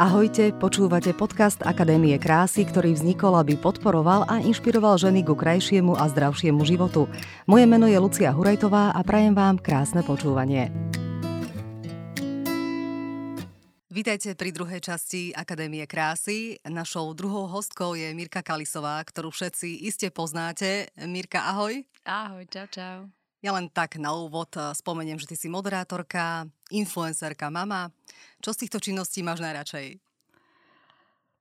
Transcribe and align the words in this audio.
Ahojte, 0.00 0.56
počúvate 0.56 1.12
podcast 1.12 1.60
Akadémie 1.60 2.16
krásy, 2.16 2.64
ktorý 2.64 2.96
vznikol, 2.96 3.36
aby 3.36 3.60
podporoval 3.60 4.24
a 4.32 4.40
inšpiroval 4.40 4.96
ženy 4.96 5.20
ku 5.28 5.36
krajšiemu 5.36 5.92
a 5.92 6.08
zdravšiemu 6.08 6.64
životu. 6.64 7.04
Moje 7.44 7.68
meno 7.68 7.84
je 7.84 8.00
Lucia 8.00 8.32
Hurajtová 8.32 8.96
a 8.96 9.00
prajem 9.04 9.36
vám 9.36 9.60
krásne 9.60 10.00
počúvanie. 10.00 10.72
Vítajte 13.92 14.32
pri 14.40 14.56
druhej 14.56 14.80
časti 14.80 15.36
Akadémie 15.36 15.84
krásy. 15.84 16.56
Našou 16.64 17.12
druhou 17.12 17.44
hostkou 17.52 17.92
je 17.92 18.08
Mirka 18.16 18.40
Kalisová, 18.40 19.04
ktorú 19.04 19.28
všetci 19.28 19.84
iste 19.84 20.08
poznáte. 20.08 20.88
Mirka, 20.96 21.44
ahoj. 21.44 21.84
Ahoj, 22.08 22.48
čau, 22.48 22.64
čau. 22.72 23.19
Ja 23.40 23.56
len 23.56 23.72
tak 23.72 23.96
na 23.96 24.12
úvod 24.12 24.52
eh, 24.56 24.76
spomeniem, 24.76 25.16
že 25.16 25.32
ty 25.32 25.36
si 25.36 25.48
moderátorka, 25.48 26.44
influencerka, 26.68 27.48
mama. 27.48 27.88
Čo 28.44 28.52
z 28.52 28.66
týchto 28.66 28.78
činností 28.80 29.24
máš 29.24 29.40
najradšej? 29.40 29.96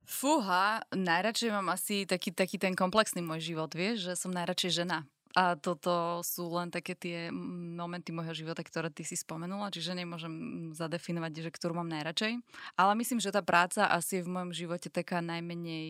Fúha, 0.10 0.82
najradšej 0.90 1.54
mám 1.54 1.70
asi 1.70 2.10
taký, 2.10 2.34
taký 2.34 2.58
ten 2.58 2.74
komplexný 2.74 3.22
môj 3.22 3.54
život, 3.54 3.70
vieš, 3.78 4.10
že 4.10 4.14
som 4.18 4.34
najradšej 4.34 4.82
žena. 4.82 5.06
A 5.38 5.54
toto 5.54 6.26
sú 6.26 6.50
len 6.50 6.74
také 6.74 6.98
tie 6.98 7.30
momenty 7.30 8.10
môjho 8.10 8.34
života, 8.34 8.66
ktoré 8.66 8.90
ty 8.90 9.06
si 9.06 9.14
spomenula, 9.14 9.70
čiže 9.70 9.94
nemôžem 9.94 10.34
zadefinovať, 10.74 11.46
že 11.46 11.54
ktorú 11.54 11.78
mám 11.78 11.94
najradšej. 11.94 12.42
Ale 12.74 12.98
myslím, 12.98 13.22
že 13.22 13.30
tá 13.30 13.46
práca 13.46 13.86
asi 13.86 14.20
je 14.20 14.26
v 14.26 14.34
mojom 14.34 14.52
živote 14.58 14.90
taká 14.90 15.22
najmenej 15.22 15.86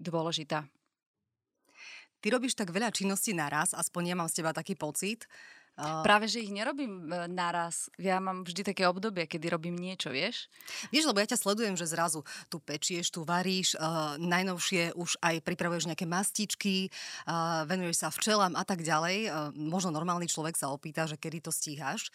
dôležitá. 0.00 0.64
Ty 2.20 2.36
robíš 2.36 2.54
tak 2.56 2.68
veľa 2.68 2.92
činností 2.92 3.32
naraz, 3.32 3.72
aspoň 3.72 4.12
ja 4.12 4.16
mám 4.16 4.28
z 4.28 4.44
teba 4.44 4.52
taký 4.52 4.76
pocit. 4.76 5.24
Práve, 5.80 6.28
že 6.28 6.44
ich 6.44 6.52
nerobím 6.52 7.08
e, 7.08 7.24
naraz. 7.30 7.88
Ja 7.96 8.20
mám 8.20 8.44
vždy 8.44 8.68
také 8.68 8.84
obdobie, 8.84 9.24
kedy 9.24 9.48
robím 9.48 9.80
niečo, 9.80 10.12
vieš? 10.12 10.52
Vieš, 10.92 11.08
lebo 11.08 11.24
ja 11.24 11.30
ťa 11.32 11.40
sledujem, 11.40 11.72
že 11.72 11.88
zrazu 11.88 12.20
tu 12.52 12.60
pečieš, 12.60 13.08
tu 13.08 13.24
varíš, 13.24 13.80
uh, 13.80 14.20
najnovšie 14.20 14.92
už 14.92 15.16
aj 15.24 15.40
pripravuješ 15.40 15.88
nejaké 15.88 16.04
mastičky, 16.04 16.92
uh, 17.24 17.64
venuješ 17.64 18.04
sa 18.04 18.08
včelám 18.12 18.60
a 18.60 18.64
tak 18.66 18.84
ďalej. 18.84 19.18
Uh, 19.30 19.32
možno 19.56 19.88
normálny 19.88 20.28
človek 20.28 20.58
sa 20.58 20.68
opýta, 20.68 21.08
že 21.08 21.16
kedy 21.16 21.48
to 21.48 21.52
stíhaš. 21.54 22.12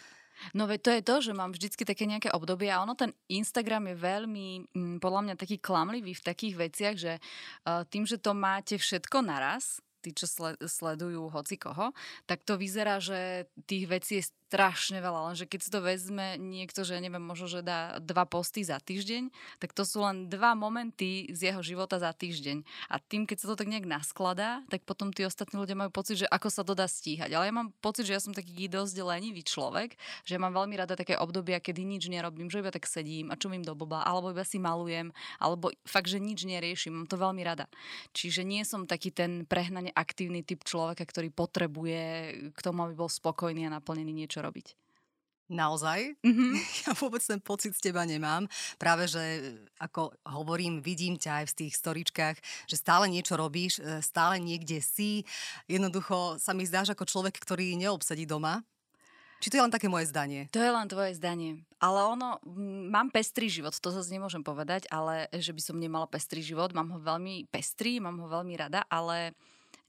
No 0.51 0.67
veď 0.67 0.79
to 0.83 0.91
je 0.91 1.01
to, 1.01 1.15
že 1.31 1.31
mám 1.31 1.55
vždycky 1.55 1.87
také 1.87 2.05
nejaké 2.05 2.29
obdobie 2.35 2.67
a 2.67 2.83
ono 2.83 2.93
ten 2.93 3.15
Instagram 3.31 3.87
je 3.89 3.95
veľmi, 3.97 4.47
mm, 4.75 4.95
podľa 4.99 5.21
mňa 5.31 5.35
taký 5.39 5.57
klamlivý 5.63 6.11
v 6.11 6.25
takých 6.27 6.55
veciach, 6.59 6.95
že 6.99 7.13
uh, 7.17 7.87
tým, 7.87 8.05
že 8.05 8.21
to 8.21 8.35
máte 8.35 8.77
všetko 8.77 9.25
naraz, 9.25 9.79
tí, 10.05 10.13
čo 10.13 10.29
sledujú 10.61 11.33
hoci 11.33 11.57
koho, 11.57 11.89
tak 12.29 12.45
to 12.45 12.61
vyzerá, 12.61 13.01
že 13.01 13.49
tých 13.65 13.89
vecí 13.89 14.21
je 14.21 14.29
strašne 14.45 15.01
veľa, 15.01 15.33
lenže 15.33 15.49
keď 15.49 15.59
si 15.59 15.69
to 15.73 15.81
vezme 15.81 16.37
niekto, 16.37 16.85
že 16.85 17.01
neviem, 17.01 17.21
možno, 17.21 17.49
že 17.49 17.65
dá 17.65 17.97
dva 17.97 18.29
posty 18.29 18.61
za 18.61 18.77
týždeň, 18.77 19.33
tak 19.57 19.73
to 19.73 19.81
sú 19.81 20.05
len 20.05 20.29
dva 20.29 20.53
momenty 20.53 21.27
z 21.33 21.51
jeho 21.51 21.65
života 21.65 21.97
za 21.97 22.13
týždeň. 22.13 22.61
A 22.87 23.01
tým, 23.01 23.25
keď 23.25 23.41
sa 23.41 23.47
to 23.51 23.59
tak 23.59 23.67
nejak 23.67 23.89
naskladá, 23.89 24.63
tak 24.71 24.87
potom 24.87 25.09
tí 25.09 25.27
ostatní 25.27 25.57
ľudia 25.59 25.75
majú 25.75 25.91
pocit, 25.91 26.23
že 26.23 26.27
ako 26.29 26.47
sa 26.53 26.61
to 26.61 26.77
dá 26.77 26.85
stíhať. 26.85 27.33
Ale 27.33 27.49
ja 27.49 27.53
mám 27.53 27.73
pocit, 27.81 28.05
že 28.07 28.15
ja 28.15 28.21
som 28.21 28.31
taký 28.31 28.71
dosť 28.71 28.95
lenivý 29.01 29.43
človek, 29.43 29.97
že 30.23 30.37
ja 30.37 30.39
mám 30.39 30.55
veľmi 30.55 30.79
rada 30.79 30.95
také 30.95 31.19
obdobia, 31.19 31.59
kedy 31.59 31.81
nič 31.83 32.07
nerobím, 32.07 32.47
že 32.47 32.63
iba 32.63 32.71
tak 32.71 32.87
sedím 32.87 33.33
a 33.33 33.35
čumím 33.35 33.65
do 33.65 33.75
boba, 33.75 34.07
alebo 34.07 34.31
iba 34.31 34.47
si 34.47 34.61
malujem, 34.61 35.11
alebo 35.41 35.73
fakt, 35.83 36.07
že 36.07 36.21
nič 36.21 36.47
neriešim. 36.47 36.95
Mám 36.95 37.11
to 37.11 37.19
veľmi 37.19 37.43
rada. 37.43 37.67
Čiže 38.15 38.47
nie 38.47 38.63
som 38.63 38.87
taký 38.87 39.11
ten 39.11 39.43
prehnane 39.43 39.91
aktívny 39.91 40.47
typ 40.47 40.63
človeka, 40.63 41.03
ktorý 41.03 41.27
potrebuje 41.33 42.03
k 42.55 42.59
tomu, 42.63 42.87
aby 42.87 42.95
bol 42.95 43.11
spokojný 43.11 43.67
a 43.67 43.75
naplnený 43.75 44.15
niečo 44.15 44.34
čo 44.35 44.43
robiť. 44.43 44.75
Naozaj? 45.45 46.17
Mm-hmm. 46.25 46.51
Ja 46.85 46.91
vôbec 46.97 47.21
ten 47.21 47.37
pocit 47.37 47.77
z 47.77 47.89
teba 47.89 48.01
nemám. 48.01 48.49
Práve, 48.81 49.05
že 49.05 49.21
ako 49.77 50.17
hovorím, 50.25 50.81
vidím 50.81 51.21
ťa 51.21 51.45
aj 51.45 51.45
v 51.53 51.57
tých 51.65 51.73
storičkách, 51.77 52.37
že 52.65 52.75
stále 52.75 53.05
niečo 53.05 53.37
robíš, 53.37 53.77
e, 53.77 54.01
stále 54.01 54.41
niekde 54.41 54.81
si. 54.81 55.21
Jednoducho 55.69 56.41
sa 56.41 56.57
mi 56.57 56.65
zdáš 56.65 56.97
ako 56.97 57.05
človek, 57.05 57.37
ktorý 57.37 57.77
neobsadí 57.77 58.25
doma. 58.25 58.65
Či 59.45 59.53
to 59.53 59.57
je 59.61 59.65
len 59.67 59.73
také 59.73 59.85
moje 59.85 60.09
zdanie? 60.09 60.49
To 60.49 60.63
je 60.63 60.71
len 60.73 60.87
tvoje 60.89 61.13
zdanie. 61.13 61.61
Ale 61.77 62.01
ono, 62.07 62.41
mám 62.89 63.13
pestrý 63.13 63.45
život, 63.45 63.77
to 63.77 63.93
zase 63.93 64.09
nemôžem 64.09 64.41
povedať, 64.41 64.89
ale 64.89 65.29
že 65.29 65.53
by 65.53 65.61
som 65.61 65.77
nemala 65.77 66.09
pestrý 66.09 66.41
život. 66.41 66.73
Mám 66.73 66.95
ho 66.95 66.99
veľmi 67.03 67.45
pestrý, 67.53 68.01
mám 68.01 68.17
ho 68.17 68.25
veľmi 68.31 68.55
rada, 68.57 68.81
ale 68.89 69.37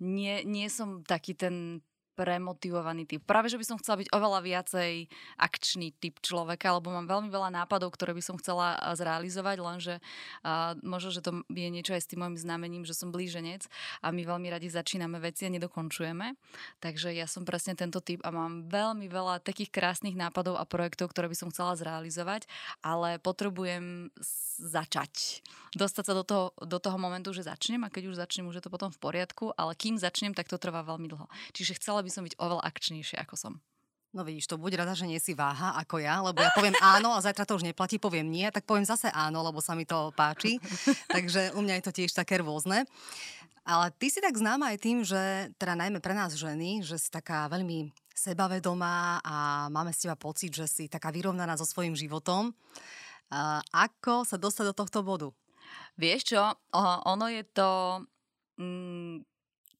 nie, 0.02 0.44
nie 0.44 0.68
som 0.68 1.00
taký 1.00 1.32
ten 1.32 1.80
premotivovaný 2.16 3.04
typ. 3.04 3.22
Práve, 3.28 3.52
že 3.52 3.60
by 3.60 3.64
som 3.68 3.76
chcela 3.76 4.00
byť 4.00 4.08
oveľa 4.10 4.40
viacej 4.40 4.92
akčný 5.36 5.92
typ 6.00 6.18
človeka, 6.24 6.72
lebo 6.72 6.88
mám 6.88 7.04
veľmi 7.04 7.28
veľa 7.28 7.52
nápadov, 7.52 7.92
ktoré 7.92 8.16
by 8.16 8.24
som 8.24 8.40
chcela 8.40 8.80
zrealizovať, 8.96 9.56
lenže 9.60 9.94
uh, 10.00 10.72
možno, 10.80 11.12
že 11.12 11.20
to 11.20 11.44
je 11.52 11.68
niečo 11.68 11.92
aj 11.92 12.02
s 12.02 12.10
tým 12.10 12.24
môjim 12.24 12.40
znamením, 12.40 12.82
že 12.88 12.96
som 12.96 13.12
blíženec 13.12 13.68
a 14.00 14.10
my 14.10 14.24
veľmi 14.24 14.48
radi 14.48 14.72
začíname 14.72 15.20
veci 15.20 15.44
a 15.44 15.52
nedokončujeme. 15.52 16.32
Takže 16.80 17.12
ja 17.12 17.28
som 17.28 17.44
presne 17.44 17.76
tento 17.76 18.00
typ 18.00 18.24
a 18.24 18.32
mám 18.32 18.64
veľmi 18.66 19.06
veľa 19.12 19.44
takých 19.44 19.68
krásnych 19.68 20.16
nápadov 20.16 20.56
a 20.56 20.64
projektov, 20.64 21.12
ktoré 21.12 21.28
by 21.28 21.36
som 21.36 21.52
chcela 21.52 21.76
zrealizovať, 21.76 22.48
ale 22.80 23.20
potrebujem 23.20 24.08
začať. 24.56 25.44
Dostať 25.76 26.04
sa 26.08 26.14
do 26.16 26.24
toho, 26.24 26.46
do 26.64 26.80
toho 26.80 26.96
momentu, 26.96 27.36
že 27.36 27.44
začnem 27.44 27.84
a 27.84 27.92
keď 27.92 28.08
už 28.08 28.16
začnem, 28.16 28.48
už 28.48 28.60
je 28.60 28.64
to 28.64 28.72
potom 28.72 28.88
v 28.88 28.96
poriadku, 28.96 29.52
ale 29.52 29.76
kým 29.76 30.00
začnem, 30.00 30.32
tak 30.32 30.48
to 30.48 30.56
trvá 30.56 30.80
veľmi 30.80 31.04
dlho. 31.12 31.28
Čiže 31.52 31.76
chcela 31.76 32.00
by 32.06 32.12
som 32.14 32.22
byť 32.22 32.38
oveľa 32.38 32.62
akčnejšia, 32.62 33.18
ako 33.26 33.34
som. 33.34 33.52
No 34.16 34.24
vidíš, 34.24 34.48
to 34.48 34.56
buď 34.56 34.80
rada, 34.80 34.96
že 34.96 35.04
nie 35.04 35.20
si 35.20 35.36
váha 35.36 35.76
ako 35.76 36.00
ja, 36.00 36.24
lebo 36.24 36.40
ja 36.40 36.48
poviem 36.56 36.72
áno 36.80 37.12
a 37.12 37.20
zajtra 37.20 37.44
to 37.44 37.58
už 37.58 37.68
neplatí, 37.68 38.00
poviem 38.00 38.30
nie, 38.30 38.48
tak 38.48 38.64
poviem 38.64 38.88
zase 38.88 39.12
áno, 39.12 39.44
lebo 39.44 39.60
sa 39.60 39.76
mi 39.76 39.84
to 39.84 40.08
páči. 40.16 40.56
Takže 41.14 41.52
u 41.52 41.60
mňa 41.60 41.82
je 41.82 41.84
to 41.84 41.92
tiež 41.92 42.16
také 42.16 42.40
rôzne. 42.40 42.88
Ale 43.66 43.90
ty 43.98 44.08
si 44.08 44.22
tak 44.22 44.38
známa 44.38 44.72
aj 44.72 44.78
tým, 44.78 45.02
že 45.02 45.50
teda 45.58 45.74
najmä 45.74 45.98
pre 45.98 46.14
nás 46.14 46.38
ženy, 46.38 46.86
že 46.86 47.02
si 47.02 47.10
taká 47.10 47.50
veľmi 47.50 47.90
sebavedomá 48.14 49.20
a 49.20 49.66
máme 49.68 49.92
z 49.92 50.06
teba 50.06 50.16
pocit, 50.16 50.54
že 50.54 50.64
si 50.70 50.84
taká 50.88 51.12
vyrovnaná 51.12 51.58
so 51.58 51.68
svojím 51.68 51.92
životom. 51.92 52.54
A 53.28 53.58
ako 53.74 54.22
sa 54.22 54.38
dostať 54.38 54.70
do 54.70 54.74
tohto 54.80 55.02
bodu? 55.02 55.28
Vieš 55.98 56.32
čo, 56.32 56.42
ono 57.04 57.26
je 57.28 57.42
to... 57.52 58.00
Mm, 58.56 59.26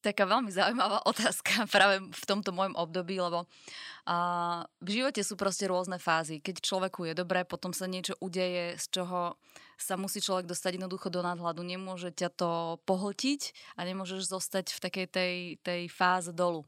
taká 0.06 0.22
veľmi 0.22 0.54
zaujímavá 0.54 1.02
otázka 1.10 1.66
práve 1.66 1.98
v 2.06 2.24
tomto 2.24 2.54
môjom 2.54 2.78
období, 2.78 3.18
lebo 3.18 3.42
uh, 3.46 4.62
v 4.78 4.88
živote 5.02 5.26
sú 5.26 5.34
proste 5.34 5.66
rôzne 5.66 5.98
fázy. 5.98 6.38
Keď 6.38 6.62
človeku 6.62 7.10
je 7.10 7.18
dobré, 7.18 7.42
potom 7.42 7.74
sa 7.74 7.90
niečo 7.90 8.14
udeje, 8.22 8.78
z 8.78 8.86
čoho 9.02 9.34
sa 9.76 9.98
musí 9.98 10.22
človek 10.22 10.48
dostať 10.48 10.80
jednoducho 10.80 11.10
do 11.10 11.20
nadhľadu. 11.20 11.60
Nemôže 11.66 12.14
ťa 12.14 12.30
to 12.32 12.50
pohltiť 12.88 13.74
a 13.76 13.84
nemôžeš 13.84 14.30
zostať 14.30 14.72
v 14.72 14.78
takej 14.80 15.06
tej, 15.10 15.34
tej 15.60 15.82
fáze 15.90 16.32
dolu. 16.32 16.64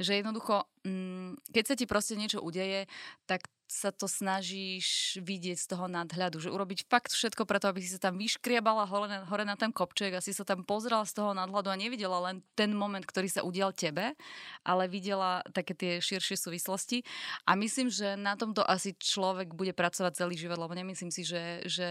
Že 0.00 0.24
jednoducho, 0.24 0.64
mm, 0.86 1.52
keď 1.52 1.64
sa 1.66 1.74
ti 1.76 1.84
proste 1.84 2.16
niečo 2.16 2.40
udeje, 2.40 2.88
tak 3.28 3.44
sa 3.70 3.94
to 3.94 4.10
snažíš 4.10 5.14
vidieť 5.22 5.54
z 5.54 5.66
toho 5.70 5.86
nadhľadu, 5.86 6.42
že 6.42 6.50
urobiť 6.50 6.90
fakt 6.90 7.14
všetko 7.14 7.46
preto, 7.46 7.70
aby 7.70 7.78
si 7.78 7.94
sa 7.94 8.02
tam 8.02 8.18
vyškriebala 8.18 8.82
hore 8.90 9.06
na, 9.06 9.22
hore 9.30 9.46
na 9.46 9.54
ten 9.54 9.70
kopček 9.70 10.18
a 10.18 10.24
si 10.24 10.34
sa 10.34 10.42
tam 10.42 10.66
pozrela 10.66 11.06
z 11.06 11.14
toho 11.14 11.30
nadhľadu 11.30 11.70
a 11.70 11.78
nevidela 11.78 12.18
len 12.18 12.42
ten 12.58 12.74
moment, 12.74 13.06
ktorý 13.06 13.30
sa 13.30 13.46
udial 13.46 13.70
tebe, 13.70 14.18
ale 14.66 14.90
videla 14.90 15.46
také 15.54 15.78
tie 15.78 16.02
širšie 16.02 16.34
súvislosti. 16.34 17.06
A 17.46 17.54
myslím, 17.54 17.94
že 17.94 18.18
na 18.18 18.34
tomto 18.34 18.66
asi 18.66 18.98
človek 18.98 19.54
bude 19.54 19.70
pracovať 19.70 20.18
celý 20.18 20.34
život, 20.34 20.58
lebo 20.58 20.74
nemyslím 20.74 21.14
si, 21.14 21.22
že, 21.22 21.62
že 21.70 21.88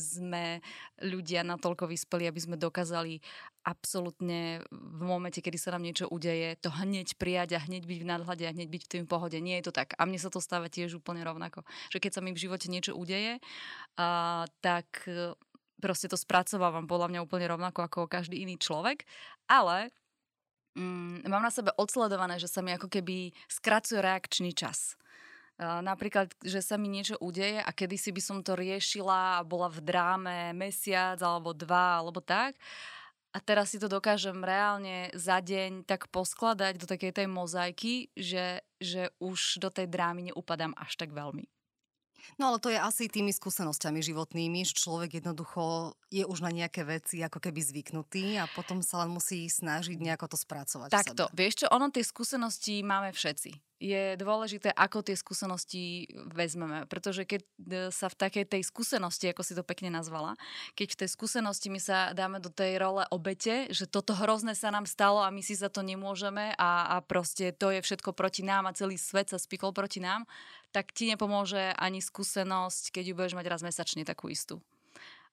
sme 0.00 0.64
ľudia 1.04 1.44
natoľko 1.44 1.92
vyspeli, 1.92 2.24
aby 2.24 2.40
sme 2.40 2.56
dokázali 2.56 3.20
absolútne 3.60 4.64
v 4.72 5.02
momente, 5.04 5.44
kedy 5.44 5.60
sa 5.60 5.76
nám 5.76 5.84
niečo 5.84 6.08
udeje, 6.08 6.56
to 6.64 6.72
hneď 6.72 7.20
prijať 7.20 7.60
a 7.60 7.64
hneď 7.68 7.84
byť 7.84 7.98
v 8.00 8.08
nadhľade 8.08 8.44
a 8.48 8.54
hneď 8.56 8.68
byť 8.72 8.82
v 8.88 8.92
tým 8.96 9.04
pohode. 9.04 9.36
Nie 9.36 9.60
je 9.60 9.68
to 9.68 9.76
tak. 9.76 9.92
A 10.00 10.08
mne 10.08 10.16
sa 10.16 10.32
to 10.32 10.40
stáva 10.40 10.69
tiež 10.70 11.02
úplne 11.02 11.26
rovnako. 11.26 11.66
Že 11.90 11.98
keď 11.98 12.12
sa 12.14 12.20
mi 12.22 12.30
v 12.30 12.42
živote 12.46 12.70
niečo 12.70 12.94
udeje, 12.94 13.42
a, 13.98 14.46
tak 14.62 14.86
e, 15.10 15.34
proste 15.82 16.06
to 16.06 16.14
spracovávam 16.14 16.86
podľa 16.86 17.10
mňa 17.10 17.24
úplne 17.26 17.50
rovnako 17.50 17.84
ako 17.84 18.00
každý 18.06 18.40
iný 18.40 18.56
človek, 18.56 19.02
ale 19.50 19.90
mm, 20.78 21.26
mám 21.26 21.42
na 21.42 21.50
sebe 21.50 21.74
odsledované, 21.74 22.38
že 22.38 22.46
sa 22.46 22.62
mi 22.62 22.70
ako 22.70 22.86
keby 22.86 23.34
skracuje 23.50 23.98
reakčný 23.98 24.54
čas. 24.54 24.94
Napríklad, 25.60 26.32
že 26.40 26.64
sa 26.64 26.80
mi 26.80 26.88
niečo 26.88 27.20
udeje 27.20 27.60
a 27.60 27.68
kedysi 27.68 28.16
by 28.16 28.22
som 28.24 28.40
to 28.40 28.56
riešila 28.56 29.36
a 29.36 29.44
bola 29.44 29.68
v 29.68 29.84
dráme 29.84 30.56
mesiac 30.56 31.20
alebo 31.20 31.52
dva 31.52 32.00
alebo 32.00 32.24
tak 32.24 32.56
a 33.30 33.38
teraz 33.38 33.70
si 33.70 33.78
to 33.78 33.86
dokážem 33.86 34.42
reálne 34.42 35.14
za 35.14 35.38
deň 35.38 35.86
tak 35.86 36.10
poskladať 36.10 36.82
do 36.82 36.86
takej 36.90 37.12
tej 37.14 37.26
mozaiky, 37.30 38.10
že, 38.18 38.66
že 38.82 39.14
už 39.22 39.62
do 39.62 39.70
tej 39.70 39.86
drámy 39.86 40.34
neupadám 40.34 40.74
až 40.74 40.98
tak 40.98 41.14
veľmi. 41.14 41.46
No 42.36 42.52
ale 42.52 42.58
to 42.62 42.68
je 42.72 42.78
asi 42.78 43.06
tými 43.06 43.30
skúsenosťami 43.30 44.00
životnými, 44.00 44.64
že 44.66 44.78
človek 44.78 45.22
jednoducho 45.22 45.94
je 46.10 46.24
už 46.26 46.42
na 46.42 46.50
nejaké 46.50 46.82
veci 46.82 47.22
ako 47.22 47.38
keby 47.38 47.60
zvyknutý 47.62 48.40
a 48.40 48.50
potom 48.50 48.82
sa 48.82 49.02
len 49.04 49.10
musí 49.12 49.46
snažiť 49.46 49.96
nejako 50.00 50.34
to 50.34 50.36
spracovať. 50.38 50.88
Takto, 50.90 51.30
vieš 51.34 51.64
čo, 51.64 51.66
ono 51.70 51.88
tie 51.88 52.02
skúsenosti 52.02 52.82
máme 52.82 53.14
všetci 53.14 53.70
je 53.80 54.20
dôležité, 54.20 54.76
ako 54.76 55.00
tie 55.00 55.16
skúsenosti 55.16 56.04
vezmeme. 56.28 56.84
Pretože 56.84 57.24
keď 57.24 57.40
e, 57.40 57.48
sa 57.88 58.12
v 58.12 58.28
takej 58.28 58.44
tej 58.44 58.62
skúsenosti, 58.68 59.32
ako 59.32 59.40
si 59.40 59.56
to 59.56 59.64
pekne 59.64 59.88
nazvala, 59.88 60.36
keď 60.76 60.94
v 60.94 60.98
tej 61.00 61.08
skúsenosti 61.16 61.72
my 61.72 61.80
sa 61.80 62.12
dáme 62.12 62.44
do 62.44 62.52
tej 62.52 62.76
role 62.76 63.08
obete, 63.08 63.72
že 63.72 63.88
toto 63.88 64.12
hrozné 64.12 64.52
sa 64.52 64.68
nám 64.68 64.84
stalo 64.84 65.24
a 65.24 65.32
my 65.32 65.40
si 65.40 65.56
za 65.56 65.72
to 65.72 65.80
nemôžeme 65.80 66.52
a, 66.60 66.70
a 66.92 66.96
proste 67.00 67.56
to 67.56 67.72
je 67.72 67.80
všetko 67.80 68.12
proti 68.12 68.44
nám 68.44 68.68
a 68.68 68.76
celý 68.76 69.00
svet 69.00 69.32
sa 69.32 69.40
spikol 69.40 69.72
proti 69.72 70.04
nám, 70.04 70.28
tak 70.70 70.94
ti 70.94 71.10
nepomôže 71.10 71.74
ani 71.76 71.98
skúsenosť, 72.02 72.94
keď 72.94 73.04
ju 73.10 73.14
budeš 73.18 73.34
mať 73.38 73.46
raz 73.46 73.60
mesačne 73.62 74.06
takú 74.06 74.30
istú 74.30 74.62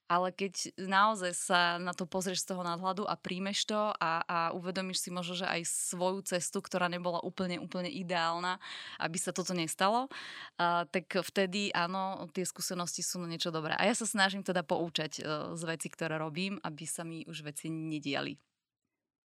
ale 0.07 0.31
keď 0.31 0.72
naozaj 0.80 1.31
sa 1.36 1.60
na 1.78 1.92
to 1.92 2.07
pozrieš 2.07 2.48
z 2.48 2.56
toho 2.56 2.63
nadhľadu 2.63 3.04
a 3.04 3.19
príjmeš 3.19 3.68
to 3.68 3.92
a, 4.00 4.24
a 4.24 4.38
uvedomíš 4.56 5.04
si 5.04 5.10
možno, 5.12 5.36
že 5.36 5.48
aj 5.48 5.68
svoju 5.68 6.24
cestu, 6.24 6.63
ktorá 6.63 6.88
nebola 6.88 7.19
úplne, 7.19 7.60
úplne 7.60 7.92
ideálna, 7.92 8.56
aby 9.04 9.19
sa 9.19 9.36
toto 9.36 9.51
nestalo, 9.51 10.07
uh, 10.07 10.88
tak 10.88 11.12
vtedy 11.12 11.75
áno, 11.75 12.24
tie 12.31 12.48
skúsenosti 12.48 13.04
sú 13.04 13.19
na 13.19 13.28
niečo 13.28 13.51
dobré. 13.51 13.75
A 13.75 13.84
ja 13.84 13.94
sa 13.94 14.07
snažím 14.07 14.48
teda 14.48 14.63
poučať 14.63 15.19
uh, 15.19 15.54
z 15.60 15.63
veci, 15.68 15.92
ktoré 15.92 16.16
robím, 16.16 16.56
aby 16.63 16.88
sa 16.88 17.04
mi 17.04 17.28
už 17.28 17.44
veci 17.44 17.68
nediali. 17.68 18.39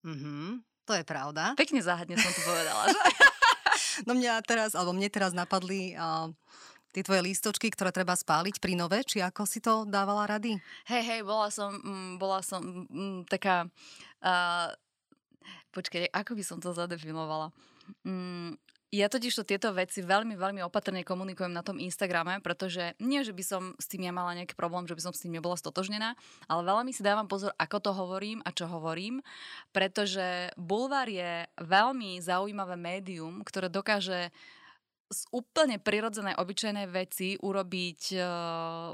Mm-hmm, 0.04 0.46
to 0.84 0.92
je 0.92 1.04
pravda. 1.08 1.56
Pekne 1.56 1.80
záhadne 1.80 2.20
som 2.20 2.30
to 2.30 2.42
povedala, 2.44 2.92
že? 2.92 3.00
no 4.04 4.12
mňa 4.12 4.44
teraz, 4.44 4.76
alebo 4.76 4.92
mne 4.92 5.08
teraz 5.08 5.32
napadli 5.32 5.96
uh, 5.96 6.28
tie 6.96 7.04
tvoje 7.04 7.28
lístočky, 7.28 7.68
ktoré 7.68 7.92
treba 7.92 8.16
spáliť 8.16 8.56
pri 8.56 8.72
nové, 8.72 9.04
či 9.04 9.20
ako 9.20 9.44
si 9.44 9.60
to 9.60 9.84
dávala 9.84 10.24
rady? 10.24 10.56
Hej, 10.88 11.02
hej, 11.04 11.20
bola 11.24 11.52
som, 11.52 11.76
mm, 11.76 12.12
bola 12.16 12.40
som 12.40 12.88
mm, 12.88 13.28
taká... 13.28 13.68
Uh, 14.24 14.72
počkaj, 15.76 16.08
ako 16.08 16.32
by 16.32 16.42
som 16.44 16.58
to 16.60 16.72
zadefinovala? 16.72 17.52
Mm, 18.00 18.56
ja 18.94 19.10
totiž 19.10 19.34
to 19.34 19.42
tieto 19.42 19.74
veci 19.74 19.98
veľmi, 19.98 20.38
veľmi 20.38 20.62
opatrne 20.62 21.02
komunikujem 21.02 21.50
na 21.50 21.66
tom 21.66 21.82
Instagrame, 21.82 22.38
pretože 22.38 22.94
nie, 23.02 23.26
že 23.26 23.34
by 23.34 23.42
som 23.42 23.62
s 23.82 23.90
tým 23.90 24.06
ja 24.06 24.12
mala 24.14 24.38
nejaký 24.38 24.54
problém, 24.54 24.86
že 24.86 24.94
by 24.94 25.10
som 25.10 25.14
s 25.14 25.26
tým 25.26 25.34
nebola 25.34 25.58
stotožnená, 25.58 26.14
ale 26.46 26.62
veľmi 26.62 26.94
si 26.94 27.02
dávam 27.02 27.26
pozor, 27.26 27.50
ako 27.58 27.82
to 27.82 27.90
hovorím 27.90 28.38
a 28.46 28.54
čo 28.54 28.70
hovorím, 28.70 29.26
pretože 29.74 30.54
bulvár 30.54 31.10
je 31.10 31.50
veľmi 31.58 32.22
zaujímavé 32.22 32.78
médium, 32.78 33.42
ktoré 33.42 33.66
dokáže 33.66 34.30
z 35.06 35.20
úplne 35.34 35.78
prirodzenej, 35.82 36.38
obyčajnej 36.38 36.86
veci 36.90 37.38
urobiť 37.38 38.02
uh, 38.18 38.90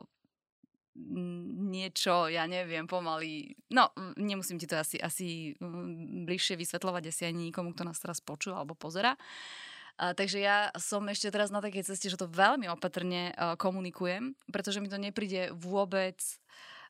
niečo, 1.72 2.28
ja 2.28 2.44
neviem, 2.44 2.84
pomaly, 2.84 3.56
no 3.72 3.92
nemusím 4.20 4.60
ti 4.60 4.68
to 4.68 4.76
asi, 4.76 5.00
asi 5.00 5.56
bližšie 6.28 6.60
vysvetľovať 6.60 7.08
asi 7.08 7.22
ani 7.28 7.48
nikomu, 7.48 7.72
kto 7.72 7.88
nás 7.88 7.96
teraz 7.96 8.20
počúva 8.20 8.60
alebo 8.60 8.76
pozera. 8.76 9.16
Uh, 9.16 9.71
takže 9.98 10.38
ja 10.40 10.72
som 10.80 11.04
ešte 11.06 11.30
teraz 11.30 11.52
na 11.52 11.60
takej 11.60 11.86
ceste, 11.86 12.08
že 12.08 12.18
to 12.18 12.30
veľmi 12.30 12.66
opatrne 12.72 13.32
uh, 13.34 13.54
komunikujem, 13.54 14.34
pretože 14.50 14.80
mi 14.80 14.88
to 14.88 14.98
nepríde 14.98 15.52
vôbec 15.54 16.18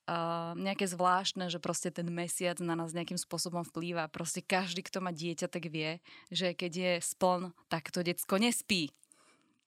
uh, 0.07 0.55
nejaké 0.55 0.87
zvláštne, 0.87 1.51
že 1.51 1.59
proste 1.59 1.91
ten 1.91 2.07
mesiac 2.09 2.57
na 2.63 2.79
nás 2.79 2.95
nejakým 2.95 3.19
spôsobom 3.19 3.67
vplýva. 3.67 4.09
Proste 4.09 4.41
každý, 4.41 4.87
kto 4.87 5.03
má 5.03 5.11
dieťa, 5.11 5.51
tak 5.51 5.69
vie, 5.69 5.99
že 6.31 6.55
keď 6.55 6.73
je 6.73 6.93
spln, 7.03 7.51
tak 7.69 7.91
to 7.91 8.07
decko 8.07 8.39
nespí. 8.39 8.95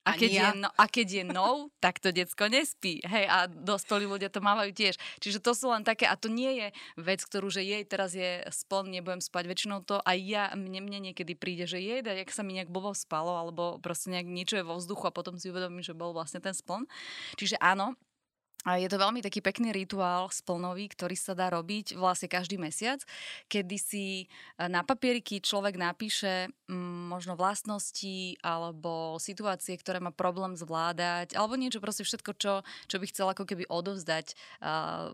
A 0.06 0.14
keď, 0.14 0.32
ja. 0.32 0.44
je 0.54 0.62
no, 0.62 0.70
a 0.70 0.86
keď 0.86 1.08
je 1.10 1.24
no, 1.26 1.50
tak 1.84 1.98
to 1.98 2.14
decko 2.14 2.46
nespí. 2.46 3.02
Hej, 3.02 3.26
a 3.26 3.50
dospelí 3.50 4.06
ľudia 4.06 4.30
to 4.30 4.40
mávajú 4.40 4.70
tiež. 4.70 5.02
Čiže 5.18 5.42
to 5.42 5.58
sú 5.58 5.74
len 5.74 5.82
také, 5.82 6.06
a 6.06 6.14
to 6.14 6.30
nie 6.30 6.62
je 6.62 6.68
vec, 7.02 7.26
ktorú, 7.26 7.50
že 7.50 7.66
jej 7.66 7.82
teraz 7.90 8.14
je 8.14 8.46
spln, 8.46 8.94
nebudem 8.94 9.20
spať. 9.20 9.44
Väčšinou 9.50 9.82
to 9.82 9.98
aj 10.06 10.18
ja, 10.22 10.44
mne, 10.54 10.86
mne 10.86 11.10
niekedy 11.12 11.34
príde, 11.34 11.66
že 11.66 11.82
jej, 11.82 12.06
jak 12.06 12.30
sa 12.30 12.46
mi 12.46 12.54
nejak 12.54 12.70
blbo 12.70 12.94
spalo, 12.94 13.34
alebo 13.34 13.82
proste 13.82 14.14
nejak 14.14 14.30
niečo 14.30 14.56
je 14.62 14.68
vo 14.68 14.78
vzduchu 14.78 15.10
a 15.10 15.16
potom 15.16 15.42
si 15.42 15.50
uvedomím, 15.50 15.82
že 15.82 15.98
bol 15.98 16.14
vlastne 16.14 16.38
ten 16.38 16.54
spln. 16.54 16.86
Čiže 17.42 17.58
áno, 17.58 17.98
a 18.66 18.82
je 18.82 18.90
to 18.90 18.98
veľmi 18.98 19.22
taký 19.22 19.46
pekný 19.46 19.70
rituál 19.70 20.34
splnový, 20.34 20.90
ktorý 20.90 21.14
sa 21.14 21.38
dá 21.38 21.54
robiť 21.54 21.94
vlastne 21.96 22.26
každý 22.26 22.58
mesiac, 22.58 22.98
kedy 23.46 23.78
si 23.78 24.06
e, 24.26 24.66
na 24.66 24.82
papieriky 24.82 25.38
človek 25.38 25.78
napíše 25.78 26.50
mm, 26.66 27.14
možno 27.14 27.38
vlastnosti 27.38 28.42
alebo 28.42 29.22
situácie, 29.22 29.78
ktoré 29.78 30.02
má 30.02 30.10
problém 30.10 30.58
zvládať, 30.58 31.38
alebo 31.38 31.54
niečo 31.54 31.78
proste 31.78 32.02
všetko, 32.02 32.32
čo, 32.42 32.54
čo 32.90 32.98
by 32.98 33.06
chcel 33.06 33.28
ako 33.30 33.46
keby 33.46 33.70
odovzdať 33.70 34.34
uh, 34.66 35.14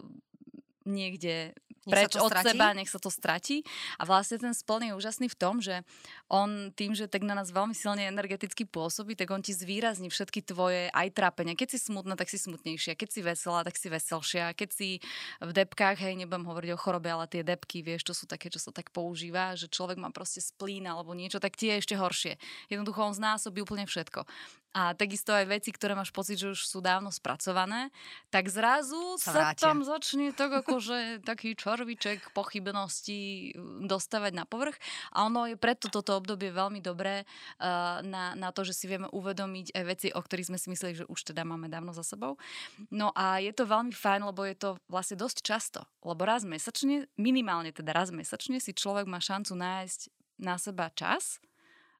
niekde 0.87 1.51
nech 1.91 2.07
preč 2.07 2.15
od 2.15 2.31
stratí. 2.31 2.47
seba, 2.47 2.67
nech 2.71 2.87
sa 2.87 2.99
to 3.03 3.11
stratí. 3.11 3.67
A 3.99 4.07
vlastne 4.07 4.39
ten 4.39 4.55
spln 4.55 4.87
je 4.87 4.93
úžasný 4.95 5.27
v 5.27 5.37
tom, 5.37 5.59
že 5.59 5.83
on 6.31 6.71
tým, 6.71 6.95
že 6.95 7.11
tak 7.11 7.27
na 7.27 7.35
nás 7.35 7.51
veľmi 7.51 7.75
silne 7.75 8.07
energeticky 8.07 8.63
pôsobí, 8.63 9.19
tak 9.19 9.27
on 9.35 9.43
ti 9.43 9.51
zvýrazní 9.51 10.07
všetky 10.07 10.47
tvoje 10.47 10.87
aj 10.95 11.07
trápenia. 11.11 11.59
Keď 11.59 11.75
si 11.75 11.91
smutná, 11.91 12.15
tak 12.15 12.31
si 12.31 12.39
smutnejšia. 12.39 12.95
Keď 12.95 13.09
si 13.11 13.19
veselá, 13.19 13.67
tak 13.67 13.75
si 13.75 13.91
veselšia. 13.91 14.55
Keď 14.55 14.69
si 14.71 15.03
v 15.43 15.51
depkách, 15.51 15.99
hej, 15.99 16.15
nebudem 16.15 16.47
hovoriť 16.47 16.69
o 16.71 16.79
chorobe, 16.79 17.11
ale 17.11 17.27
tie 17.27 17.43
depky, 17.43 17.83
vieš, 17.83 18.07
to 18.07 18.13
sú 18.15 18.23
také, 18.23 18.47
čo 18.47 18.63
sa 18.63 18.71
tak 18.71 18.95
používa, 18.95 19.59
že 19.59 19.67
človek 19.67 19.99
má 19.99 20.07
proste 20.15 20.39
splín 20.39 20.87
alebo 20.87 21.11
niečo, 21.11 21.43
tak 21.43 21.59
tie 21.59 21.75
je 21.75 21.81
ešte 21.83 21.95
horšie. 21.99 22.33
Jednoducho 22.71 23.03
on 23.03 23.11
znásobí 23.11 23.59
úplne 23.59 23.83
všetko 23.83 24.23
a 24.71 24.95
takisto 24.95 25.35
aj 25.35 25.51
veci, 25.51 25.69
ktoré 25.75 25.93
máš 25.99 26.15
pocit, 26.15 26.39
že 26.39 26.55
už 26.55 26.63
sú 26.63 26.79
dávno 26.79 27.11
spracované, 27.11 27.91
tak 28.31 28.47
zrazu 28.47 29.19
sa, 29.19 29.31
sa 29.31 29.43
tam 29.51 29.83
začne 29.83 30.31
tak 30.31 30.63
akože 30.63 31.27
taký 31.27 31.59
červiček 31.59 32.31
pochybností 32.31 33.51
mm, 33.51 33.91
dostávať 33.91 34.31
na 34.31 34.47
povrch 34.47 34.79
a 35.11 35.27
ono 35.27 35.51
je 35.51 35.59
preto 35.59 35.91
toto 35.91 36.15
obdobie 36.15 36.55
veľmi 36.55 36.79
dobré 36.79 37.27
uh, 37.27 37.99
na, 38.01 38.31
na 38.39 38.49
to, 38.55 38.63
že 38.63 38.71
si 38.71 38.87
vieme 38.87 39.11
uvedomiť 39.11 39.75
aj 39.75 39.83
veci, 39.83 40.07
o 40.15 40.23
ktorých 40.23 40.55
sme 40.55 40.59
si 40.59 40.71
mysleli, 40.71 41.03
že 41.03 41.05
už 41.11 41.19
teda 41.35 41.43
máme 41.43 41.67
dávno 41.67 41.91
za 41.91 42.07
sebou. 42.07 42.39
No 42.87 43.11
a 43.11 43.43
je 43.43 43.51
to 43.51 43.67
veľmi 43.67 43.91
fajn, 43.91 44.23
lebo 44.31 44.47
je 44.47 44.55
to 44.55 44.69
vlastne 44.87 45.19
dosť 45.19 45.37
často, 45.43 45.83
lebo 46.07 46.23
raz 46.23 46.47
mesačne, 46.47 47.11
minimálne 47.19 47.75
teda 47.75 47.91
raz 47.91 48.07
mesačne 48.07 48.63
si 48.63 48.71
človek 48.71 49.03
má 49.03 49.19
šancu 49.19 49.51
nájsť 49.51 50.01
na 50.41 50.55
seba 50.57 50.89
čas, 50.95 51.43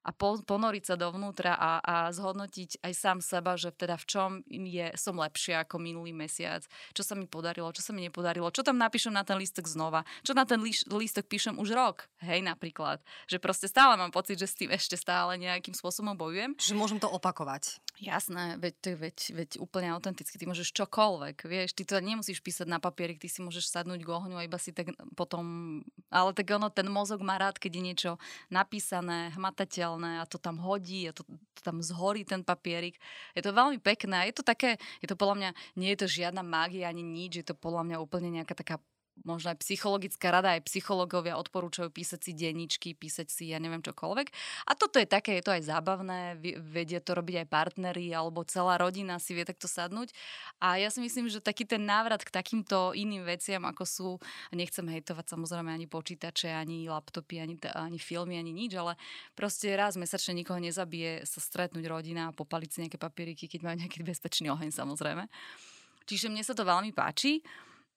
a 0.02 0.10
po, 0.10 0.42
ponoriť 0.42 0.84
sa 0.94 0.96
dovnútra 0.98 1.54
a, 1.54 1.72
a 1.82 1.96
zhodnotiť 2.10 2.82
aj 2.82 2.94
sám 2.94 3.18
seba, 3.22 3.54
že 3.54 3.70
teda 3.70 3.96
v 4.02 4.06
čom 4.10 4.30
je, 4.50 4.90
som 4.98 5.14
lepšia 5.14 5.62
ako 5.66 5.78
minulý 5.78 6.10
mesiac, 6.10 6.66
čo 6.98 7.06
sa 7.06 7.14
mi 7.14 7.30
podarilo, 7.30 7.70
čo 7.70 7.86
sa 7.86 7.94
mi 7.94 8.02
nepodarilo, 8.06 8.50
čo 8.50 8.66
tam 8.66 8.82
napíšem 8.82 9.14
na 9.14 9.22
ten 9.22 9.38
lístok 9.38 9.70
znova, 9.70 10.02
čo 10.26 10.34
na 10.34 10.44
ten 10.46 10.58
lístok 10.90 11.26
píšem 11.30 11.58
už 11.62 11.78
rok, 11.78 12.10
hej, 12.26 12.42
napríklad. 12.42 12.98
Že 13.30 13.38
proste 13.38 13.68
stále 13.70 13.94
mám 13.94 14.10
pocit, 14.10 14.42
že 14.42 14.50
s 14.50 14.58
tým 14.58 14.74
ešte 14.74 14.98
stále 14.98 15.38
nejakým 15.38 15.78
spôsobom 15.78 16.18
bojujem. 16.18 16.58
Že 16.58 16.74
môžem 16.74 16.98
to 16.98 17.06
opakovať. 17.06 17.78
Jasné, 18.02 18.58
veď, 18.58 18.98
veď, 18.98 19.18
veď 19.38 19.50
úplne 19.62 19.94
autenticky, 19.94 20.34
ty 20.42 20.50
môžeš 20.50 20.74
čokoľvek, 20.74 21.46
vieš, 21.46 21.78
ty 21.78 21.86
to 21.86 22.02
nemusíš 22.02 22.42
písať 22.42 22.66
na 22.66 22.82
papierik, 22.82 23.22
ty 23.22 23.30
si 23.30 23.46
môžeš 23.46 23.70
sadnúť 23.70 24.02
k 24.02 24.10
ohňu 24.10 24.42
a 24.42 24.48
iba 24.48 24.58
si 24.58 24.74
tak 24.74 24.98
potom, 25.14 25.78
ale 26.10 26.34
tak 26.34 26.50
ono, 26.50 26.74
ten 26.74 26.90
mozog 26.90 27.22
má 27.22 27.38
rád, 27.38 27.62
keď 27.62 27.72
je 27.78 27.84
niečo 27.86 28.12
napísané, 28.50 29.30
hmatateľ 29.38 29.91
viditeľné 29.92 30.22
a 30.22 30.26
to 30.26 30.38
tam 30.40 30.60
hodí 30.60 31.10
a 31.10 31.14
to, 31.14 31.24
to 31.28 31.62
tam 31.64 31.84
zhorí 31.84 32.24
ten 32.24 32.44
papierik. 32.44 33.00
Je 33.36 33.42
to 33.44 33.52
veľmi 33.52 33.80
pekné. 33.80 34.32
Je 34.32 34.36
to 34.36 34.44
také, 34.44 34.78
je 35.04 35.08
to 35.08 35.16
podľa 35.16 35.36
mňa, 35.36 35.50
nie 35.76 35.90
je 35.94 36.00
to 36.06 36.08
žiadna 36.08 36.44
mágia 36.44 36.88
ani 36.88 37.04
nič, 37.04 37.42
je 37.42 37.46
to 37.46 37.56
podľa 37.58 37.84
mňa 37.88 37.98
úplne 38.00 38.30
nejaká 38.42 38.56
taká 38.56 38.76
možno 39.24 39.54
aj 39.54 39.62
psychologická 39.62 40.34
rada, 40.34 40.58
aj 40.58 40.66
psychológovia 40.68 41.38
odporúčajú 41.38 41.90
písať 41.94 42.30
si 42.30 42.32
denničky, 42.34 42.98
písať 42.98 43.28
si 43.30 43.44
ja 43.54 43.62
neviem 43.62 43.82
čokoľvek. 43.82 44.28
A 44.66 44.72
toto 44.74 44.98
je 44.98 45.08
také, 45.08 45.38
je 45.40 45.46
to 45.46 45.54
aj 45.54 45.64
zábavné, 45.68 46.38
vedia 46.62 47.02
to 47.02 47.14
robiť 47.14 47.46
aj 47.46 47.48
partnery 47.48 48.10
alebo 48.14 48.42
celá 48.46 48.78
rodina 48.82 49.22
si 49.22 49.38
vie 49.38 49.46
takto 49.46 49.70
sadnúť. 49.70 50.14
A 50.62 50.82
ja 50.82 50.90
si 50.90 51.02
myslím, 51.02 51.30
že 51.30 51.42
taký 51.42 51.66
ten 51.66 51.82
návrat 51.86 52.26
k 52.26 52.34
takýmto 52.34 52.94
iným 52.98 53.26
veciam, 53.26 53.64
ako 53.66 53.84
sú, 53.86 54.10
nechcem 54.54 54.86
hejtovať 54.86 55.38
samozrejme 55.38 55.70
ani 55.70 55.86
počítače, 55.86 56.50
ani 56.52 56.90
laptopy, 56.90 57.42
ani, 57.42 57.56
ani 57.74 57.98
filmy, 58.02 58.38
ani 58.38 58.54
nič, 58.54 58.74
ale 58.78 58.98
proste 59.38 59.74
raz 59.74 59.98
mesačne 59.98 60.38
nikoho 60.38 60.58
nezabije 60.58 61.26
sa 61.26 61.40
stretnúť 61.40 61.86
rodina 61.86 62.30
a 62.30 62.36
popaliť 62.36 62.70
si 62.70 62.78
nejaké 62.86 62.98
papieriky, 62.98 63.46
keď 63.48 63.60
majú 63.66 63.76
nejaký 63.86 64.02
bezpečný 64.02 64.50
oheň 64.50 64.74
samozrejme. 64.74 65.26
Čiže 66.06 66.28
mne 66.28 66.44
sa 66.44 66.58
to 66.58 66.66
veľmi 66.66 66.92
páči. 66.92 67.40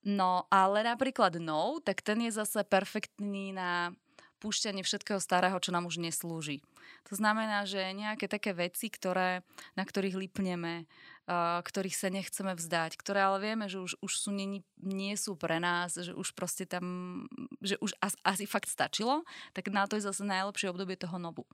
No, 0.05 0.45
ale 0.53 0.85
napríklad 0.85 1.41
no, 1.41 1.81
tak 1.81 2.05
ten 2.05 2.21
je 2.29 2.33
zase 2.37 2.61
perfektný 2.69 3.57
na 3.57 3.97
púšťanie 4.45 4.85
všetkého 4.85 5.17
starého, 5.17 5.57
čo 5.57 5.73
nám 5.73 5.89
už 5.89 5.97
neslúži. 5.97 6.61
To 7.09 7.17
znamená, 7.17 7.65
že 7.65 7.81
nejaké 7.97 8.29
také 8.29 8.53
veci, 8.53 8.93
ktoré, 8.93 9.41
na 9.73 9.89
ktorých 9.89 10.21
lipneme, 10.21 10.85
ktorých 11.65 11.97
sa 11.97 12.13
nechceme 12.13 12.53
vzdať, 12.53 13.01
ktoré 13.01 13.25
ale 13.25 13.41
vieme, 13.41 13.73
že 13.73 13.81
už, 13.81 13.97
už 14.05 14.13
sú, 14.13 14.29
nie, 14.37 14.61
nie 14.77 15.17
sú 15.17 15.41
pre 15.41 15.57
nás, 15.57 15.97
že 15.97 16.13
už 16.13 16.37
proste 16.37 16.69
tam, 16.69 16.85
že 17.65 17.81
už 17.81 17.97
as, 18.05 18.13
asi 18.21 18.45
fakt 18.45 18.69
stačilo, 18.69 19.25
tak 19.57 19.73
na 19.73 19.89
to 19.89 19.97
je 19.97 20.05
zase 20.05 20.21
najlepšie 20.21 20.69
obdobie 20.69 21.01
toho 21.01 21.17
nobu. 21.17 21.49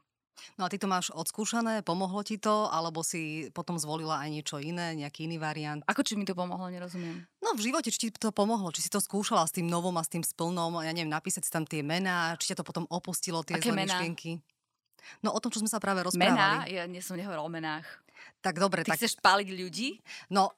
No 0.56 0.64
a 0.64 0.72
ty 0.72 0.80
to 0.80 0.88
máš 0.88 1.12
odskúšané, 1.12 1.84
pomohlo 1.84 2.24
ti 2.24 2.40
to, 2.40 2.68
alebo 2.72 3.04
si 3.04 3.52
potom 3.52 3.76
zvolila 3.76 4.24
aj 4.24 4.28
niečo 4.32 4.56
iné, 4.56 4.96
nejaký 4.96 5.28
iný 5.28 5.36
variant? 5.36 5.84
Ako 5.84 6.00
či 6.00 6.16
mi 6.16 6.24
to 6.24 6.32
pomohlo, 6.32 6.72
nerozumiem. 6.72 7.28
No 7.44 7.52
v 7.52 7.60
živote, 7.60 7.92
či 7.92 8.08
ti 8.08 8.08
to 8.08 8.32
pomohlo, 8.32 8.72
či 8.72 8.80
si 8.80 8.88
to 8.88 9.00
skúšala 9.04 9.44
s 9.44 9.52
tým 9.52 9.68
novom 9.68 9.92
a 9.96 10.04
s 10.04 10.08
tým 10.08 10.24
splnom, 10.24 10.80
ja 10.80 10.92
neviem, 10.96 11.12
napísať 11.12 11.44
si 11.44 11.52
tam 11.52 11.68
tie 11.68 11.84
mená, 11.84 12.32
či 12.40 12.52
ťa 12.52 12.60
to 12.60 12.64
potom 12.64 12.88
opustilo, 12.88 13.44
tie 13.44 13.60
Aké 13.60 13.68
zlé 13.68 13.84
mená? 13.84 14.00
myšlienky. 14.00 14.40
No 15.24 15.32
o 15.32 15.40
tom, 15.40 15.48
čo 15.52 15.60
sme 15.60 15.68
sa 15.68 15.80
práve 15.80 16.00
Mená? 16.00 16.08
rozprávali. 16.12 16.76
Ja 16.76 16.84
nie 16.88 17.00
som 17.00 17.16
nehovorila 17.16 17.44
o 17.44 17.50
menách. 17.52 17.88
Tak 18.44 18.60
dobre, 18.60 18.84
Ty 18.84 18.92
tak 18.92 19.00
chceš 19.00 19.16
paliť 19.20 19.48
ľudí? 19.48 19.96
no, 20.28 20.52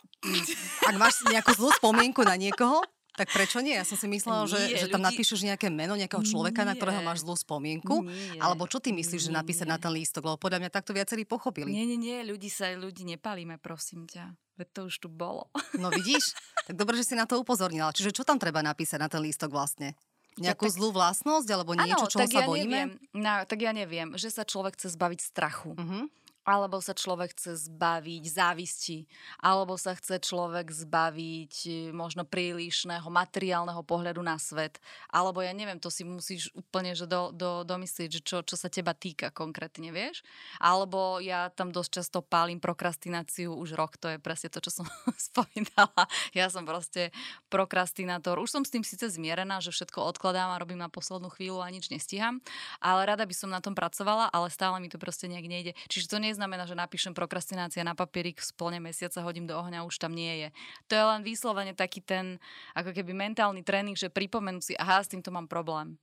ak 0.82 0.94
máš 0.98 1.22
nejakú 1.26 1.54
zlú 1.54 1.70
spomienku 1.78 2.22
na 2.26 2.34
niekoho, 2.34 2.82
tak 3.12 3.28
prečo 3.28 3.58
nie? 3.58 3.72
Ja 3.72 3.84
som 3.84 3.94
si 3.94 4.06
myslela, 4.06 4.44
že, 4.44 4.56
Nie, 4.58 4.76
že 4.76 4.88
tam 4.88 4.98
ľudí- 4.98 5.08
napíšeš 5.12 5.44
nejaké 5.44 5.68
meno 5.68 5.92
nejakého 5.92 6.20
človeka, 6.22 6.62
na 6.62 6.72
ktorého 6.72 6.98
Nie. 6.98 7.06
máš 7.06 7.20
zlú 7.20 7.34
spomienku. 7.34 8.02
Nie. 8.02 8.38
Alebo 8.38 8.64
čo 8.64 8.78
ty 8.78 8.90
myslíš, 8.90 9.28
že 9.28 9.30
Nie, 9.30 9.38
napísať 9.38 9.66
na 9.66 9.76
nie. 9.76 9.82
ten 9.82 9.92
lístok? 9.92 10.22
Lebo 10.24 10.38
podľa 10.38 10.58
mňa 10.58 10.70
takto 10.70 10.90
viacerí 10.90 11.22
pochopili. 11.22 11.68
Nie, 11.68 11.84
nie, 11.84 11.96
nie, 11.96 12.18
ľudí 12.22 12.48
sa, 12.48 12.72
ľudí 12.72 13.04
nepalíme, 13.06 13.56
prosím 13.56 14.04
ťa. 14.04 14.32
Veď 14.54 14.68
to 14.70 14.80
už 14.86 14.94
tu 14.98 15.08
bolo. 15.08 15.52
No 15.78 15.88
vidíš? 15.88 16.32
Tak 16.64 16.74
dobre, 16.74 16.96
že 16.96 17.04
si 17.04 17.14
na 17.14 17.24
to 17.24 17.36
upozornila. 17.36 17.90
Čiže 17.90 18.12
čo 18.12 18.22
tam 18.22 18.36
treba 18.36 18.60
napísať 18.60 18.96
na 18.96 19.08
ten 19.08 19.20
lístok 19.20 19.48
vlastne? 19.48 19.92
Nejakú 20.32 20.64
tak- 20.64 20.74
zlú 20.74 20.88
vlastnosť 20.90 21.48
alebo 21.50 21.72
niečo, 21.74 22.08
tak 22.08 22.24
sa 22.26 22.40
ja 22.40 22.48
bojíme? 22.48 22.64
neviem. 22.64 22.90
No, 23.12 23.44
tak 23.44 23.58
ja 23.58 23.70
neviem, 23.70 24.16
že 24.16 24.28
sa 24.28 24.42
človek 24.42 24.80
chce 24.80 24.96
zbaviť 24.96 25.20
strachu. 25.20 25.76
Mhm. 25.76 26.00
Alebo 26.42 26.82
sa 26.82 26.92
človek 26.92 27.38
chce 27.38 27.70
zbaviť 27.70 28.24
závisti. 28.26 29.06
Alebo 29.38 29.78
sa 29.78 29.94
chce 29.94 30.18
človek 30.18 30.70
zbaviť 30.70 31.54
e, 31.66 31.72
možno 31.94 32.26
prílišného 32.26 33.06
materiálneho 33.06 33.82
pohľadu 33.86 34.18
na 34.22 34.36
svet. 34.42 34.82
Alebo 35.10 35.42
ja 35.42 35.54
neviem, 35.54 35.78
to 35.78 35.86
si 35.86 36.02
musíš 36.02 36.50
úplne 36.52 36.98
že 36.98 37.06
do, 37.06 37.30
do, 37.30 37.62
domyslieť, 37.62 38.10
že 38.18 38.20
čo, 38.20 38.36
čo 38.42 38.58
sa 38.58 38.66
teba 38.66 38.92
týka 38.92 39.30
konkrétne, 39.30 39.94
vieš? 39.94 40.26
Alebo 40.58 41.22
ja 41.22 41.48
tam 41.54 41.70
dosť 41.70 41.90
často 42.02 42.18
pálim 42.20 42.58
prokrastináciu 42.58 43.54
už 43.54 43.78
rok, 43.78 43.94
to 43.98 44.10
je 44.10 44.18
presne 44.18 44.50
to, 44.50 44.58
čo 44.58 44.82
som 44.82 44.86
spomínala. 45.30 46.04
Ja 46.34 46.50
som 46.50 46.66
proste 46.66 47.14
prokrastinátor. 47.48 48.38
Už 48.42 48.50
som 48.50 48.62
s 48.66 48.72
tým 48.72 48.82
síce 48.82 49.06
zmierená, 49.06 49.62
že 49.62 49.70
všetko 49.70 50.02
odkladám 50.14 50.54
a 50.54 50.60
robím 50.60 50.80
na 50.80 50.90
poslednú 50.90 51.30
chvíľu 51.30 51.62
a 51.62 51.70
nič 51.70 51.88
nestíham, 51.88 52.42
ale 52.82 53.06
rada 53.06 53.22
by 53.22 53.34
som 53.34 53.50
na 53.52 53.62
tom 53.62 53.72
pracovala, 53.72 54.28
ale 54.30 54.48
stále 54.50 54.78
mi 54.82 54.90
to 54.90 55.00
proste 55.00 55.30
nejak 55.30 55.46
nejde. 55.46 55.72
Čiže 55.86 56.10
to 56.12 56.18
neznamená, 56.32 56.64
že 56.64 56.74
napíšem 56.74 57.12
prokrastinácia 57.12 57.84
na 57.84 57.92
papierik 57.92 58.40
v 58.40 58.48
splne 58.48 58.80
mesiaca, 58.80 59.20
hodím 59.22 59.44
do 59.44 59.54
ohňa, 59.54 59.84
už 59.84 60.00
tam 60.00 60.16
nie 60.16 60.42
je. 60.42 60.48
To 60.88 60.92
je 60.96 61.04
len 61.04 61.20
vyslovene 61.20 61.76
taký 61.76 62.00
ten, 62.00 62.40
ako 62.72 62.96
keby 62.96 63.12
mentálny 63.12 63.60
tréning, 63.60 63.94
že 63.94 64.08
pripomenú 64.08 64.64
si, 64.64 64.72
aha, 64.74 65.04
s 65.04 65.12
týmto 65.12 65.28
mám 65.28 65.46
problém. 65.46 66.00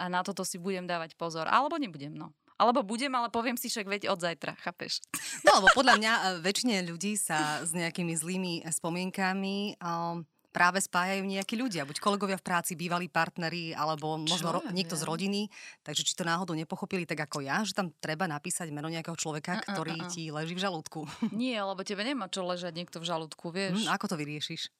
A 0.00 0.08
na 0.08 0.24
toto 0.24 0.42
si 0.42 0.56
budem 0.56 0.86
dávať 0.86 1.18
pozor. 1.18 1.50
Alebo 1.50 1.76
nebudem, 1.76 2.14
no. 2.14 2.32
Alebo 2.58 2.82
budem, 2.82 3.14
ale 3.14 3.30
poviem 3.30 3.54
si 3.54 3.70
však 3.70 3.86
veď 3.86 4.02
od 4.10 4.18
zajtra, 4.18 4.58
chápeš? 4.58 4.98
No, 5.46 5.62
lebo 5.62 5.70
podľa 5.78 5.94
mňa 5.94 6.12
e, 6.12 6.22
väčšine 6.42 6.76
ľudí 6.90 7.14
sa 7.14 7.62
s 7.62 7.70
nejakými 7.70 8.18
zlými 8.18 8.66
spomienkami 8.66 9.78
um, 9.78 10.26
práve 10.58 10.82
spájajú 10.82 11.22
nejakí 11.22 11.54
ľudia. 11.54 11.86
Buď 11.86 12.02
kolegovia 12.02 12.34
v 12.34 12.42
práci, 12.42 12.74
bývalí 12.74 13.06
partneri, 13.06 13.70
alebo 13.70 14.18
možno 14.18 14.58
ro- 14.58 14.66
niekto 14.74 14.98
z 14.98 15.06
rodiny. 15.06 15.46
Takže 15.86 16.02
či 16.02 16.18
to 16.18 16.26
náhodou 16.26 16.58
nepochopili 16.58 17.06
tak 17.06 17.30
ako 17.30 17.46
ja, 17.46 17.62
že 17.62 17.78
tam 17.78 17.94
treba 18.02 18.26
napísať 18.26 18.74
meno 18.74 18.90
nejakého 18.90 19.14
človeka, 19.14 19.54
A, 19.54 19.62
a, 19.62 19.68
ktorý 19.70 19.94
a, 20.02 20.04
a. 20.04 20.10
ti 20.10 20.34
leží 20.34 20.58
v 20.58 20.62
žalúdku. 20.66 21.06
Nie, 21.30 21.62
lebo 21.62 21.86
tebe 21.86 22.02
nemá 22.02 22.26
čo 22.26 22.42
ležať 22.42 22.74
niekto 22.74 22.98
v 22.98 23.06
žalúdku, 23.06 23.54
vieš. 23.54 23.86
Hm, 23.86 23.94
ako 23.94 24.10
to 24.10 24.16
vyriešiš? 24.18 24.74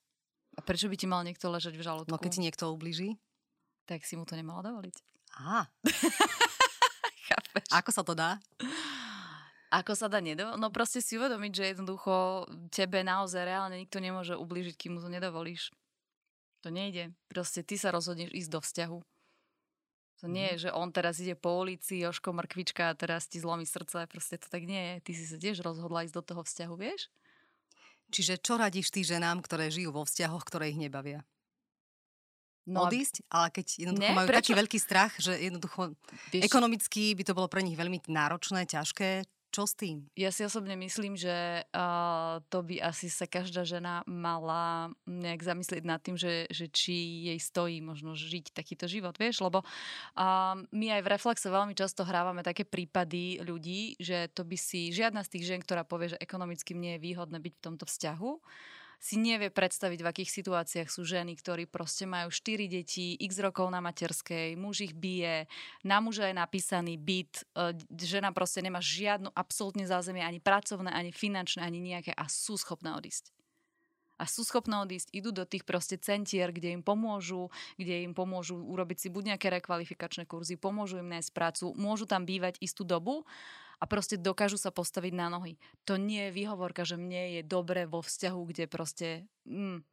A 0.58 0.66
prečo 0.66 0.90
by 0.90 0.98
ti 0.98 1.06
mal 1.06 1.22
niekto 1.22 1.46
ležať 1.46 1.78
v 1.78 1.86
žalúdku? 1.86 2.10
No 2.10 2.18
keď 2.18 2.30
ti 2.34 2.42
niekto 2.42 2.74
ubliží? 2.74 3.14
Tak 3.86 4.02
si 4.02 4.18
mu 4.18 4.26
to 4.26 4.34
nemala 4.34 4.66
dovoliť. 4.66 4.98
Aha, 5.38 5.62
Chápeš? 7.28 7.64
ako 7.70 7.90
sa 7.94 8.02
to 8.02 8.18
dá? 8.18 8.42
Ako 9.68 9.92
sa 9.92 10.08
dá 10.08 10.20
nedo... 10.24 10.56
No 10.56 10.72
proste 10.72 11.04
si 11.04 11.20
uvedomiť, 11.20 11.52
že 11.52 11.64
jednoducho 11.76 12.48
tebe 12.72 13.04
naozaj 13.04 13.44
reálne 13.44 13.76
nikto 13.76 14.00
nemôže 14.00 14.32
ublížiť, 14.32 14.74
kým 14.76 14.96
mu 14.96 15.00
to 15.04 15.12
nedovolíš. 15.12 15.68
To 16.64 16.72
nejde. 16.72 17.12
Proste 17.28 17.60
ty 17.60 17.76
sa 17.76 17.92
rozhodneš 17.92 18.32
ísť 18.32 18.50
do 18.50 18.60
vzťahu. 18.64 18.98
To 20.18 20.26
nie 20.26 20.50
je, 20.56 20.66
že 20.66 20.70
on 20.74 20.90
teraz 20.90 21.22
ide 21.22 21.38
po 21.38 21.62
ulici, 21.62 22.02
Joško 22.02 22.34
Mrkvička 22.34 22.90
a 22.90 22.98
teraz 22.98 23.30
ti 23.30 23.38
zlomí 23.38 23.62
srdce. 23.62 24.08
Proste 24.10 24.40
to 24.40 24.50
tak 24.50 24.66
nie 24.66 24.98
je. 24.98 25.06
Ty 25.06 25.12
si 25.14 25.24
sa 25.28 25.36
tiež 25.38 25.62
rozhodla 25.62 26.02
ísť 26.02 26.16
do 26.18 26.22
toho 26.26 26.42
vzťahu, 26.42 26.74
vieš? 26.74 27.06
Čiže 28.10 28.40
čo 28.40 28.56
radíš 28.58 28.88
ty 28.90 29.04
ženám, 29.04 29.44
ktoré 29.44 29.68
žijú 29.70 29.94
vo 29.94 30.02
vzťahoch, 30.02 30.42
ktoré 30.42 30.72
ich 30.74 30.80
nebavia? 30.80 31.22
No, 32.68 32.84
Odísť, 32.84 33.24
ale 33.32 33.48
keď 33.48 33.66
jednoducho 33.80 34.12
Ne, 34.12 34.16
majú 34.16 34.28
prečo? 34.28 34.40
taký 34.44 34.52
veľký 34.60 34.78
strach, 34.80 35.12
že 35.16 35.32
jednoducho 35.40 35.96
vieš, 36.28 36.44
ekonomicky 36.44 37.16
by 37.16 37.22
to 37.24 37.32
bolo 37.32 37.48
pre 37.48 37.64
nich 37.64 37.78
veľmi 37.80 38.04
náročné, 38.12 38.68
ťažké, 38.68 39.24
čo 39.48 39.64
s 39.64 39.72
tým? 39.72 40.04
Ja 40.12 40.28
si 40.28 40.44
osobne 40.44 40.76
myslím, 40.76 41.16
že 41.16 41.64
uh, 41.72 42.44
to 42.52 42.60
by 42.60 42.84
asi 42.84 43.08
sa 43.08 43.24
každá 43.24 43.64
žena 43.64 44.04
mala 44.04 44.92
nejak 45.08 45.40
zamyslieť 45.40 45.84
nad 45.88 46.00
tým, 46.04 46.20
že, 46.20 46.44
že 46.52 46.68
či 46.68 47.28
jej 47.32 47.38
stojí 47.40 47.80
možno 47.80 48.12
žiť 48.12 48.52
takýto 48.52 48.84
život, 48.84 49.16
vieš, 49.16 49.40
lebo 49.40 49.64
uh, 49.64 50.54
my 50.68 50.86
aj 50.98 51.02
v 51.04 51.10
Reflexe 51.10 51.46
veľmi 51.48 51.72
často 51.72 52.04
hrávame 52.04 52.44
také 52.44 52.68
prípady 52.68 53.40
ľudí, 53.40 53.96
že 53.96 54.28
to 54.36 54.44
by 54.44 54.56
si 54.60 54.92
žiadna 54.92 55.24
z 55.24 55.38
tých 55.38 55.44
žien, 55.48 55.60
ktorá 55.64 55.82
povie, 55.82 56.12
že 56.12 56.20
ekonomicky 56.20 56.76
mne 56.76 57.00
je 57.00 57.04
výhodné 57.08 57.40
byť 57.40 57.54
v 57.56 57.64
tomto 57.64 57.84
vzťahu, 57.88 58.30
si 58.98 59.14
nevie 59.14 59.48
predstaviť, 59.54 60.02
v 60.02 60.10
akých 60.10 60.30
situáciách 60.42 60.90
sú 60.90 61.06
ženy, 61.06 61.38
ktorí 61.38 61.70
proste 61.70 62.02
majú 62.02 62.34
4 62.34 62.66
deti, 62.66 63.14
x 63.14 63.38
rokov 63.38 63.70
na 63.70 63.78
materskej, 63.78 64.58
muž 64.58 64.90
ich 64.90 64.94
bije, 64.94 65.46
na 65.86 66.02
muža 66.02 66.26
je 66.26 66.34
napísaný 66.34 66.98
byt, 66.98 67.46
e, 67.54 67.78
žena 67.94 68.34
proste 68.34 68.58
nemá 68.58 68.82
žiadnu 68.82 69.30
absolútne 69.38 69.86
zázemie, 69.86 70.26
ani 70.26 70.42
pracovné, 70.42 70.90
ani 70.90 71.14
finančné, 71.14 71.62
ani 71.62 71.78
nejaké 71.78 72.10
a 72.10 72.26
sú 72.26 72.58
schopné 72.58 72.90
odísť. 72.98 73.30
A 74.18 74.26
sú 74.26 74.42
schopné 74.42 74.82
odísť, 74.82 75.14
idú 75.14 75.30
do 75.30 75.46
tých 75.46 75.62
proste 75.62 75.94
centier, 75.94 76.50
kde 76.50 76.74
im 76.74 76.82
pomôžu, 76.82 77.54
kde 77.78 78.02
im 78.02 78.18
pomôžu 78.18 78.58
urobiť 78.58 79.06
si 79.06 79.08
buď 79.14 79.34
nejaké 79.34 79.46
rekvalifikačné 79.46 80.26
kurzy, 80.26 80.58
pomôžu 80.58 80.98
im 80.98 81.06
nájsť 81.06 81.30
prácu, 81.30 81.70
môžu 81.78 82.02
tam 82.10 82.26
bývať 82.26 82.58
istú 82.58 82.82
dobu 82.82 83.22
a 83.78 83.84
proste 83.86 84.18
dokážu 84.18 84.58
sa 84.58 84.74
postaviť 84.74 85.12
na 85.14 85.30
nohy. 85.30 85.56
To 85.86 85.94
nie 85.94 86.28
je 86.28 86.36
výhovorka, 86.36 86.82
že 86.82 86.98
mne 86.98 87.38
je 87.38 87.42
dobre 87.46 87.86
vo 87.86 88.02
vzťahu, 88.02 88.40
kde 88.50 88.64
proste... 88.66 89.08
Mm, 89.46 89.86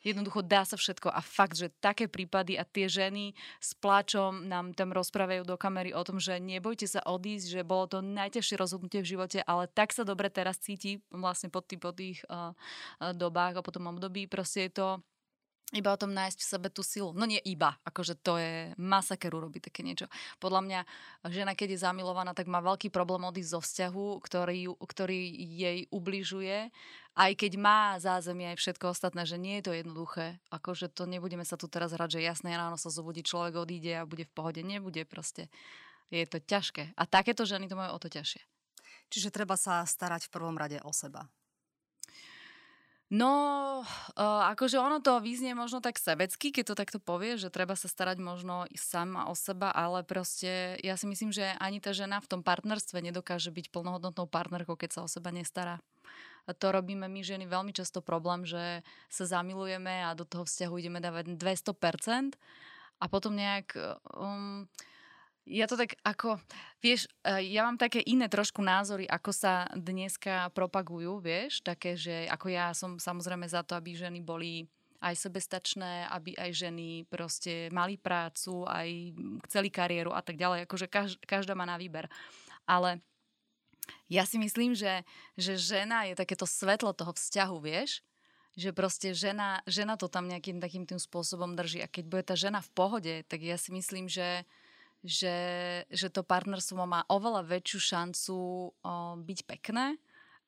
Jednoducho 0.00 0.40
dá 0.40 0.64
sa 0.64 0.80
všetko 0.80 1.12
a 1.12 1.20
fakt, 1.20 1.60
že 1.60 1.68
také 1.76 2.08
prípady 2.08 2.56
a 2.56 2.64
tie 2.64 2.88
ženy 2.88 3.36
s 3.60 3.76
pláčom 3.76 4.48
nám 4.48 4.72
tam 4.72 4.96
rozprávajú 4.96 5.44
do 5.44 5.60
kamery 5.60 5.92
o 5.92 6.00
tom, 6.00 6.16
že 6.16 6.40
nebojte 6.40 6.88
sa 6.88 7.04
odísť, 7.04 7.60
že 7.60 7.68
bolo 7.68 7.84
to 7.84 7.98
najťažšie 8.00 8.56
rozhodnutie 8.56 9.04
v 9.04 9.10
živote, 9.12 9.44
ale 9.44 9.68
tak 9.68 9.92
sa 9.92 10.08
dobre 10.08 10.32
teraz 10.32 10.56
cíti 10.56 11.04
vlastne 11.12 11.52
po 11.52 11.60
tých, 11.60 11.80
po 11.84 11.92
tých 11.92 12.24
uh, 12.32 12.56
uh, 12.56 13.12
dobách 13.12 13.60
a 13.60 13.64
po 13.64 13.76
tom 13.76 13.92
období. 13.92 14.24
Proste 14.24 14.72
je 14.72 14.80
to 14.80 14.88
iba 15.70 15.94
o 15.94 16.00
tom 16.00 16.10
nájsť 16.10 16.38
v 16.42 16.50
sebe 16.50 16.68
tú 16.68 16.82
silu. 16.82 17.14
No 17.14 17.26
nie 17.30 17.38
iba, 17.46 17.78
akože 17.86 18.18
to 18.18 18.42
je 18.42 18.74
masaker 18.74 19.30
urobiť 19.30 19.70
také 19.70 19.86
niečo. 19.86 20.10
Podľa 20.42 20.60
mňa 20.66 20.80
žena, 21.30 21.54
keď 21.54 21.78
je 21.78 21.84
zamilovaná, 21.86 22.34
tak 22.34 22.50
má 22.50 22.58
veľký 22.58 22.90
problém 22.90 23.22
odísť 23.22 23.54
zo 23.54 23.60
vzťahu, 23.62 24.06
ktorý, 24.18 24.60
ktorý 24.74 25.20
jej 25.38 25.78
ubližuje, 25.94 26.74
aj 27.14 27.32
keď 27.38 27.52
má 27.58 27.94
zázemie 28.02 28.50
aj 28.54 28.58
všetko 28.58 28.90
ostatné, 28.90 29.22
že 29.26 29.38
nie 29.38 29.58
je 29.62 29.70
to 29.70 29.72
jednoduché. 29.78 30.42
Akože 30.50 30.90
to 30.90 31.06
nebudeme 31.06 31.46
sa 31.46 31.54
tu 31.54 31.70
teraz 31.70 31.94
hrať, 31.94 32.18
že 32.18 32.26
jasné 32.26 32.54
ráno 32.58 32.74
sa 32.74 32.90
zobudí, 32.90 33.22
človek 33.22 33.58
odíde 33.58 33.94
a 33.94 34.08
bude 34.08 34.26
v 34.26 34.34
pohode. 34.34 34.62
Nebude 34.66 35.06
proste. 35.06 35.50
Je 36.10 36.26
to 36.26 36.42
ťažké. 36.42 36.98
A 36.98 37.02
takéto 37.06 37.46
ženy 37.46 37.70
to 37.70 37.78
majú 37.78 37.94
o 37.94 38.02
to 38.02 38.10
ťažšie. 38.10 38.42
Čiže 39.10 39.34
treba 39.34 39.58
sa 39.58 39.82
starať 39.82 40.26
v 40.26 40.32
prvom 40.34 40.54
rade 40.58 40.78
o 40.82 40.90
seba. 40.94 41.30
No, 43.10 43.34
uh, 43.82 44.42
akože 44.54 44.78
ono 44.78 45.02
to 45.02 45.18
vyznie 45.18 45.50
možno 45.50 45.82
tak 45.82 45.98
sebecky, 45.98 46.54
keď 46.54 46.64
to 46.70 46.74
takto 46.78 46.98
povie, 47.02 47.34
že 47.34 47.50
treba 47.50 47.74
sa 47.74 47.90
starať 47.90 48.22
možno 48.22 48.70
sama 48.78 49.26
o 49.26 49.34
seba, 49.34 49.74
ale 49.74 50.06
proste 50.06 50.78
ja 50.78 50.94
si 50.94 51.10
myslím, 51.10 51.34
že 51.34 51.58
ani 51.58 51.82
tá 51.82 51.90
žena 51.90 52.22
v 52.22 52.30
tom 52.30 52.46
partnerstve 52.46 53.02
nedokáže 53.02 53.50
byť 53.50 53.74
plnohodnotnou 53.74 54.30
partnerkou, 54.30 54.78
keď 54.78 54.90
sa 54.94 55.00
o 55.02 55.10
seba 55.10 55.34
nestará. 55.34 55.82
A 56.46 56.54
to 56.54 56.70
robíme 56.70 57.10
my 57.10 57.20
ženy 57.26 57.50
veľmi 57.50 57.74
často 57.74 57.98
problém, 57.98 58.46
že 58.46 58.86
sa 59.10 59.24
zamilujeme 59.26 60.06
a 60.06 60.14
do 60.14 60.22
toho 60.22 60.46
vzťahu 60.46 60.74
ideme 60.78 61.02
dávať 61.02 61.34
200% 61.34 62.38
a 63.02 63.04
potom 63.10 63.34
nejak... 63.34 63.74
Um, 64.14 64.70
ja 65.48 65.64
to 65.66 65.76
tak 65.76 65.96
ako, 66.04 66.36
vieš, 66.84 67.08
eh, 67.24 67.42
ja 67.50 67.64
mám 67.64 67.80
také 67.80 68.04
iné 68.04 68.28
trošku 68.28 68.60
názory, 68.60 69.08
ako 69.08 69.30
sa 69.32 69.66
dneska 69.72 70.52
propagujú, 70.52 71.20
vieš, 71.20 71.64
také, 71.64 71.96
že 71.96 72.28
ako 72.28 72.46
ja 72.52 72.72
som 72.76 73.00
samozrejme 73.00 73.48
za 73.48 73.64
to, 73.64 73.74
aby 73.74 73.96
ženy 73.96 74.20
boli 74.20 74.68
aj 75.00 75.16
sebestačné, 75.16 76.12
aby 76.12 76.36
aj 76.36 76.50
ženy 76.52 77.08
proste 77.08 77.72
mali 77.72 77.96
prácu, 77.96 78.68
aj 78.68 79.16
chceli 79.48 79.72
kariéru 79.72 80.12
a 80.12 80.20
tak 80.20 80.36
ďalej, 80.36 80.68
akože 80.68 80.86
kaž, 80.92 81.16
každá 81.24 81.56
má 81.56 81.64
na 81.64 81.80
výber. 81.80 82.04
Ale 82.68 83.00
ja 84.12 84.28
si 84.28 84.36
myslím, 84.36 84.76
že, 84.76 85.02
že 85.40 85.56
žena 85.56 86.04
je 86.04 86.14
takéto 86.14 86.44
svetlo 86.44 86.92
toho 86.92 87.16
vzťahu, 87.16 87.56
vieš, 87.64 88.04
že 88.60 88.76
proste 88.76 89.16
žena, 89.16 89.64
žena 89.64 89.96
to 89.96 90.10
tam 90.12 90.28
nejakým 90.28 90.60
takým 90.60 90.84
tým 90.84 91.00
spôsobom 91.00 91.56
drží. 91.56 91.80
A 91.80 91.88
keď 91.88 92.04
bude 92.04 92.24
tá 92.28 92.36
žena 92.36 92.60
v 92.60 92.70
pohode, 92.76 93.14
tak 93.24 93.40
ja 93.40 93.56
si 93.56 93.72
myslím, 93.72 94.04
že 94.04 94.44
že, 95.00 95.36
že 95.88 96.08
to 96.12 96.20
partnerstvo 96.20 96.84
má 96.84 97.04
oveľa 97.08 97.46
väčšiu 97.48 97.80
šancu 97.80 98.36
o, 98.36 98.70
byť 99.16 99.38
pekné, 99.48 99.96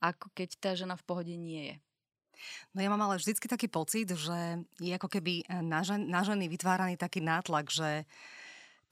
ako 0.03 0.29
keď 0.35 0.49
tá 0.61 0.71
žena 0.77 0.99
v 0.99 1.07
pohode 1.07 1.35
nie 1.37 1.73
je. 1.73 1.77
No 2.75 2.83
ja 2.83 2.91
mám 2.91 3.07
ale 3.07 3.23
vždycky 3.23 3.47
taký 3.47 3.71
pocit, 3.71 4.11
že 4.11 4.67
je 4.83 4.93
ako 4.99 5.07
keby 5.07 5.47
na, 5.63 5.87
žen, 5.87 6.11
na 6.11 6.27
ženy 6.27 6.51
vytváraný 6.51 6.99
taký 6.99 7.23
nátlak, 7.23 7.71
že 7.71 8.03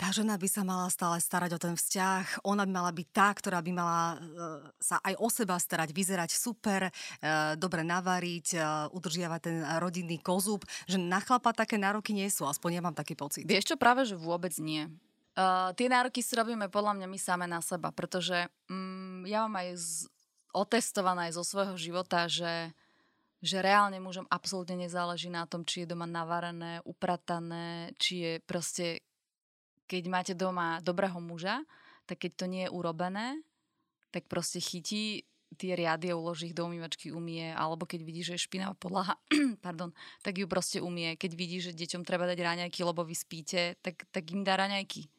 tá 0.00 0.08
žena 0.16 0.40
by 0.40 0.48
sa 0.48 0.64
mala 0.64 0.88
stále 0.88 1.20
starať 1.20 1.58
o 1.58 1.60
ten 1.60 1.76
vzťah, 1.76 2.46
ona 2.48 2.64
by 2.64 2.72
mala 2.72 2.88
byť 2.88 3.08
tá, 3.12 3.28
ktorá 3.36 3.60
by 3.60 3.72
mala 3.76 4.16
uh, 4.16 4.64
sa 4.80 4.96
aj 5.04 5.12
o 5.20 5.28
seba 5.28 5.60
starať, 5.60 5.92
vyzerať 5.92 6.30
super, 6.32 6.88
uh, 6.88 7.52
dobre 7.60 7.84
navariť, 7.84 8.56
udržiavať 8.96 9.40
ten 9.44 9.60
rodinný 9.76 10.16
kozub, 10.24 10.64
že 10.88 10.96
na 10.96 11.20
chlapa 11.20 11.52
také 11.52 11.76
nároky 11.76 12.16
nie 12.16 12.32
sú, 12.32 12.48
aspoň 12.48 12.80
ja 12.80 12.82
mám 12.86 12.96
taký 12.96 13.12
pocit. 13.12 13.44
Vieš 13.44 13.74
čo, 13.74 13.76
práve 13.76 14.08
že 14.08 14.16
vôbec 14.16 14.56
nie. 14.56 14.88
Uh, 15.40 15.72
tie 15.72 15.88
nároky 15.88 16.20
si 16.20 16.36
robíme 16.36 16.68
podľa 16.68 17.00
mňa 17.00 17.06
my 17.08 17.16
same 17.16 17.46
na 17.48 17.64
seba, 17.64 17.88
pretože 17.88 18.44
um, 18.68 19.24
ja 19.24 19.48
mám 19.48 19.64
aj 19.64 19.68
z, 19.72 19.88
otestované 20.52 21.32
aj 21.32 21.40
zo 21.40 21.44
svojho 21.48 21.80
života, 21.80 22.28
že 22.28 22.76
že 23.40 23.64
reálne 23.64 23.96
mužom 24.04 24.28
absolútne 24.28 24.76
nezáleží 24.76 25.32
na 25.32 25.48
tom, 25.48 25.64
či 25.64 25.84
je 25.84 25.96
doma 25.96 26.04
navarené, 26.04 26.84
upratané, 26.84 27.96
či 27.96 28.20
je 28.20 28.32
proste 28.44 29.00
keď 29.88 30.02
máte 30.06 30.34
doma 30.36 30.78
dobrého 30.84 31.18
muža, 31.18 31.64
tak 32.04 32.22
keď 32.22 32.32
to 32.36 32.46
nie 32.46 32.62
je 32.68 32.70
urobené, 32.70 33.40
tak 34.12 34.28
proste 34.30 34.60
chytí 34.60 35.26
tie 35.58 35.74
riady 35.74 36.14
a 36.14 36.18
uloží 36.20 36.52
ich 36.52 36.54
do 36.54 36.62
umývačky, 36.62 37.10
umie, 37.10 37.50
alebo 37.50 37.82
keď 37.82 38.00
vidí, 38.06 38.22
že 38.22 38.38
je 38.38 38.46
špinavá 38.46 38.78
podlaha, 38.78 39.18
pardon, 39.66 39.90
tak 40.22 40.38
ju 40.38 40.46
proste 40.46 40.78
umie. 40.78 41.18
Keď 41.18 41.30
vidí, 41.34 41.58
že 41.58 41.74
deťom 41.74 42.06
treba 42.06 42.22
dať 42.30 42.38
raňajky, 42.38 42.86
lebo 42.86 43.02
vy 43.02 43.18
spíte, 43.18 43.74
tak, 43.82 44.06
tak 44.14 44.30
im 44.30 44.46
dá 44.46 44.54
raňajky. 44.54 45.10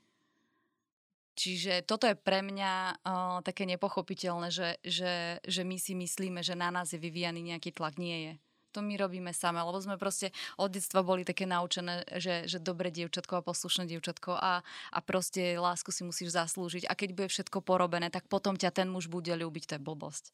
Čiže 1.31 1.87
toto 1.87 2.05
je 2.05 2.15
pre 2.19 2.43
mňa 2.43 2.73
uh, 2.91 3.39
také 3.41 3.63
nepochopiteľné, 3.63 4.51
že, 4.51 4.77
že, 4.83 5.39
že 5.41 5.61
my 5.63 5.79
si 5.79 5.95
myslíme, 5.95 6.43
že 6.43 6.59
na 6.59 6.69
nás 6.69 6.91
je 6.91 6.99
vyvíjaný 6.99 7.39
nejaký 7.55 7.71
tlak. 7.71 7.95
Nie 7.95 8.17
je 8.19 8.33
to 8.71 8.79
my 8.79 8.95
robíme 8.95 9.35
same, 9.35 9.59
lebo 9.59 9.75
sme 9.83 9.99
proste 9.99 10.31
od 10.55 10.71
detstva 10.71 11.03
boli 11.03 11.27
také 11.27 11.43
naučené, 11.43 12.07
že, 12.17 12.47
že 12.47 12.63
dobre 12.63 12.87
dievčatko 12.87 13.43
a 13.43 13.45
poslušné 13.45 13.83
dievčatko 13.91 14.31
a, 14.39 14.63
a 14.95 14.99
proste 15.03 15.59
lásku 15.59 15.91
si 15.91 16.07
musíš 16.07 16.31
zaslúžiť 16.31 16.87
a 16.87 16.95
keď 16.95 17.09
bude 17.11 17.27
všetko 17.27 17.59
porobené, 17.61 18.07
tak 18.07 18.31
potom 18.31 18.55
ťa 18.55 18.71
ten 18.71 18.87
muž 18.87 19.11
bude 19.11 19.35
ľúbiť, 19.35 19.63
to 19.67 19.73
je 19.75 19.81
blbosť. 19.83 20.31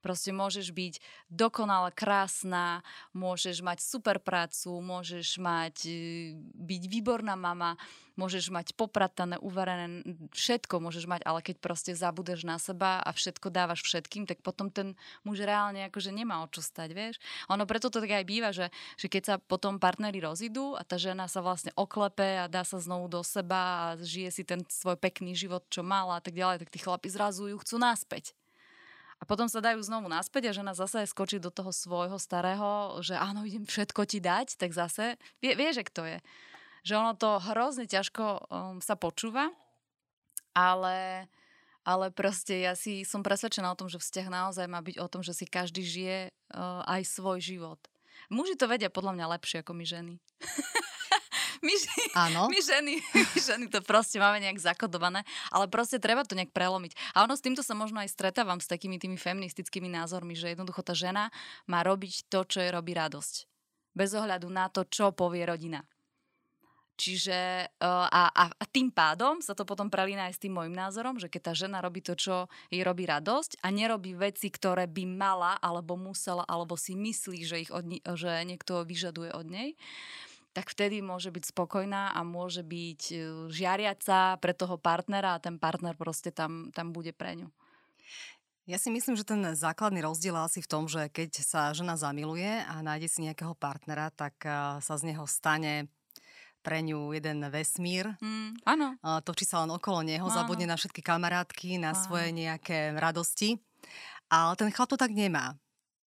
Proste 0.00 0.32
môžeš 0.32 0.72
byť 0.72 0.94
dokonale 1.28 1.92
krásna, 1.92 2.80
môžeš 3.12 3.60
mať 3.60 3.84
super 3.84 4.16
prácu, 4.16 4.80
môžeš 4.80 5.36
mať, 5.36 5.76
e, 5.84 5.92
byť 6.40 6.82
výborná 6.88 7.36
mama, 7.36 7.76
môžeš 8.20 8.52
mať 8.52 8.76
popratané, 8.76 9.40
uvarené, 9.40 10.04
všetko 10.32 10.76
môžeš 10.76 11.08
mať, 11.08 11.24
ale 11.24 11.40
keď 11.40 11.56
proste 11.60 11.92
zabudeš 11.96 12.44
na 12.44 12.60
seba 12.60 13.00
a 13.00 13.10
všetko 13.16 13.48
dávaš 13.48 13.80
všetkým, 13.80 14.28
tak 14.28 14.44
potom 14.44 14.68
ten 14.68 14.92
muž 15.24 15.40
reálne 15.40 15.88
akože 15.88 16.12
nemá 16.12 16.44
o 16.44 16.50
čo 16.52 16.60
stať, 16.60 16.92
vieš. 16.92 17.16
Ono 17.48 17.64
preto 17.64 17.88
to 17.88 18.04
tak 18.04 18.12
aj 18.12 18.24
býva, 18.28 18.52
že, 18.52 18.68
že 19.00 19.08
keď 19.08 19.22
sa 19.24 19.34
potom 19.40 19.80
partnery 19.80 20.20
rozidú 20.20 20.76
a 20.76 20.84
tá 20.84 21.00
žena 21.00 21.28
sa 21.32 21.40
vlastne 21.40 21.72
oklepe 21.80 22.44
a 22.44 22.50
dá 22.50 22.60
sa 22.60 22.76
znovu 22.76 23.08
do 23.08 23.24
seba 23.24 23.60
a 23.60 23.84
žije 23.96 24.30
si 24.32 24.42
ten 24.44 24.60
svoj 24.68 25.00
pekný 25.00 25.32
život, 25.32 25.64
čo 25.72 25.80
mala 25.80 26.20
a 26.20 26.22
tak 26.22 26.36
ďalej, 26.36 26.60
tak 26.64 26.72
tí 26.72 26.78
chlapi 26.80 27.08
zrazu 27.08 27.48
ju 27.48 27.56
chcú 27.56 27.80
naspäť. 27.80 28.36
A 29.20 29.28
potom 29.28 29.52
sa 29.52 29.60
dajú 29.60 29.84
znovu 29.84 30.08
naspäť 30.08 30.48
a 30.48 30.56
žena 30.56 30.72
zase 30.72 31.04
skočí 31.04 31.36
do 31.36 31.52
toho 31.52 31.68
svojho 31.68 32.16
starého, 32.16 32.96
že 33.04 33.12
áno, 33.12 33.44
idem 33.44 33.68
všetko 33.68 34.08
ti 34.08 34.16
dať, 34.16 34.56
tak 34.56 34.72
zase, 34.72 35.20
vie, 35.44 35.52
vie 35.52 35.70
že 35.76 35.84
kto 35.84 36.08
je. 36.08 36.18
Že 36.88 36.94
ono 36.96 37.12
to 37.12 37.36
hrozne 37.52 37.84
ťažko 37.84 38.24
um, 38.24 38.40
sa 38.80 38.96
počúva, 38.96 39.52
ale, 40.56 41.28
ale 41.84 42.08
proste 42.08 42.64
ja 42.64 42.72
si 42.72 43.04
som 43.04 43.20
presvedčená 43.20 43.68
o 43.68 43.76
tom, 43.76 43.92
že 43.92 44.00
vzťah 44.00 44.26
naozaj 44.32 44.64
má 44.64 44.80
byť 44.80 44.96
o 44.96 45.06
tom, 45.12 45.20
že 45.20 45.36
si 45.36 45.44
každý 45.44 45.84
žije 45.84 46.32
uh, 46.32 46.80
aj 46.88 47.04
svoj 47.04 47.44
život. 47.44 47.80
Muži 48.32 48.56
to 48.56 48.72
vedia 48.72 48.88
podľa 48.88 49.20
mňa 49.20 49.32
lepšie 49.36 49.60
ako 49.60 49.76
my 49.76 49.84
ženy. 49.84 50.14
my, 51.60 51.74
Áno. 52.16 52.48
my, 52.48 52.58
ženy, 52.58 52.94
my 53.14 53.38
ženy 53.38 53.66
to 53.68 53.84
proste 53.84 54.16
máme 54.16 54.40
nejak 54.40 54.60
zakodované, 54.60 55.24
ale 55.52 55.68
proste 55.68 56.00
treba 56.00 56.24
to 56.24 56.32
nejak 56.32 56.52
prelomiť. 56.56 56.96
A 57.12 57.28
ono 57.28 57.36
s 57.36 57.44
týmto 57.44 57.60
sa 57.60 57.76
možno 57.76 58.00
aj 58.00 58.12
stretávam 58.12 58.58
s 58.58 58.68
takými 58.68 58.96
tými 58.96 59.20
feministickými 59.20 59.92
názormi, 59.92 60.32
že 60.32 60.52
jednoducho 60.52 60.80
tá 60.80 60.96
žena 60.96 61.28
má 61.68 61.84
robiť 61.84 62.32
to, 62.32 62.48
čo 62.48 62.64
jej 62.64 62.72
robí 62.72 62.96
radosť. 62.96 63.44
Bez 63.92 64.16
ohľadu 64.16 64.48
na 64.48 64.72
to, 64.72 64.86
čo 64.88 65.12
povie 65.12 65.44
rodina. 65.44 65.84
Čiže 67.00 67.72
uh, 67.80 68.12
a, 68.12 68.28
a, 68.28 68.44
a 68.52 68.64
tým 68.68 68.92
pádom 68.92 69.40
sa 69.40 69.56
to 69.56 69.64
potom 69.64 69.88
prelína 69.88 70.28
aj 70.28 70.36
s 70.36 70.42
tým 70.44 70.52
môjim 70.52 70.76
názorom, 70.76 71.16
že 71.16 71.32
keď 71.32 71.40
tá 71.48 71.52
žena 71.56 71.80
robí 71.80 72.04
to, 72.04 72.12
čo 72.12 72.44
jej 72.68 72.84
robí 72.84 73.08
radosť 73.08 73.64
a 73.64 73.72
nerobí 73.72 74.12
veci, 74.12 74.52
ktoré 74.52 74.84
by 74.84 75.08
mala 75.08 75.56
alebo 75.64 75.96
musela 75.96 76.44
alebo 76.44 76.76
si 76.76 76.92
myslí, 76.92 77.38
že, 77.40 77.56
ich 77.64 77.72
od, 77.72 77.88
že 78.04 78.44
niekto 78.44 78.84
vyžaduje 78.84 79.32
od 79.32 79.48
nej, 79.48 79.80
tak 80.50 80.66
vtedy 80.74 80.98
môže 80.98 81.30
byť 81.30 81.54
spokojná 81.54 82.10
a 82.10 82.20
môže 82.26 82.66
byť 82.66 83.02
e, 83.10 83.16
žiariaca 83.54 84.38
pre 84.42 84.50
toho 84.50 84.74
partnera 84.76 85.38
a 85.38 85.42
ten 85.42 85.62
partner 85.62 85.94
proste 85.94 86.34
tam, 86.34 86.74
tam 86.74 86.90
bude 86.90 87.14
pre 87.14 87.38
ňu. 87.38 87.48
Ja 88.66 88.78
si 88.78 88.90
myslím, 88.90 89.18
že 89.18 89.26
ten 89.26 89.42
základný 89.42 90.02
rozdiel 90.02 90.34
asi 90.34 90.62
v 90.62 90.70
tom, 90.70 90.86
že 90.86 91.10
keď 91.10 91.42
sa 91.42 91.74
žena 91.74 91.98
zamiluje 91.98 92.66
a 92.66 92.82
nájde 92.82 93.08
si 93.10 93.18
nejakého 93.26 93.54
partnera, 93.54 94.10
tak 94.10 94.42
e, 94.42 94.82
sa 94.82 94.94
z 94.98 95.14
neho 95.14 95.24
stane 95.30 95.86
pre 96.60 96.84
ňu 96.84 97.16
jeden 97.16 97.40
vesmír. 97.48 98.12
Mm, 98.20 98.50
áno. 98.68 98.86
Točí 99.24 99.48
sa 99.48 99.64
len 99.64 99.72
okolo 99.72 100.04
neho, 100.04 100.28
áno. 100.28 100.34
zabudne 100.34 100.68
na 100.68 100.76
všetky 100.76 101.00
kamarátky, 101.00 101.80
na 101.80 101.96
áno. 101.96 102.00
svoje 102.04 102.36
nejaké 102.36 102.92
radosti. 103.00 103.56
Ale 104.28 104.54
ten 104.60 104.68
chlap 104.68 104.92
to 104.92 105.00
tak 105.00 105.10
nemá 105.10 105.56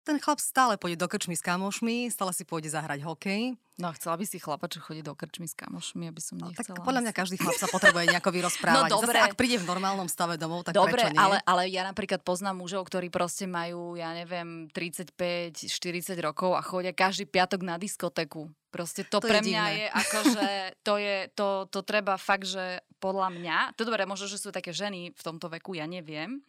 ten 0.03 0.19
chlap 0.19 0.43
stále 0.43 0.75
pôjde 0.75 0.99
do 0.99 1.07
krčmy 1.07 1.39
s 1.39 1.43
kamošmi, 1.43 2.11
stále 2.11 2.35
si 2.35 2.43
pôjde 2.43 2.75
zahrať 2.75 3.07
hokej. 3.07 3.55
No 3.81 3.89
chcela 3.97 4.21
by 4.21 4.27
si 4.29 4.37
chlapa, 4.37 4.69
čo 4.69 4.85
chodí 4.85 5.01
do 5.01 5.17
krčmy 5.17 5.49
s 5.49 5.57
kamošmi, 5.57 6.11
aby 6.11 6.21
som 6.21 6.37
nechcela. 6.37 6.77
No, 6.77 6.83
tak 6.83 6.87
podľa 6.87 7.01
mňa 7.09 7.13
každý 7.17 7.37
chlap 7.41 7.57
sa 7.57 7.71
potrebuje 7.71 8.05
nejako 8.13 8.31
vyrozprávať. 8.37 8.91
No 8.91 9.01
dobre. 9.01 9.17
Zase, 9.17 9.27
ak 9.33 9.39
príde 9.39 9.57
v 9.63 9.67
normálnom 9.67 10.07
stave 10.11 10.37
domov, 10.37 10.69
tak 10.69 10.77
dobre, 10.77 11.03
prečo 11.03 11.15
nie? 11.15 11.19
Ale, 11.19 11.37
ale 11.47 11.63
ja 11.73 11.83
napríklad 11.89 12.21
poznám 12.21 12.61
mužov, 12.61 12.85
ktorí 12.87 13.09
proste 13.09 13.49
majú, 13.49 13.97
ja 13.97 14.13
neviem, 14.13 14.69
35, 14.71 15.71
40 15.73 16.19
rokov 16.21 16.53
a 16.53 16.61
chodia 16.61 16.93
každý 16.93 17.25
piatok 17.25 17.65
na 17.65 17.81
diskotéku. 17.81 18.53
Proste 18.69 19.05
to, 19.05 19.21
to 19.21 19.29
pre 19.29 19.41
je 19.41 19.53
mňa 19.53 19.65
divné. 19.65 19.77
je 19.77 19.87
akože, 19.89 20.49
to 20.87 20.95
je, 21.01 21.17
to, 21.33 21.49
to 21.73 21.81
treba 21.85 22.15
fakt, 22.21 22.45
že 22.45 22.85
podľa 23.01 23.29
mňa, 23.35 23.57
to 23.75 23.89
dobre, 23.89 24.05
možno, 24.05 24.29
že 24.29 24.39
sú 24.39 24.53
také 24.53 24.71
ženy 24.71 25.17
v 25.17 25.23
tomto 25.23 25.49
veku, 25.49 25.75
ja 25.75 25.89
neviem, 25.89 26.41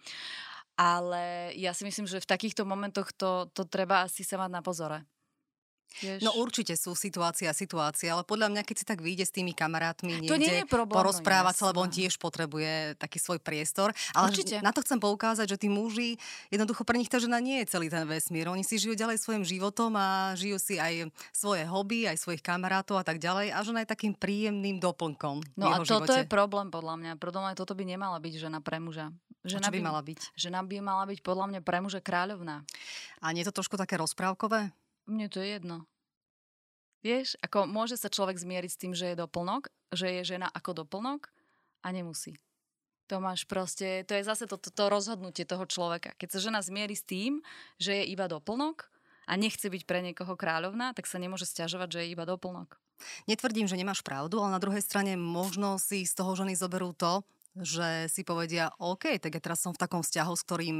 ale 0.77 1.53
ja 1.53 1.71
si 1.71 1.85
myslím, 1.85 2.09
že 2.09 2.23
v 2.23 2.29
takýchto 2.29 2.65
momentoch 2.65 3.13
to, 3.13 3.49
to 3.53 3.65
treba 3.69 4.05
asi 4.05 4.25
sa 4.25 4.41
mať 4.41 4.51
na 4.51 4.61
pozore. 4.65 4.97
Vieš? 6.01 6.25
No 6.25 6.33
určite 6.39 6.73
sú 6.73 6.97
situácia 6.97 7.51
a 7.51 7.55
situácia, 7.55 8.13
ale 8.15 8.25
podľa 8.25 8.49
mňa, 8.49 8.61
keď 8.65 8.75
si 8.81 8.85
tak 8.87 9.03
vyjde 9.03 9.25
s 9.29 9.33
tými 9.35 9.53
kamarátmi 9.53 10.25
niekde 10.25 10.31
to 10.31 10.41
nie 10.41 10.55
je 10.63 10.65
problém, 10.65 10.97
porozprávať 10.97 11.53
sa, 11.53 11.63
lebo 11.69 11.85
on 11.85 11.91
tiež 11.93 12.17
potrebuje 12.17 12.97
taký 12.97 13.17
svoj 13.21 13.37
priestor. 13.43 13.93
Ale 14.17 14.33
určite. 14.33 14.63
na 14.63 14.73
to 14.73 14.81
chcem 14.81 14.97
poukázať, 14.97 15.53
že 15.53 15.57
tí 15.61 15.67
muži, 15.69 16.17
jednoducho 16.49 16.81
pre 16.87 16.97
nich 16.97 17.11
tá 17.11 17.21
žena 17.21 17.37
nie 17.37 17.61
je 17.61 17.77
celý 17.77 17.91
ten 17.93 18.07
vesmír. 18.07 18.49
Oni 18.49 18.65
si 18.65 18.81
žijú 18.81 18.97
ďalej 18.97 19.21
svojim 19.21 19.43
životom 19.45 19.93
a 19.93 20.33
žijú 20.33 20.57
si 20.57 20.81
aj 20.81 21.11
svoje 21.35 21.67
hobby, 21.67 22.09
aj 22.09 22.17
svojich 22.17 22.41
kamarátov 22.41 22.97
a 22.97 23.05
tak 23.05 23.21
ďalej. 23.21 23.53
A 23.53 23.59
žena 23.61 23.83
je 23.85 23.91
takým 23.91 24.13
príjemným 24.17 24.81
doplnkom 24.81 25.43
No 25.57 25.65
a 25.69 25.81
toto 25.83 26.09
živote. 26.09 26.23
je 26.23 26.27
problém 26.29 26.67
podľa 26.73 26.95
mňa. 26.97 27.11
Podľa 27.19 27.41
mňa 27.51 27.53
toto 27.57 27.73
by 27.77 27.83
nemala 27.85 28.17
byť 28.17 28.33
žena 28.37 28.59
pre 28.59 28.77
muža. 28.81 29.13
Žena 29.43 29.67
by, 29.67 29.75
by 29.75 29.79
mala 29.83 30.01
byť? 30.01 30.19
Žena 30.39 30.59
by 30.63 30.77
mala 30.79 31.03
byť 31.03 31.19
podľa 31.19 31.45
mňa 31.51 31.59
pre 31.67 31.77
muža 31.83 31.99
kráľovná. 31.99 32.63
A 33.19 33.25
nie 33.35 33.43
je 33.43 33.51
to 33.51 33.59
trošku 33.59 33.75
také 33.75 33.99
rozprávkové? 33.99 34.71
Mne 35.07 35.27
to 35.27 35.43
je 35.43 35.59
jedno. 35.59 35.87
Vieš, 37.03 37.35
ako 37.43 37.67
môže 37.67 37.99
sa 37.99 38.07
človek 38.07 38.39
zmieriť 38.39 38.71
s 38.71 38.79
tým, 38.79 38.93
že 38.95 39.11
je 39.11 39.19
doplnok, 39.19 39.67
že 39.91 40.07
je 40.07 40.35
žena 40.35 40.47
ako 40.47 40.87
doplnok 40.87 41.27
a 41.83 41.91
nemusí. 41.91 42.39
To 43.11 43.19
máš 43.19 43.43
proste, 43.43 44.07
to 44.07 44.15
je 44.15 44.23
zase 44.23 44.47
to, 44.47 44.55
to, 44.55 44.71
to 44.71 44.87
rozhodnutie 44.87 45.43
toho 45.43 45.67
človeka. 45.67 46.15
Keď 46.15 46.29
sa 46.31 46.39
žena 46.39 46.63
zmierí 46.63 46.95
s 46.95 47.03
tým, 47.03 47.43
že 47.75 47.99
je 47.99 48.07
iba 48.07 48.31
doplnok 48.31 48.87
a 49.27 49.35
nechce 49.35 49.67
byť 49.67 49.83
pre 49.83 49.99
niekoho 49.99 50.39
kráľovná, 50.39 50.95
tak 50.95 51.11
sa 51.11 51.19
nemôže 51.19 51.43
stiažovať, 51.43 51.89
že 51.91 51.99
je 52.07 52.11
iba 52.15 52.23
doplnok. 52.23 52.79
Netvrdím, 53.27 53.67
že 53.67 53.75
nemáš 53.75 53.99
pravdu, 53.99 54.39
ale 54.39 54.55
na 54.55 54.63
druhej 54.63 54.79
strane 54.79 55.19
možno 55.19 55.75
si 55.75 56.07
z 56.07 56.15
toho 56.15 56.39
ženy 56.39 56.55
zoberú 56.55 56.95
to, 56.95 57.27
že 57.59 58.07
si 58.07 58.23
povedia, 58.23 58.71
OK, 58.79 59.19
tak 59.19 59.35
ja 59.35 59.41
teraz 59.43 59.59
som 59.59 59.75
v 59.75 59.81
takom 59.83 60.01
vzťahu, 60.01 60.33
s 60.33 60.45
ktorým 60.47 60.79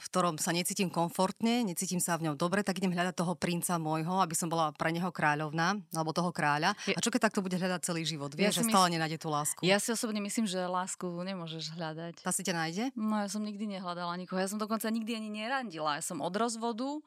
v 0.00 0.06
ktorom 0.08 0.34
sa 0.40 0.56
necítim 0.56 0.88
komfortne, 0.88 1.60
necítim 1.60 2.00
sa 2.00 2.16
v 2.16 2.26
ňom 2.30 2.40
dobre, 2.40 2.64
tak 2.64 2.80
idem 2.80 2.96
hľadať 2.96 3.14
toho 3.20 3.36
princa 3.36 3.76
môjho, 3.76 4.24
aby 4.24 4.32
som 4.32 4.48
bola 4.48 4.72
pre 4.72 4.88
neho 4.88 5.12
kráľovná, 5.12 5.76
alebo 5.92 6.16
toho 6.16 6.32
kráľa. 6.32 6.72
A 6.96 7.00
čo 7.04 7.12
keď 7.12 7.28
takto 7.28 7.44
bude 7.44 7.60
hľadať 7.60 7.84
celý 7.84 8.08
život? 8.08 8.32
Vieš, 8.32 8.56
ja 8.56 8.58
že 8.64 8.72
stále 8.72 8.88
mysl... 8.88 8.94
nenájde 8.96 9.18
tú 9.20 9.28
lásku. 9.28 9.60
Ja 9.60 9.76
si 9.76 9.92
osobne 9.92 10.24
myslím, 10.24 10.48
že 10.48 10.64
lásku 10.64 11.04
nemôžeš 11.04 11.76
hľadať. 11.76 12.24
Tá 12.24 12.32
si 12.32 12.40
ťa 12.40 12.54
nájde? 12.56 12.84
No 12.96 13.20
ja 13.20 13.28
som 13.28 13.44
nikdy 13.44 13.76
nehľadala 13.76 14.16
nikoho. 14.16 14.40
Ja 14.40 14.48
som 14.48 14.56
dokonca 14.56 14.88
nikdy 14.88 15.20
ani 15.20 15.28
nerandila. 15.28 16.00
Ja 16.00 16.02
som 16.02 16.24
od 16.24 16.32
rozvodu 16.32 17.04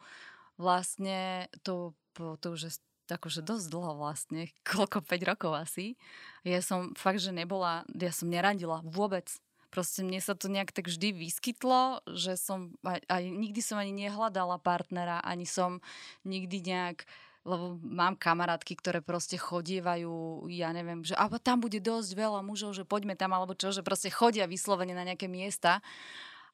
vlastne 0.62 1.50
to, 1.66 1.98
to 2.14 2.54
už 2.54 2.70
je 2.70 2.72
akože 3.10 3.44
dosť 3.44 3.66
dlho 3.68 3.94
vlastne, 4.00 4.50
koľko, 4.70 5.04
5 5.04 5.30
rokov 5.30 5.52
asi. 5.58 6.00
Ja 6.46 6.60
som 6.62 6.94
fakt, 6.96 7.20
že 7.20 7.34
nebola, 7.34 7.84
ja 7.94 8.12
som 8.14 8.30
nerandila 8.30 8.84
vôbec. 8.86 9.28
Proste 9.74 10.06
mne 10.06 10.22
sa 10.22 10.38
to 10.38 10.54
nejak 10.54 10.70
tak 10.70 10.86
vždy 10.86 11.18
vyskytlo, 11.18 12.06
že 12.14 12.38
som, 12.38 12.78
aj, 12.86 13.02
aj 13.10 13.24
nikdy 13.26 13.58
som 13.66 13.82
ani 13.82 13.90
nehľadala 14.06 14.62
partnera, 14.62 15.18
ani 15.26 15.50
som 15.50 15.82
nikdy 16.22 16.62
nejak 16.62 17.10
lebo 17.44 17.76
mám 17.84 18.16
kamarátky, 18.16 18.80
ktoré 18.80 19.04
proste 19.04 19.36
chodievajú, 19.36 20.48
ja 20.48 20.72
neviem, 20.72 21.04
že 21.04 21.12
a 21.12 21.28
tam 21.44 21.60
bude 21.60 21.84
dosť 21.84 22.16
veľa 22.16 22.40
mužov, 22.40 22.72
že 22.72 22.88
poďme 22.88 23.20
tam, 23.20 23.36
alebo 23.36 23.52
čo, 23.52 23.76
že 23.76 23.84
proste 23.84 24.08
chodia 24.08 24.48
vyslovene 24.48 24.96
na 24.96 25.04
nejaké 25.04 25.28
miesta 25.28 25.84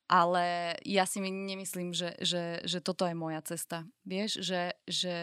ale 0.10 0.74
ja 0.82 1.06
si 1.06 1.22
nemyslím, 1.22 1.94
že, 1.94 2.18
že, 2.18 2.66
že 2.66 2.82
toto 2.82 3.06
je 3.06 3.14
moja 3.14 3.46
cesta. 3.46 3.86
Vieš, 4.10 4.42
že, 4.42 4.74
že 4.90 5.16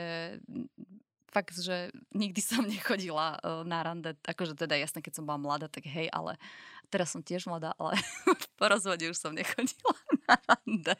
fakt, 1.37 1.61
že 1.61 1.93
nikdy 2.17 2.41
som 2.41 2.65
nechodila 2.73 3.37
e, 3.37 3.69
na 3.69 3.85
rande, 3.85 4.17
akože 4.25 4.57
teda 4.57 4.81
jasné, 4.81 5.05
keď 5.05 5.21
som 5.21 5.29
bola 5.29 5.37
mladá, 5.37 5.69
tak 5.69 5.85
hej, 5.85 6.09
ale 6.09 6.41
teraz 6.89 7.13
som 7.13 7.21
tiež 7.21 7.45
mladá, 7.45 7.77
ale 7.77 8.01
po 8.59 8.65
rozvode 8.65 9.05
už 9.05 9.21
som 9.21 9.37
nechodila 9.37 9.93
na 10.33 10.37
rande. 10.49 10.95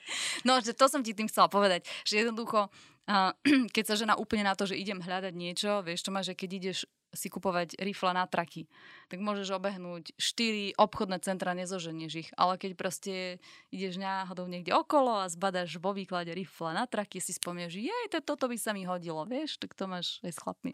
No, 0.45 0.61
že 0.61 0.77
to 0.77 0.93
som 0.93 1.01
ti 1.01 1.17
tým 1.17 1.33
chcela 1.33 1.49
povedať, 1.49 1.89
že 2.05 2.21
jednoducho, 2.21 2.69
keď 3.75 3.85
sa 3.87 3.95
žena 3.95 4.19
úplne 4.19 4.43
na 4.43 4.59
to, 4.59 4.67
že 4.67 4.79
idem 4.79 4.99
hľadať 4.99 5.35
niečo, 5.35 5.81
vieš, 5.87 6.03
to 6.03 6.11
má, 6.11 6.27
že 6.27 6.35
keď 6.35 6.51
ideš 6.59 6.79
si 7.15 7.33
kupovať 7.33 7.81
rifle 7.81 8.13
na 8.13 8.29
traky, 8.29 8.69
tak 9.09 9.23
môžeš 9.25 9.57
obehnúť 9.57 10.13
4 10.21 10.77
obchodné 10.77 11.17
centra, 11.25 11.57
nezoženieš 11.57 12.13
ich. 12.13 12.29
Ale 12.37 12.61
keď 12.61 12.77
proste 12.77 13.15
ideš 13.73 13.97
náhodou 13.97 14.45
niekde 14.51 14.77
okolo 14.77 15.25
a 15.25 15.31
zbadaš 15.31 15.81
vo 15.81 15.97
výklade 15.97 16.35
rifle 16.37 16.77
na 16.77 16.85
traky, 16.85 17.23
si 17.23 17.33
spomieš, 17.33 17.79
že 17.79 17.89
jej, 17.89 18.05
to, 18.13 18.21
toto 18.21 18.51
by 18.51 18.59
sa 18.61 18.77
mi 18.77 18.85
hodilo, 18.85 19.25
vieš, 19.25 19.57
tak 19.57 19.73
to 19.73 19.89
máš 19.89 20.21
aj 20.21 20.33
s 20.37 20.39
chlapmi. 20.43 20.73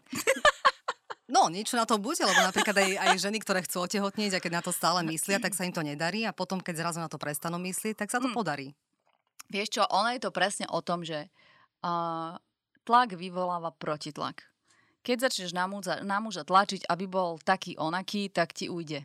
No, 1.31 1.47
niečo 1.47 1.79
na 1.79 1.87
to 1.87 1.97
bude, 1.97 2.19
lebo 2.19 2.35
napríklad 2.43 2.75
aj, 2.75 2.91
aj 2.99 3.17
ženy, 3.23 3.39
ktoré 3.39 3.63
chcú 3.63 3.87
otehotnieť 3.87 4.37
a 4.37 4.43
keď 4.43 4.59
na 4.59 4.61
to 4.61 4.75
stále 4.75 4.99
myslia, 5.07 5.39
tak 5.39 5.55
sa 5.55 5.63
im 5.63 5.71
to 5.71 5.79
nedarí 5.79 6.27
a 6.27 6.35
potom, 6.35 6.59
keď 6.59 6.83
zrazu 6.83 6.99
na 6.99 7.07
to 7.07 7.15
prestanú 7.15 7.57
myslieť, 7.63 8.03
tak 8.03 8.11
sa 8.11 8.19
to 8.19 8.27
hmm. 8.27 8.35
podarí. 8.35 8.75
Vieš 9.47 9.79
čo, 9.79 9.83
ono 9.87 10.11
je 10.11 10.19
to 10.19 10.35
presne 10.35 10.67
o 10.67 10.83
tom, 10.83 11.01
že 11.01 11.25
uh, 11.25 11.52
tlak 12.87 13.15
vyvoláva 13.15 13.75
protitlak 13.75 14.53
keď 15.03 15.29
začneš 15.29 15.51
na 15.51 15.67
muža, 15.67 15.99
na 16.01 16.17
muža 16.23 16.47
tlačiť, 16.47 16.87
aby 16.87 17.05
bol 17.05 17.35
taký 17.43 17.75
onaký, 17.75 18.31
tak 18.31 18.55
ti 18.55 18.71
ujde. 18.71 19.03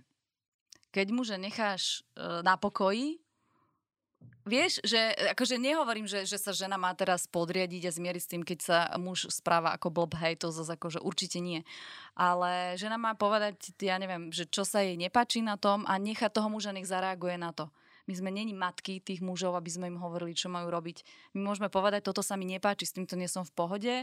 Keď 0.94 1.06
muža 1.10 1.36
necháš 1.36 2.06
e, 2.14 2.40
na 2.46 2.54
pokoji, 2.54 3.18
vieš, 4.46 4.78
že 4.86 4.96
akože 5.34 5.58
nehovorím, 5.58 6.06
že, 6.06 6.24
že 6.24 6.38
sa 6.38 6.54
žena 6.54 6.78
má 6.78 6.94
teraz 6.94 7.26
podriadiť 7.28 7.90
a 7.90 7.92
zmieriť 7.92 8.22
s 8.22 8.30
tým, 8.30 8.42
keď 8.46 8.58
sa 8.62 8.78
muž 8.96 9.28
správa 9.28 9.74
ako 9.74 9.90
blb, 9.90 10.14
hej, 10.22 10.38
to 10.38 10.54
zase 10.54 10.78
akože 10.78 11.02
určite 11.02 11.42
nie. 11.42 11.66
Ale 12.14 12.78
žena 12.78 12.96
má 12.96 13.18
povedať, 13.18 13.74
ja 13.82 13.98
neviem, 13.98 14.30
že 14.30 14.46
čo 14.46 14.62
sa 14.62 14.80
jej 14.80 14.94
nepáči 14.94 15.42
na 15.42 15.58
tom 15.58 15.82
a 15.84 15.98
nechať 15.98 16.30
toho 16.30 16.48
muža, 16.48 16.72
nech 16.72 16.88
zareaguje 16.88 17.36
na 17.36 17.50
to. 17.50 17.68
My 18.08 18.14
sme 18.16 18.32
není 18.32 18.56
matky 18.56 19.04
tých 19.04 19.20
mužov, 19.20 19.52
aby 19.54 19.68
sme 19.68 19.92
im 19.92 20.00
hovorili, 20.00 20.32
čo 20.32 20.48
majú 20.48 20.72
robiť. 20.72 21.04
My 21.36 21.52
môžeme 21.52 21.68
povedať, 21.68 22.08
toto 22.08 22.24
sa 22.24 22.40
mi 22.40 22.48
nepáči, 22.48 22.88
s 22.88 22.96
týmto 22.96 23.14
nie 23.20 23.28
som 23.28 23.44
v 23.44 23.52
pohode, 23.52 23.94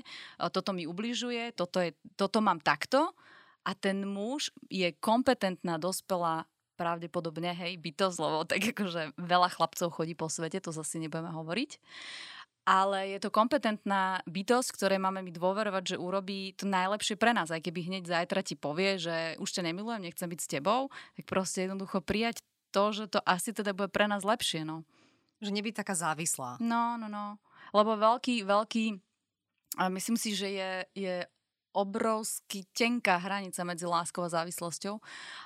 toto 0.54 0.72
mi 0.72 0.86
ubližuje, 0.86 1.58
toto, 1.58 1.82
je, 1.82 1.98
toto 2.14 2.40
mám 2.40 2.62
takto. 2.62 3.18
A 3.66 3.74
ten 3.74 4.06
muž 4.06 4.54
je 4.70 4.94
kompetentná, 5.02 5.82
dospelá, 5.82 6.46
pravdepodobne, 6.78 7.56
hej, 7.56 7.82
bytosť, 7.82 8.18
lebo 8.22 8.46
tak 8.46 8.62
akože 8.62 9.18
veľa 9.18 9.50
chlapcov 9.50 9.90
chodí 9.90 10.14
po 10.14 10.30
svete, 10.30 10.62
to 10.62 10.70
zase 10.70 11.02
nebudeme 11.02 11.34
hovoriť 11.34 11.82
ale 12.66 13.14
je 13.14 13.20
to 13.22 13.30
kompetentná 13.30 14.26
bytosť, 14.26 14.74
ktorej 14.74 14.98
máme 14.98 15.22
my 15.22 15.30
dôverovať, 15.30 15.96
že 15.96 16.02
urobí 16.02 16.58
to 16.58 16.66
najlepšie 16.66 17.14
pre 17.14 17.30
nás. 17.32 17.54
Aj 17.54 17.62
keby 17.62 17.86
hneď 17.86 18.10
zajtra 18.10 18.42
ti 18.42 18.58
povie, 18.58 18.98
že 18.98 19.38
už 19.38 19.50
ťa 19.54 19.70
nemilujem, 19.70 20.02
nechcem 20.02 20.26
byť 20.26 20.40
s 20.42 20.50
tebou, 20.50 20.90
tak 21.14 21.30
proste 21.30 21.70
jednoducho 21.70 22.02
prijať 22.02 22.42
to, 22.76 22.92
že 22.92 23.06
to 23.08 23.24
asi 23.24 23.56
teda 23.56 23.72
bude 23.72 23.88
pre 23.88 24.12
nás 24.12 24.28
lepšie, 24.28 24.68
no. 24.68 24.84
Že 25.40 25.56
nebyť 25.56 25.80
taká 25.80 25.96
závislá. 25.96 26.60
No, 26.60 27.00
no, 27.00 27.08
no. 27.08 27.40
Lebo 27.72 27.96
veľký, 27.96 28.44
veľký, 28.44 28.86
a 29.80 29.88
myslím 29.88 30.20
si, 30.20 30.36
že 30.36 30.52
je, 30.52 30.72
je 30.92 31.16
obrovský 31.76 32.64
tenká 32.72 33.20
hranica 33.20 33.60
medzi 33.68 33.84
láskou 33.84 34.24
a 34.24 34.32
závislosťou 34.32 34.96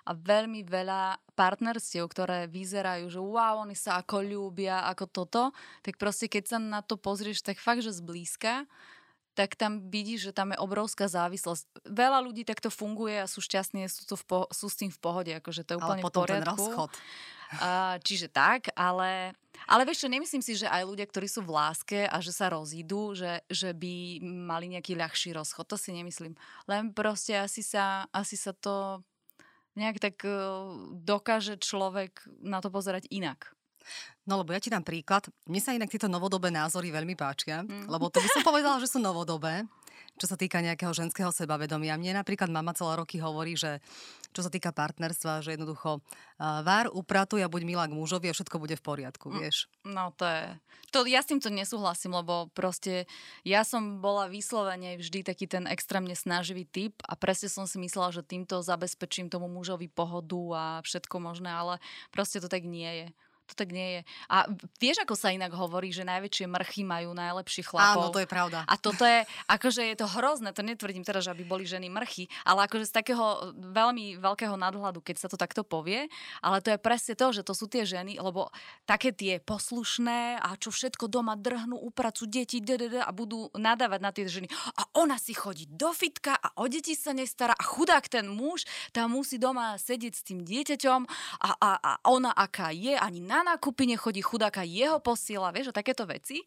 a 0.06 0.12
veľmi 0.14 0.62
veľa 0.62 1.18
partnerstiev, 1.34 2.06
ktoré 2.06 2.46
vyzerajú, 2.46 3.10
že 3.10 3.18
wow, 3.18 3.66
oni 3.66 3.74
sa 3.74 3.98
ako 3.98 4.22
ľúbia, 4.22 4.86
ako 4.86 5.06
toto, 5.10 5.44
tak 5.82 5.98
proste 5.98 6.30
keď 6.30 6.44
sa 6.46 6.58
na 6.62 6.86
to 6.86 7.02
pozrieš 7.02 7.42
tak 7.42 7.58
fakt, 7.58 7.82
že 7.82 7.98
zblízka, 7.98 8.70
tak 9.40 9.56
tam 9.56 9.88
vidíš, 9.88 10.30
že 10.30 10.32
tam 10.36 10.52
je 10.52 10.60
obrovská 10.60 11.08
závislosť. 11.08 11.88
Veľa 11.88 12.20
ľudí 12.20 12.44
takto 12.44 12.68
funguje 12.68 13.24
a 13.24 13.32
sú 13.32 13.40
šťastní, 13.40 13.88
sú, 13.88 14.04
to 14.04 14.20
v 14.20 14.26
po- 14.28 14.50
sú 14.52 14.68
s 14.68 14.76
tým 14.76 14.92
v 14.92 15.00
pohode, 15.00 15.32
akože 15.32 15.64
to 15.64 15.72
je 15.72 15.80
úplne 15.80 16.04
ale 16.04 16.08
potom 16.12 16.22
v 16.22 16.26
poriadku. 16.28 16.44
ten 16.44 16.52
rozchod. 16.52 16.92
Uh, 17.50 17.98
čiže 18.04 18.28
tak, 18.30 18.70
ale, 18.76 19.34
ale 19.66 19.82
vieš 19.88 20.06
čo, 20.06 20.12
nemyslím 20.12 20.44
si, 20.44 20.60
že 20.60 20.70
aj 20.70 20.86
ľudia, 20.86 21.08
ktorí 21.08 21.26
sú 21.26 21.42
v 21.42 21.56
láske 21.56 22.06
a 22.06 22.20
že 22.20 22.36
sa 22.36 22.52
rozídu, 22.52 23.16
že, 23.18 23.42
že 23.50 23.74
by 23.74 24.22
mali 24.22 24.76
nejaký 24.76 24.94
ľahší 24.94 25.34
rozchod. 25.34 25.66
To 25.72 25.80
si 25.80 25.96
nemyslím. 25.96 26.36
Len 26.68 26.92
proste 26.92 27.40
asi 27.40 27.64
sa, 27.64 28.06
asi 28.12 28.36
sa 28.36 28.52
to 28.52 29.02
nejak 29.80 30.04
tak 30.04 30.20
uh, 30.28 30.68
dokáže 31.00 31.56
človek 31.58 32.28
na 32.44 32.60
to 32.60 32.68
pozerať 32.70 33.08
inak. 33.08 33.56
No 34.30 34.38
lebo 34.42 34.54
ja 34.54 34.62
ti 34.62 34.70
dám 34.70 34.86
príklad. 34.86 35.26
Mne 35.50 35.62
sa 35.64 35.74
inak 35.74 35.90
tieto 35.90 36.06
novodobé 36.06 36.54
názory 36.54 36.94
veľmi 36.94 37.18
páčia, 37.18 37.66
mm. 37.66 37.90
lebo 37.90 38.14
to 38.14 38.22
by 38.22 38.30
som 38.30 38.46
povedala, 38.46 38.78
že 38.78 38.92
sú 38.92 39.02
novodobé, 39.02 39.66
čo 40.20 40.30
sa 40.30 40.38
týka 40.38 40.62
nejakého 40.62 40.92
ženského 40.94 41.34
sebavedomia. 41.34 41.98
Mne 41.98 42.20
napríklad 42.22 42.52
mama 42.52 42.76
celé 42.76 43.00
roky 43.00 43.18
hovorí, 43.18 43.58
že 43.58 43.82
čo 44.30 44.46
sa 44.46 44.54
týka 44.54 44.70
partnerstva, 44.70 45.42
že 45.42 45.58
jednoducho 45.58 45.98
uh, 45.98 46.62
vár, 46.62 46.94
upratuj 46.94 47.42
a 47.42 47.50
buď 47.50 47.62
milá 47.66 47.86
k 47.90 47.98
mužovi 47.98 48.30
a 48.30 48.36
všetko 48.38 48.62
bude 48.62 48.78
v 48.78 48.86
poriadku, 48.86 49.34
mm. 49.34 49.36
vieš. 49.42 49.66
No 49.88 50.14
to 50.14 50.30
je... 50.30 50.46
To, 50.90 51.06
ja 51.06 51.22
s 51.22 51.30
týmto 51.30 51.54
nesúhlasím, 51.54 52.18
lebo 52.18 52.50
proste 52.54 53.06
ja 53.46 53.62
som 53.62 54.02
bola 54.02 54.26
vyslovene 54.26 54.98
vždy 54.98 55.22
taký 55.22 55.46
ten 55.46 55.70
extrémne 55.70 56.14
snaživý 56.18 56.66
typ 56.66 56.98
a 57.06 57.14
presne 57.14 57.50
som 57.50 57.70
si 57.70 57.78
myslela, 57.82 58.10
že 58.10 58.26
týmto 58.26 58.62
zabezpečím 58.62 59.30
tomu 59.30 59.46
mužovi 59.50 59.86
pohodu 59.90 60.42
a 60.54 60.64
všetko 60.82 61.16
možné, 61.22 61.50
ale 61.50 61.78
proste 62.10 62.42
to 62.42 62.50
tak 62.50 62.66
nie 62.66 62.90
je 62.90 63.08
to 63.50 63.58
tak 63.58 63.74
nie 63.74 64.00
je. 64.00 64.02
A 64.30 64.46
vieš, 64.78 65.02
ako 65.02 65.18
sa 65.18 65.34
inak 65.34 65.50
hovorí, 65.58 65.90
že 65.90 66.06
najväčšie 66.06 66.46
mrchy 66.46 66.82
majú 66.86 67.18
najlepších 67.18 67.68
chlapov. 67.74 68.10
Áno, 68.10 68.14
to 68.14 68.22
je 68.22 68.30
pravda. 68.30 68.62
A 68.70 68.78
toto 68.78 69.04
je, 69.04 69.26
akože 69.50 69.82
je 69.90 69.96
to 69.98 70.06
hrozné, 70.06 70.54
to 70.54 70.62
netvrdím 70.62 71.02
teraz, 71.02 71.26
že 71.26 71.34
aby 71.34 71.44
boli 71.44 71.66
ženy 71.66 71.90
mrchy, 71.90 72.30
ale 72.46 72.70
akože 72.70 72.86
z 72.90 72.94
takého 72.94 73.56
veľmi 73.58 74.22
veľkého 74.22 74.54
nadhľadu, 74.54 75.02
keď 75.02 75.16
sa 75.26 75.28
to 75.28 75.38
takto 75.38 75.66
povie, 75.66 76.06
ale 76.46 76.62
to 76.62 76.70
je 76.74 76.80
presne 76.80 77.18
to, 77.18 77.34
že 77.34 77.42
to 77.42 77.54
sú 77.58 77.66
tie 77.66 77.84
ženy, 77.84 78.22
lebo 78.22 78.54
také 78.86 79.10
tie 79.10 79.42
poslušné 79.42 80.40
a 80.40 80.54
čo 80.56 80.70
všetko 80.70 81.10
doma 81.10 81.34
drhnú, 81.34 81.76
upracu 81.76 82.30
deti 82.30 82.62
a 83.00 83.12
budú 83.12 83.50
nadávať 83.58 84.00
na 84.00 84.12
tie 84.14 84.30
ženy. 84.30 84.48
A 84.78 84.86
ona 85.00 85.18
si 85.18 85.34
chodí 85.34 85.66
do 85.66 85.90
fitka 85.96 86.38
a 86.38 86.54
o 86.62 86.70
deti 86.70 86.94
sa 86.94 87.16
nestará 87.16 87.56
a 87.58 87.64
chudák 87.66 88.06
ten 88.06 88.30
muž 88.30 88.68
tam 88.94 89.16
musí 89.16 89.42
doma 89.42 89.76
sedieť 89.80 90.14
s 90.14 90.24
tým 90.26 90.46
dieťaťom 90.46 91.02
a, 91.42 91.50
a, 91.58 91.72
a 91.80 91.92
ona 92.10 92.32
aká 92.36 92.70
je, 92.76 92.94
ani 92.94 93.24
na 93.24 93.39
na 93.42 93.56
nákupy 93.56 93.88
nechodí, 93.96 94.20
chudáka 94.20 94.64
jeho 94.68 95.00
posiela, 95.00 95.52
vieš, 95.56 95.72
o 95.72 95.78
takéto 95.78 96.04
veci. 96.04 96.44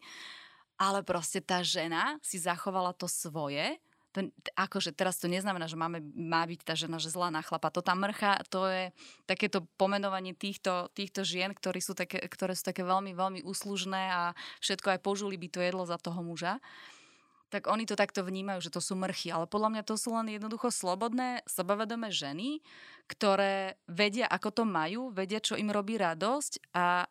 Ale 0.77 1.05
proste 1.05 1.37
tá 1.37 1.61
žena 1.61 2.17
si 2.25 2.41
zachovala 2.41 2.97
to 2.97 3.05
svoje, 3.05 3.77
to, 4.13 4.29
akože 4.53 4.93
teraz 4.93 5.17
to 5.17 5.25
neznamená, 5.25 5.65
že 5.65 5.73
máme, 5.73 6.05
má 6.13 6.45
byť 6.45 6.61
tá 6.61 6.77
žena, 6.77 7.01
že 7.01 7.09
zlá 7.09 7.33
na 7.33 7.41
chlapa. 7.41 7.73
To 7.73 7.81
tá 7.81 7.97
mrcha, 7.97 8.45
to 8.45 8.69
je 8.69 8.93
takéto 9.25 9.65
pomenovanie 9.75 10.37
týchto, 10.37 10.93
týchto 10.93 11.25
žien, 11.25 11.49
ktorí 11.49 11.81
sú 11.81 11.97
také, 11.97 12.21
ktoré 12.29 12.53
sú 12.53 12.61
také 12.61 12.85
veľmi, 12.85 13.17
veľmi 13.17 13.41
úslužné 13.41 14.13
a 14.13 14.21
všetko 14.61 14.93
aj 14.93 14.99
požuli 15.01 15.35
by 15.41 15.47
to 15.49 15.59
jedlo 15.65 15.83
za 15.89 15.97
toho 15.97 16.21
muža. 16.21 16.61
Tak 17.53 17.69
oni 17.69 17.85
to 17.85 17.93
takto 17.93 18.25
vnímajú, 18.25 18.65
že 18.65 18.73
to 18.73 18.81
sú 18.81 18.97
mrchy. 18.97 19.29
Ale 19.29 19.45
podľa 19.45 19.77
mňa 19.77 19.83
to 19.85 19.93
sú 19.93 20.09
len 20.17 20.33
jednoducho 20.33 20.73
slobodné, 20.73 21.45
sebavedomé 21.45 22.09
ženy, 22.09 22.65
ktoré 23.05 23.77
vedia, 23.85 24.25
ako 24.25 24.49
to 24.49 24.63
majú, 24.65 25.13
vedia, 25.13 25.37
čo 25.37 25.53
im 25.53 25.69
robí 25.69 26.01
radosť 26.01 26.73
a, 26.73 27.05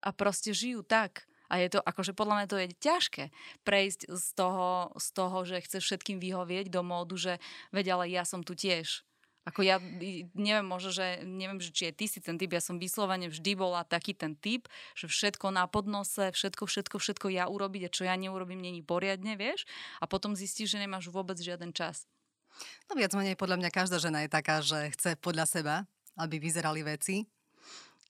a 0.00 0.08
proste 0.16 0.56
žijú 0.56 0.80
tak. 0.80 1.28
A 1.52 1.60
je 1.60 1.76
to, 1.76 1.84
akože 1.84 2.16
podľa 2.16 2.34
mňa 2.40 2.46
to 2.48 2.56
je 2.56 2.68
ťažké 2.72 3.24
prejsť 3.68 4.00
z 4.08 4.26
toho, 4.32 4.96
z 4.96 5.08
toho, 5.12 5.38
že 5.44 5.62
chceš 5.62 5.82
všetkým 5.84 6.18
vyhovieť 6.24 6.72
do 6.72 6.80
módu, 6.80 7.20
že 7.20 7.36
veď, 7.70 8.00
ale 8.00 8.04
ja 8.08 8.24
som 8.24 8.40
tu 8.40 8.56
tiež. 8.56 9.04
Ako 9.46 9.62
ja 9.62 9.78
neviem, 10.34 10.66
možno, 10.66 10.90
že 10.90 11.22
neviem, 11.22 11.62
že 11.62 11.70
či 11.70 11.86
je 11.86 11.92
ty 11.94 12.10
si 12.10 12.18
ten 12.18 12.34
typ, 12.34 12.50
ja 12.50 12.58
som 12.58 12.82
vyslovene 12.82 13.30
vždy 13.30 13.54
bola 13.54 13.86
taký 13.86 14.10
ten 14.10 14.34
typ, 14.34 14.66
že 14.98 15.06
všetko 15.06 15.54
na 15.54 15.70
podnose, 15.70 16.34
všetko, 16.34 16.66
všetko, 16.66 16.98
všetko 16.98 17.30
ja 17.30 17.46
urobiť 17.46 17.86
a 17.86 17.94
čo 17.94 18.02
ja 18.10 18.18
neurobím, 18.18 18.58
není 18.58 18.82
poriadne, 18.82 19.38
vieš? 19.38 19.62
A 20.02 20.10
potom 20.10 20.34
zistíš, 20.34 20.74
že 20.74 20.82
nemáš 20.82 21.14
vôbec 21.14 21.38
žiaden 21.38 21.70
čas. 21.70 22.10
No 22.90 22.98
viac 22.98 23.14
menej 23.14 23.38
podľa 23.38 23.62
mňa 23.62 23.70
každá 23.70 24.02
žena 24.02 24.26
je 24.26 24.34
taká, 24.34 24.66
že 24.66 24.90
chce 24.98 25.14
podľa 25.22 25.46
seba, 25.46 25.86
aby 26.18 26.42
vyzerali 26.42 26.82
veci. 26.82 27.22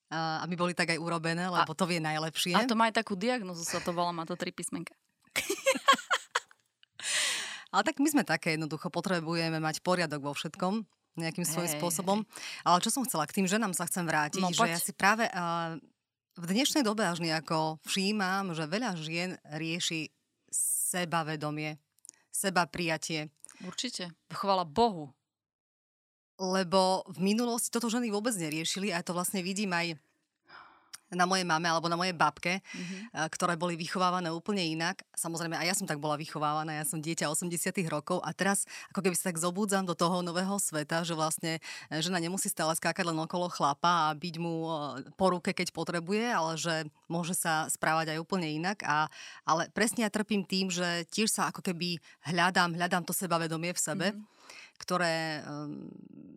Aby 0.08 0.56
boli 0.56 0.72
tak 0.72 0.94
aj 0.94 1.02
urobené, 1.02 1.50
lebo 1.50 1.74
a, 1.74 1.76
to 1.76 1.84
vie 1.84 1.98
najlepšie. 1.98 2.54
A 2.54 2.64
to 2.64 2.78
má 2.78 2.88
aj 2.88 3.02
takú 3.02 3.18
diagnozu, 3.18 3.66
sa 3.66 3.82
to 3.82 3.90
volá, 3.90 4.14
má 4.14 4.22
to 4.22 4.38
tri 4.38 4.54
písmenka. 4.54 4.94
Ale 7.74 7.82
tak 7.82 7.98
my 7.98 8.08
sme 8.08 8.22
také 8.22 8.54
jednoducho, 8.54 8.88
potrebujeme 8.88 9.58
mať 9.58 9.82
poriadok 9.82 10.22
vo 10.22 10.32
všetkom 10.32 10.95
nejakým 11.16 11.44
svojím 11.48 11.70
hey, 11.72 11.76
spôsobom. 11.80 12.18
Hey. 12.22 12.64
Ale 12.68 12.78
čo 12.84 12.90
som 12.92 13.02
chcela, 13.08 13.28
k 13.28 13.42
tým 13.42 13.48
ženám 13.48 13.72
sa 13.72 13.88
chcem 13.88 14.04
vrátiť, 14.04 14.42
no, 14.44 14.52
že 14.52 14.68
ja 14.68 14.78
si 14.80 14.92
práve 14.92 15.26
uh, 15.28 15.76
v 16.36 16.44
dnešnej 16.44 16.84
dobe 16.84 17.08
až 17.08 17.24
nejako 17.24 17.80
všímam, 17.88 18.52
že 18.52 18.68
veľa 18.68 18.92
žien 19.00 19.40
rieši 19.48 20.12
sebavedomie, 20.52 21.80
seba 22.28 22.68
prijatie. 22.68 23.32
Určite. 23.64 24.12
Chvala 24.28 24.68
Bohu. 24.68 25.16
Lebo 26.36 27.08
v 27.08 27.32
minulosti 27.32 27.72
toto 27.72 27.88
ženy 27.88 28.12
vôbec 28.12 28.36
neriešili 28.36 28.92
a 28.92 29.00
ja 29.00 29.06
to 29.06 29.16
vlastne 29.16 29.40
vidím 29.40 29.72
aj 29.72 29.96
na 31.16 31.24
mojej 31.24 31.48
mame 31.48 31.66
alebo 31.66 31.88
na 31.88 31.96
mojej 31.96 32.12
babke, 32.12 32.60
mm-hmm. 32.60 33.32
ktoré 33.32 33.56
boli 33.56 33.74
vychovávané 33.80 34.28
úplne 34.28 34.60
inak. 34.60 35.00
Samozrejme, 35.16 35.56
aj 35.56 35.66
ja 35.66 35.74
som 35.74 35.88
tak 35.88 35.96
bola 35.96 36.20
vychovávaná, 36.20 36.76
ja 36.76 36.84
som 36.84 37.00
dieťa 37.00 37.32
80 37.32 37.72
rokov 37.88 38.20
a 38.20 38.36
teraz 38.36 38.68
ako 38.92 39.00
keby 39.00 39.16
sa 39.16 39.32
tak 39.32 39.40
zobúdzam 39.40 39.88
do 39.88 39.96
toho 39.96 40.20
nového 40.20 40.60
sveta, 40.60 41.02
že 41.02 41.16
vlastne 41.16 41.58
e, 41.88 42.04
žena 42.04 42.20
nemusí 42.20 42.52
stále 42.52 42.76
skákať 42.76 43.08
len 43.08 43.16
okolo 43.16 43.48
chlapa 43.48 44.12
a 44.12 44.14
byť 44.14 44.34
mu 44.36 44.54
e, 44.66 44.70
po 45.16 45.32
ruke, 45.32 45.56
keď 45.56 45.72
potrebuje, 45.72 46.26
ale 46.28 46.52
že 46.60 46.74
môže 47.08 47.32
sa 47.32 47.64
správať 47.72 48.12
aj 48.14 48.22
úplne 48.22 48.46
inak. 48.50 48.84
A, 48.84 49.08
ale 49.48 49.72
presne 49.72 50.04
ja 50.04 50.12
trpím 50.12 50.44
tým, 50.44 50.68
že 50.68 51.08
tiež 51.08 51.32
sa 51.32 51.48
ako 51.48 51.64
keby 51.64 51.96
hľadám, 52.28 52.76
hľadám 52.76 53.08
to 53.08 53.16
sebavedomie 53.16 53.72
v 53.72 53.80
sebe. 53.80 54.08
Mm-hmm 54.12 54.35
ktoré 54.76 55.40
um, 55.42 55.88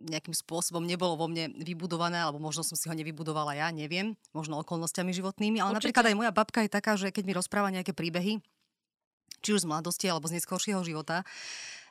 nejakým 0.08 0.32
spôsobom 0.32 0.80
nebolo 0.82 1.16
vo 1.16 1.26
mne 1.28 1.52
vybudované, 1.60 2.20
alebo 2.20 2.40
možno 2.40 2.64
som 2.64 2.74
si 2.74 2.88
ho 2.88 2.94
nevybudovala 2.96 3.56
ja, 3.56 3.68
neviem, 3.68 4.16
možno 4.32 4.58
okolnostiami 4.64 5.12
životnými, 5.12 5.60
ale 5.60 5.76
Určite. 5.76 5.92
napríklad 5.92 6.04
aj 6.08 6.16
moja 6.16 6.32
babka 6.32 6.60
je 6.64 6.70
taká, 6.72 6.96
že 6.96 7.12
keď 7.12 7.24
mi 7.28 7.36
rozpráva 7.36 7.68
nejaké 7.68 7.92
príbehy, 7.92 8.40
či 9.40 9.50
už 9.52 9.64
z 9.64 9.70
mladosti 9.70 10.08
alebo 10.08 10.28
z 10.28 10.40
neskôršieho 10.40 10.80
života, 10.84 11.24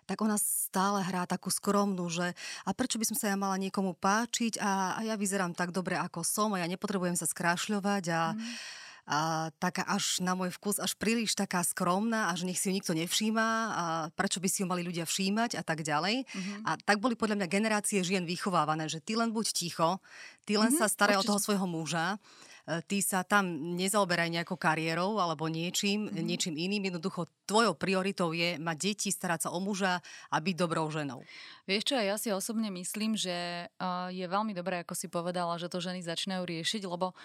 tak 0.10 0.26
ona 0.26 0.42
stále 0.42 1.06
hrá 1.06 1.30
takú 1.30 1.54
skromnú, 1.54 2.10
že 2.10 2.34
a 2.66 2.74
prečo 2.74 2.98
by 2.98 3.06
som 3.06 3.18
sa 3.18 3.30
ja 3.30 3.38
mala 3.38 3.62
niekomu 3.62 3.94
páčiť 3.94 4.58
a, 4.58 4.98
a 4.98 5.00
ja 5.06 5.14
vyzerám 5.14 5.54
tak 5.54 5.70
dobre, 5.70 5.94
ako 6.02 6.26
som 6.26 6.58
a 6.58 6.62
ja 6.62 6.66
nepotrebujem 6.66 7.14
sa 7.14 7.30
skrášľovať 7.30 8.04
a, 8.10 8.34
mm 8.34 8.88
a, 9.10 9.50
taká 9.58 9.82
až 9.90 10.22
na 10.22 10.38
môj 10.38 10.54
vkus, 10.54 10.78
až 10.78 10.94
príliš 10.94 11.34
taká 11.34 11.66
skromná, 11.66 12.30
až 12.30 12.46
nech 12.46 12.62
si 12.62 12.70
ju 12.70 12.78
nikto 12.78 12.94
nevšíma 12.94 13.48
a 13.74 13.84
prečo 14.14 14.38
by 14.38 14.46
si 14.46 14.62
ju 14.62 14.70
mali 14.70 14.86
ľudia 14.86 15.10
všímať 15.10 15.58
a 15.58 15.66
tak 15.66 15.82
ďalej. 15.82 16.30
Mm-hmm. 16.30 16.62
A 16.70 16.78
tak 16.78 17.02
boli 17.02 17.18
podľa 17.18 17.42
mňa 17.42 17.48
generácie 17.50 18.06
žien 18.06 18.22
vychovávané, 18.30 18.86
že 18.86 19.02
ty 19.02 19.18
len 19.18 19.34
buď 19.34 19.50
ticho, 19.50 19.98
ty 20.46 20.62
len 20.62 20.70
mm-hmm, 20.70 20.86
sa 20.86 20.94
staraj 20.94 21.26
o 21.26 21.26
toho 21.26 21.42
svojho 21.42 21.66
muža, 21.66 22.22
e, 22.70 22.86
ty 22.86 23.02
sa 23.02 23.26
tam 23.26 23.50
nezaoberaj 23.74 24.30
nejakou 24.30 24.62
kariérou 24.62 25.18
alebo 25.18 25.50
niečím, 25.50 26.06
mm-hmm. 26.06 26.26
niečím 26.30 26.56
iným. 26.62 26.94
Jednoducho 26.94 27.26
tvojou 27.50 27.74
prioritou 27.74 28.30
je 28.30 28.62
mať 28.62 28.78
deti, 28.78 29.10
starať 29.10 29.50
sa 29.50 29.54
o 29.58 29.58
muža 29.58 30.06
a 30.30 30.38
byť 30.38 30.54
dobrou 30.54 30.86
ženou. 30.94 31.26
Vieš 31.66 31.82
čo, 31.90 31.98
ja 31.98 32.14
si 32.22 32.30
osobne 32.30 32.70
myslím, 32.70 33.18
že 33.18 33.66
je 34.14 34.26
veľmi 34.30 34.54
dobré, 34.54 34.86
ako 34.86 34.94
si 34.94 35.10
povedala, 35.10 35.58
že 35.58 35.66
to 35.66 35.82
ženy 35.82 36.06
začínajú 36.06 36.46
riešiť, 36.46 36.86
lebo 36.86 37.18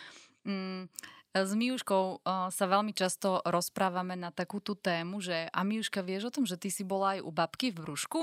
mm, 0.49 0.89
s 1.35 1.51
Miuškou 1.51 2.23
sa 2.49 2.65
veľmi 2.71 2.95
často 2.95 3.43
rozprávame 3.43 4.15
na 4.15 4.31
takúto 4.31 4.79
tému, 4.79 5.19
že 5.19 5.51
a 5.51 5.61
Miuška, 5.67 6.07
vieš 6.07 6.31
o 6.31 6.35
tom, 6.39 6.47
že 6.47 6.55
ty 6.55 6.71
si 6.71 6.87
bola 6.87 7.19
aj 7.19 7.27
u 7.27 7.31
babky 7.35 7.75
v 7.75 7.83
brúšku? 7.83 8.21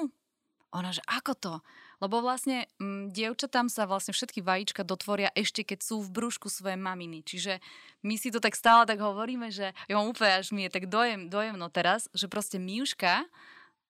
Ona, 0.72 0.96
že 0.96 1.04
ako 1.04 1.34
to? 1.36 1.54
Lebo 2.00 2.24
vlastne 2.24 2.64
m, 2.80 3.12
dievčatám 3.12 3.68
sa 3.68 3.84
vlastne 3.84 4.16
všetky 4.16 4.40
vajíčka 4.40 4.88
dotvoria 4.88 5.28
ešte 5.36 5.68
keď 5.68 5.84
sú 5.84 6.00
v 6.00 6.16
brúšku 6.16 6.48
svojej 6.48 6.80
maminy. 6.80 7.28
Čiže 7.28 7.60
my 8.08 8.16
si 8.16 8.32
to 8.32 8.40
tak 8.40 8.56
stále 8.56 8.88
tak 8.88 9.04
hovoríme, 9.04 9.52
že 9.52 9.76
ja 9.92 10.00
úplne 10.00 10.40
až 10.40 10.56
mi 10.56 10.64
je 10.66 10.72
tak 10.72 10.88
dojem, 10.88 11.28
dojemno 11.28 11.68
teraz, 11.68 12.08
že 12.16 12.32
proste 12.32 12.56
Miuška 12.56 13.28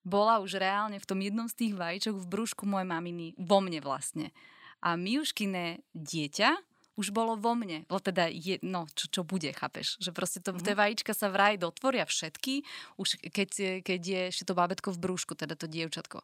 bola 0.02 0.42
už 0.42 0.58
reálne 0.58 0.98
v 0.98 1.06
tom 1.06 1.22
jednom 1.22 1.46
z 1.46 1.62
tých 1.62 1.74
vajíčok 1.78 2.18
v 2.18 2.26
brúšku 2.26 2.66
mojej 2.66 2.90
maminy, 2.90 3.38
vo 3.38 3.62
mne 3.62 3.78
vlastne. 3.86 4.34
A 4.82 4.98
Miuškine 4.98 5.86
dieťa 5.94 6.58
už 7.00 7.16
bolo 7.16 7.40
vo 7.40 7.56
mne. 7.56 7.88
Lebo 7.88 8.02
teda, 8.04 8.28
je, 8.28 8.60
no, 8.66 8.88
čo, 8.92 9.08
čo 9.08 9.22
bude, 9.24 9.52
chápeš? 9.56 9.96
Že 10.04 10.12
proste 10.12 10.40
to, 10.44 10.52
mm. 10.52 10.64
tie 10.64 10.76
vajíčka 10.76 11.14
sa 11.16 11.32
vraj 11.32 11.56
dotvoria 11.56 12.04
všetky, 12.04 12.64
už 13.00 13.22
keď, 13.32 13.82
keď 13.86 14.02
je 14.02 14.22
ešte 14.32 14.44
to 14.48 14.58
bábetko 14.58 14.92
v 14.92 15.02
brúšku, 15.02 15.34
teda 15.36 15.56
to 15.56 15.72
dievčatko. 15.72 16.20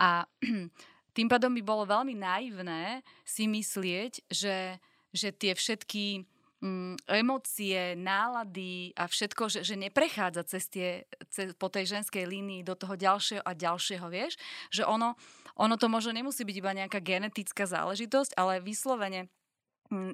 A 0.00 0.24
tým 1.16 1.28
pádom 1.28 1.52
by 1.52 1.62
bolo 1.64 1.84
veľmi 1.84 2.16
naivné 2.16 3.04
si 3.26 3.44
myslieť, 3.44 4.24
že, 4.30 4.80
že 5.12 5.28
tie 5.36 5.52
všetky 5.52 6.24
mm, 6.62 7.04
emócie, 7.08 7.98
nálady 7.98 8.94
a 8.94 9.04
všetko, 9.04 9.52
že, 9.52 9.60
že 9.66 9.74
neprechádza 9.76 10.46
cez 10.46 10.64
tie, 10.70 11.04
cez, 11.28 11.52
po 11.56 11.68
tej 11.68 11.98
ženskej 11.98 12.24
línii 12.24 12.62
do 12.62 12.76
toho 12.76 12.94
ďalšieho 12.94 13.42
a 13.42 13.52
ďalšieho, 13.52 14.06
vieš? 14.08 14.38
Že 14.70 14.86
ono, 14.86 15.18
ono 15.58 15.74
to 15.76 15.90
možno 15.90 16.14
nemusí 16.14 16.46
byť 16.46 16.56
iba 16.56 16.72
nejaká 16.72 17.00
genetická 17.02 17.66
záležitosť, 17.66 18.36
ale 18.38 18.62
vyslovene 18.62 19.28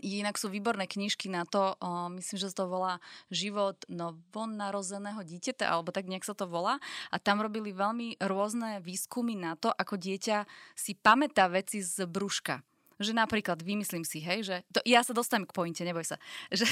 inak 0.00 0.40
sú 0.40 0.48
výborné 0.48 0.88
knižky 0.88 1.28
na 1.28 1.44
to, 1.44 1.76
myslím, 2.16 2.36
že 2.40 2.50
sa 2.52 2.64
to 2.64 2.72
volá 2.72 2.98
Život 3.28 3.84
novonarozeného 3.92 5.20
dieťaťa, 5.20 5.68
alebo 5.68 5.92
tak 5.92 6.08
nejak 6.08 6.24
sa 6.24 6.32
to 6.32 6.48
volá. 6.48 6.80
A 7.12 7.20
tam 7.20 7.44
robili 7.44 7.76
veľmi 7.76 8.20
rôzne 8.24 8.80
výskumy 8.80 9.36
na 9.36 9.54
to, 9.54 9.68
ako 9.70 10.00
dieťa 10.00 10.48
si 10.72 10.96
pamätá 10.96 11.46
veci 11.52 11.84
z 11.84 12.08
brúška 12.08 12.64
že 12.96 13.12
napríklad, 13.12 13.60
vymyslím 13.60 14.04
si, 14.08 14.24
hej, 14.24 14.40
že, 14.44 14.56
to, 14.72 14.80
ja 14.88 15.04
sa 15.04 15.12
dostanem 15.12 15.44
k 15.44 15.52
pointe, 15.52 15.84
neboj 15.84 16.04
sa, 16.04 16.16
že, 16.58 16.64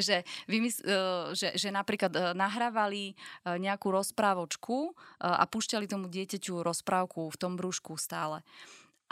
že, 0.00 0.16
vymysl, 0.48 0.80
e, 0.84 0.96
že, 1.36 1.48
že 1.56 1.68
napríklad 1.68 2.12
e, 2.16 2.20
nahrávali 2.32 3.12
e, 3.12 3.14
nejakú 3.44 3.92
rozprávočku 3.92 4.96
a 5.20 5.44
púšťali 5.44 5.84
tomu 5.84 6.08
dieťaťu 6.08 6.64
rozprávku 6.64 7.28
v 7.28 7.36
tom 7.36 7.60
brúšku 7.60 7.96
stále. 8.00 8.40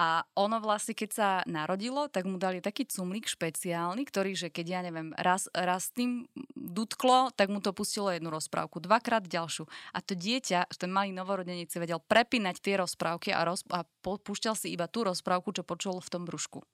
A 0.00 0.24
ono 0.34 0.56
vlastne, 0.58 0.96
keď 0.96 1.10
sa 1.12 1.28
narodilo, 1.44 2.08
tak 2.08 2.24
mu 2.24 2.40
dali 2.40 2.64
taký 2.64 2.88
cumlík 2.88 3.28
špeciálny, 3.28 4.08
ktorý, 4.08 4.32
že 4.32 4.48
keď 4.48 4.66
ja 4.66 4.80
neviem, 4.80 5.12
raz, 5.20 5.52
raz 5.52 5.92
tým 5.92 6.24
dutklo, 6.56 7.28
tak 7.36 7.52
mu 7.52 7.60
to 7.60 7.76
pustilo 7.76 8.08
jednu 8.08 8.32
rozprávku, 8.32 8.80
dvakrát 8.80 9.28
ďalšiu. 9.28 9.68
A 9.92 10.00
to 10.00 10.16
dieťa, 10.16 10.72
ten 10.72 10.88
malý 10.88 11.12
novorodenec 11.12 11.68
vedel 11.76 12.00
prepínať 12.00 12.64
tie 12.64 12.80
rozprávky 12.80 13.36
a, 13.36 13.44
roz, 13.44 13.68
a 13.68 13.84
púšťal 14.02 14.56
si 14.56 14.72
iba 14.72 14.88
tú 14.88 15.04
rozprávku, 15.04 15.52
čo 15.52 15.62
počul 15.62 16.00
v 16.00 16.12
tom 16.12 16.24
brúšku 16.24 16.64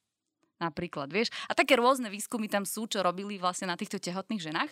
napríklad, 0.58 1.06
vieš. 1.14 1.30
A 1.46 1.54
také 1.54 1.78
rôzne 1.78 2.10
výskumy 2.10 2.50
tam 2.50 2.66
sú, 2.66 2.90
čo 2.90 3.00
robili 3.00 3.38
vlastne 3.38 3.70
na 3.70 3.78
týchto 3.78 4.02
tehotných 4.02 4.42
ženách. 4.42 4.70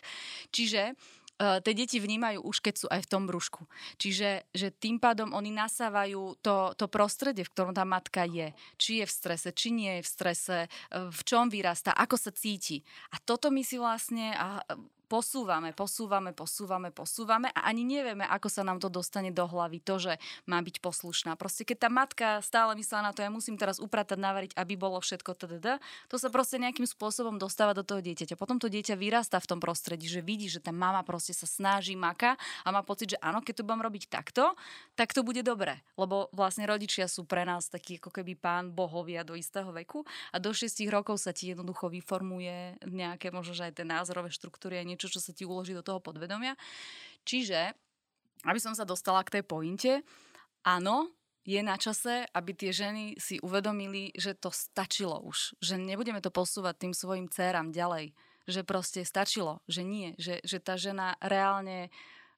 Čiže 0.50 0.98
tie 1.36 1.72
deti 1.76 2.00
vnímajú 2.00 2.40
už, 2.44 2.64
keď 2.64 2.74
sú 2.74 2.86
aj 2.88 3.04
v 3.04 3.10
tom 3.12 3.22
brúšku. 3.28 3.68
Čiže 4.00 4.48
že 4.56 4.72
tým 4.72 4.96
pádom 4.96 5.36
oni 5.36 5.52
nasávajú 5.52 6.40
to, 6.40 6.72
to 6.74 6.88
prostredie, 6.88 7.44
v 7.44 7.52
ktorom 7.52 7.76
tá 7.76 7.84
matka 7.84 8.24
je. 8.24 8.56
Či 8.80 9.04
je 9.04 9.06
v 9.06 9.12
strese, 9.12 9.48
či 9.52 9.68
nie 9.72 10.00
je 10.00 10.02
v 10.02 10.08
strese, 10.08 10.56
uh, 10.66 11.12
v 11.12 11.20
čom 11.28 11.52
vyrastá, 11.52 11.92
ako 11.92 12.16
sa 12.16 12.32
cíti. 12.32 12.80
A 13.12 13.20
toto 13.20 13.52
my 13.52 13.60
si 13.60 13.76
vlastne... 13.76 14.32
A, 14.32 14.64
posúvame, 15.06 15.70
posúvame, 15.70 16.34
posúvame, 16.34 16.90
posúvame 16.90 17.48
a 17.54 17.70
ani 17.70 17.86
nevieme, 17.86 18.26
ako 18.26 18.50
sa 18.50 18.66
nám 18.66 18.82
to 18.82 18.90
dostane 18.90 19.30
do 19.30 19.46
hlavy, 19.46 19.78
to, 19.82 20.02
že 20.02 20.12
má 20.50 20.58
byť 20.58 20.82
poslušná. 20.82 21.38
Proste 21.38 21.62
keď 21.62 21.86
tá 21.86 21.88
matka 21.90 22.26
stále 22.42 22.74
myslela 22.74 23.10
na 23.10 23.12
to, 23.14 23.22
ja 23.22 23.30
musím 23.30 23.54
teraz 23.54 23.78
upratať, 23.78 24.18
navariť, 24.18 24.52
aby 24.58 24.74
bolo 24.74 24.98
všetko 24.98 25.30
tdd, 25.38 25.78
to 26.10 26.16
sa 26.18 26.28
proste 26.28 26.58
nejakým 26.58 26.84
spôsobom 26.84 27.38
dostáva 27.38 27.72
do 27.72 27.86
toho 27.86 28.02
dieťaťa. 28.02 28.34
Potom 28.34 28.58
to 28.58 28.66
dieťa 28.66 28.98
vyrastá 28.98 29.38
v 29.38 29.56
tom 29.56 29.60
prostredí, 29.62 30.10
že 30.10 30.20
vidí, 30.20 30.50
že 30.50 30.58
tá 30.58 30.74
mama 30.74 31.06
proste 31.06 31.30
sa 31.30 31.46
snaží, 31.46 31.94
maka 31.94 32.34
a 32.66 32.74
má 32.74 32.82
pocit, 32.82 33.14
že 33.14 33.18
áno, 33.22 33.38
keď 33.40 33.62
to 33.62 33.66
budem 33.66 33.82
robiť 33.86 34.10
takto, 34.10 34.58
tak 34.98 35.14
to 35.14 35.22
bude 35.22 35.46
dobre. 35.46 35.78
Lebo 35.94 36.28
vlastne 36.34 36.66
rodičia 36.66 37.06
sú 37.06 37.22
pre 37.22 37.46
nás 37.46 37.70
takí 37.70 38.02
ako 38.02 38.10
keby 38.10 38.34
pán 38.34 38.74
bohovia 38.74 39.22
do 39.22 39.38
istého 39.38 39.70
veku 39.70 40.02
a 40.34 40.42
do 40.42 40.50
6 40.50 40.66
rokov 40.90 41.22
sa 41.22 41.30
ti 41.30 41.54
jednoducho 41.54 41.86
vyformuje 41.86 42.82
nejaké 42.88 43.30
možno, 43.30 43.54
že 43.54 43.70
aj 43.70 43.82
tie 43.82 43.86
názorové 43.86 44.32
štruktúry 44.34 44.80
a 44.80 44.84
niečo, 44.96 45.12
čo 45.12 45.20
sa 45.20 45.36
ti 45.36 45.44
uloží 45.44 45.76
do 45.76 45.84
toho 45.84 46.00
podvedomia. 46.00 46.56
Čiže, 47.28 47.76
aby 48.48 48.56
som 48.56 48.72
sa 48.72 48.88
dostala 48.88 49.20
k 49.20 49.38
tej 49.38 49.44
pointe, 49.44 50.00
áno, 50.64 51.12
je 51.46 51.60
na 51.62 51.76
čase, 51.78 52.26
aby 52.34 52.56
tie 52.56 52.74
ženy 52.74 53.20
si 53.20 53.38
uvedomili, 53.38 54.10
že 54.16 54.34
to 54.34 54.48
stačilo 54.50 55.22
už. 55.22 55.54
Že 55.62 55.78
nebudeme 55.78 56.18
to 56.18 56.32
posúvať 56.32 56.74
tým 56.80 56.94
svojim 56.96 57.30
dcerám 57.30 57.70
ďalej. 57.70 58.16
Že 58.50 58.66
proste 58.66 59.06
stačilo, 59.06 59.62
že 59.70 59.86
nie. 59.86 60.16
Že, 60.18 60.42
že 60.42 60.58
tá 60.58 60.74
žena 60.74 61.14
reálne 61.22 61.92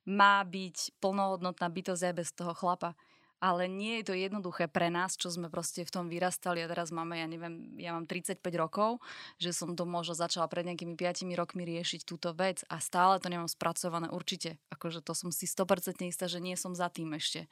má 0.05 0.45
byť 0.45 1.01
plnohodnotná 1.01 1.73
bytosť 1.73 2.03
aj 2.05 2.15
bez 2.17 2.29
toho 2.37 2.53
chlapa 2.53 2.93
ale 3.39 3.71
nie 3.71 4.03
je 4.03 4.11
to 4.11 4.15
jednoduché 4.19 4.67
pre 4.67 4.91
nás, 4.91 5.15
čo 5.15 5.31
sme 5.31 5.47
proste 5.47 5.87
v 5.87 5.91
tom 5.95 6.11
vyrastali 6.11 6.59
a 6.63 6.71
teraz 6.71 6.91
máme, 6.91 7.19
ja 7.19 7.27
neviem, 7.31 7.79
ja 7.79 7.95
mám 7.95 8.07
35 8.07 8.43
rokov, 8.59 8.99
že 9.39 9.55
som 9.55 9.79
to 9.79 9.87
možno 9.87 10.19
začala 10.19 10.51
pred 10.51 10.67
nejakými 10.67 10.99
5 10.99 11.27
rokmi 11.39 11.63
riešiť 11.63 12.03
túto 12.03 12.35
vec 12.35 12.67
a 12.67 12.83
stále 12.83 13.23
to 13.23 13.31
nemám 13.31 13.47
spracované 13.47 14.11
určite. 14.11 14.59
Akože 14.75 15.01
to 15.01 15.15
som 15.15 15.31
si 15.31 15.47
100% 15.47 16.03
istá, 16.11 16.27
že 16.27 16.43
nie 16.43 16.59
som 16.59 16.75
za 16.75 16.91
tým 16.91 17.15
ešte. 17.15 17.47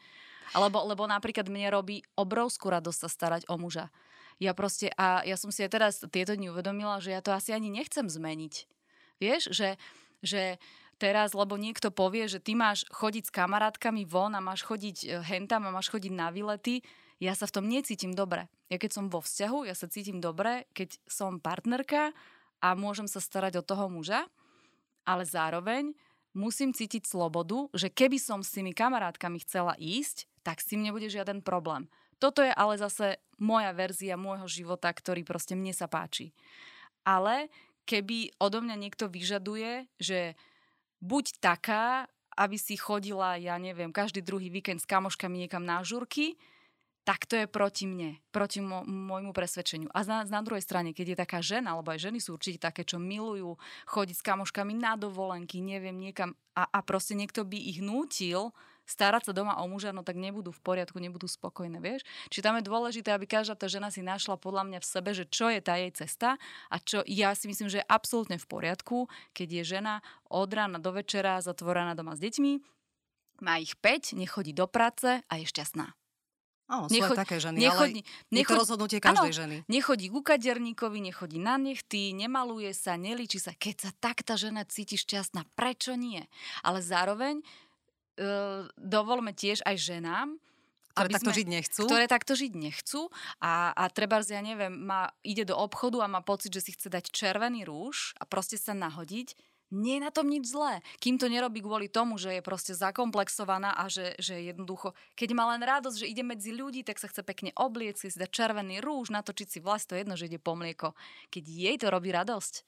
Alebo, 0.54 0.82
lebo 0.86 1.06
napríklad 1.06 1.46
mne 1.46 1.70
robí 1.70 2.02
obrovskú 2.18 2.70
radosť 2.70 2.98
sa 3.06 3.08
starať 3.10 3.42
o 3.50 3.58
muža. 3.58 3.90
Ja 4.36 4.52
proste, 4.52 4.92
a 5.00 5.24
ja 5.24 5.38
som 5.40 5.48
si 5.48 5.64
aj 5.64 5.70
teraz 5.72 5.94
tieto 6.12 6.36
dni 6.36 6.52
uvedomila, 6.52 7.00
že 7.00 7.14
ja 7.14 7.24
to 7.24 7.32
asi 7.32 7.56
ani 7.56 7.72
nechcem 7.72 8.06
zmeniť. 8.06 8.68
Vieš, 9.16 9.48
že, 9.48 9.80
že 10.20 10.60
teraz, 10.96 11.36
lebo 11.36 11.60
niekto 11.60 11.92
povie, 11.92 12.28
že 12.28 12.40
ty 12.40 12.56
máš 12.56 12.84
chodiť 12.92 13.28
s 13.28 13.34
kamarátkami 13.34 14.08
von 14.08 14.32
a 14.32 14.40
máš 14.40 14.64
chodiť 14.64 14.96
e, 15.04 15.06
hentam 15.24 15.64
a 15.68 15.74
máš 15.74 15.92
chodiť 15.92 16.12
na 16.12 16.32
výlety, 16.32 16.80
ja 17.16 17.32
sa 17.32 17.48
v 17.48 17.54
tom 17.60 17.64
necítim 17.68 18.12
dobre. 18.12 18.48
Ja 18.68 18.76
keď 18.76 18.90
som 18.92 19.06
vo 19.08 19.24
vzťahu, 19.24 19.64
ja 19.64 19.72
sa 19.72 19.88
cítim 19.88 20.20
dobre, 20.20 20.68
keď 20.76 21.00
som 21.08 21.40
partnerka 21.40 22.12
a 22.60 22.68
môžem 22.76 23.08
sa 23.08 23.24
starať 23.24 23.60
o 23.60 23.66
toho 23.66 23.88
muža, 23.88 24.28
ale 25.08 25.24
zároveň 25.24 25.96
musím 26.36 26.76
cítiť 26.76 27.08
slobodu, 27.08 27.72
že 27.72 27.88
keby 27.88 28.20
som 28.20 28.44
s 28.44 28.52
tými 28.52 28.76
kamarátkami 28.76 29.40
chcela 29.40 29.72
ísť, 29.80 30.28
tak 30.44 30.60
s 30.60 30.68
tým 30.68 30.84
nebude 30.84 31.08
žiaden 31.08 31.40
problém. 31.40 31.88
Toto 32.20 32.44
je 32.44 32.52
ale 32.52 32.76
zase 32.76 33.20
moja 33.40 33.72
verzia 33.72 34.16
môjho 34.20 34.48
života, 34.48 34.88
ktorý 34.92 35.24
proste 35.24 35.56
mne 35.56 35.72
sa 35.72 35.88
páči. 35.88 36.32
Ale 37.04 37.48
keby 37.88 38.36
odo 38.40 38.60
mňa 38.60 38.76
niekto 38.76 39.08
vyžaduje, 39.08 39.88
že 40.00 40.34
buď 41.00 41.40
taká, 41.40 42.06
aby 42.36 42.56
si 42.60 42.76
chodila, 42.76 43.40
ja 43.40 43.56
neviem, 43.56 43.92
každý 43.92 44.20
druhý 44.20 44.52
víkend 44.52 44.84
s 44.84 44.88
kamoškami 44.88 45.46
niekam 45.46 45.64
na 45.64 45.80
žurky, 45.80 46.36
tak 47.06 47.22
to 47.22 47.38
je 47.38 47.46
proti 47.46 47.86
mne, 47.86 48.18
proti 48.34 48.58
môjmu 48.58 49.30
presvedčeniu. 49.30 49.86
A 49.94 50.02
na, 50.02 50.26
na 50.26 50.42
druhej 50.42 50.66
strane, 50.66 50.90
keď 50.90 51.14
je 51.14 51.22
taká 51.22 51.38
žena, 51.38 51.78
alebo 51.78 51.94
aj 51.94 52.10
ženy 52.10 52.18
sú 52.18 52.34
určite 52.34 52.58
také, 52.58 52.82
čo 52.82 52.98
milujú 52.98 53.54
chodiť 53.86 54.16
s 54.18 54.26
kamoškami 54.26 54.74
na 54.74 54.98
dovolenky, 54.98 55.62
neviem, 55.62 55.94
niekam 55.94 56.34
a, 56.58 56.66
a 56.66 56.78
proste 56.82 57.14
niekto 57.14 57.46
by 57.46 57.54
ich 57.54 57.78
nútil 57.78 58.50
starať 58.86 59.28
sa 59.28 59.32
doma 59.34 59.58
o 59.60 59.66
muža, 59.66 59.90
no 59.90 60.06
tak 60.06 60.16
nebudú 60.16 60.54
v 60.54 60.60
poriadku, 60.62 60.96
nebudú 61.02 61.26
spokojné, 61.26 61.82
vieš. 61.82 62.06
Čiže 62.30 62.44
tam 62.46 62.56
je 62.56 62.64
dôležité, 62.64 63.10
aby 63.12 63.26
každá 63.26 63.58
tá 63.58 63.66
žena 63.66 63.90
si 63.90 64.00
našla 64.00 64.38
podľa 64.38 64.62
mňa 64.70 64.78
v 64.80 64.86
sebe, 64.86 65.10
že 65.12 65.26
čo 65.26 65.50
je 65.50 65.60
tá 65.60 65.76
jej 65.76 65.92
cesta 65.92 66.38
a 66.70 66.76
čo 66.78 67.02
ja 67.04 67.34
si 67.34 67.50
myslím, 67.50 67.68
že 67.68 67.82
je 67.82 67.86
absolútne 67.90 68.38
v 68.38 68.46
poriadku, 68.46 69.10
keď 69.34 69.48
je 69.60 69.62
žena 69.76 70.00
od 70.30 70.48
rána 70.48 70.78
do 70.78 70.94
večera 70.94 71.42
zatvorená 71.42 71.98
doma 71.98 72.14
s 72.14 72.22
deťmi, 72.22 72.52
má 73.44 73.60
ich 73.60 73.76
5, 73.76 74.16
nechodí 74.16 74.56
do 74.56 74.64
práce 74.64 75.20
a 75.20 75.32
je 75.36 75.44
šťastná. 75.44 75.92
Áno, 76.66 76.90
sú 76.90 76.98
nechodí, 76.98 77.14
také 77.14 77.38
ženy, 77.38 77.62
nechodí, 77.62 78.02
ale 78.02 78.02
nechodí, 78.02 78.42
je 78.42 78.42
to 78.42 78.54
rozhodnutie 78.58 78.98
každej 78.98 79.30
áno, 79.30 79.38
ženy. 79.38 79.56
Nechodí 79.70 80.10
ku 80.10 80.18
kaderníkovi, 80.18 80.98
nechodí 80.98 81.38
na 81.38 81.62
nechty, 81.62 82.10
nemaluje 82.10 82.74
sa, 82.74 82.98
nelíči 82.98 83.38
sa. 83.38 83.54
Keď 83.54 83.76
sa 83.86 83.90
tak 84.02 84.26
tá 84.26 84.34
žena 84.34 84.66
cíti 84.66 84.98
šťastná, 84.98 85.46
prečo 85.54 85.94
nie? 85.94 86.26
Ale 86.66 86.82
zároveň 86.82 87.38
uh, 88.20 88.68
dovolme 88.76 89.32
tiež 89.32 89.64
aj 89.64 89.76
ženám, 89.76 90.28
ktoré 90.96 91.12
takto 91.12 91.28
sme, 91.28 91.38
žiť 91.38 91.48
nechcú. 91.52 91.82
Ktoré 91.84 92.04
takto 92.08 92.32
žiť 92.32 92.52
nechcú 92.56 93.00
a, 93.44 93.76
a 93.76 93.84
treba, 93.92 94.24
ja 94.24 94.40
neviem, 94.40 94.72
má, 94.72 95.12
ide 95.20 95.44
do 95.44 95.52
obchodu 95.52 96.00
a 96.00 96.08
má 96.08 96.24
pocit, 96.24 96.48
že 96.56 96.64
si 96.64 96.70
chce 96.72 96.88
dať 96.88 97.12
červený 97.12 97.68
rúž 97.68 98.16
a 98.16 98.24
proste 98.24 98.56
sa 98.56 98.72
nahodiť. 98.72 99.36
Nie 99.74 99.98
je 99.98 100.06
na 100.06 100.14
tom 100.14 100.30
nič 100.30 100.46
zlé. 100.46 100.78
Kým 101.02 101.18
to 101.18 101.26
nerobí 101.26 101.58
kvôli 101.58 101.90
tomu, 101.90 102.16
že 102.22 102.38
je 102.38 102.40
proste 102.40 102.70
zakomplexovaná 102.70 103.74
a 103.74 103.90
že, 103.90 104.14
že 104.22 104.38
jednoducho, 104.38 104.94
keď 105.18 105.28
má 105.34 105.50
len 105.52 105.60
radosť, 105.60 106.06
že 106.06 106.06
ide 106.06 106.22
medzi 106.22 106.54
ľudí, 106.54 106.86
tak 106.86 107.02
sa 107.02 107.10
chce 107.10 107.26
pekne 107.26 107.50
obliecť, 107.58 108.06
si 108.06 108.16
dať 108.16 108.30
červený 108.30 108.78
rúž, 108.78 109.10
natočiť 109.10 109.48
si 109.50 109.58
vlast, 109.58 109.90
to 109.90 109.98
jedno, 109.98 110.14
že 110.14 110.30
ide 110.30 110.38
po 110.38 110.54
mlieko. 110.54 110.94
Keď 111.34 111.44
jej 111.44 111.76
to 111.82 111.90
robí 111.90 112.14
radosť, 112.14 112.62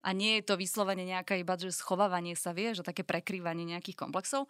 a 0.00 0.16
nie 0.16 0.40
je 0.40 0.48
to 0.48 0.56
vyslovene 0.56 1.04
nejaká 1.04 1.36
iba, 1.36 1.60
že 1.60 1.76
schovávanie 1.76 2.32
sa, 2.32 2.56
vie, 2.56 2.72
že 2.72 2.80
také 2.80 3.04
prekrývanie 3.04 3.68
nejakých 3.68 4.00
komplexov, 4.00 4.48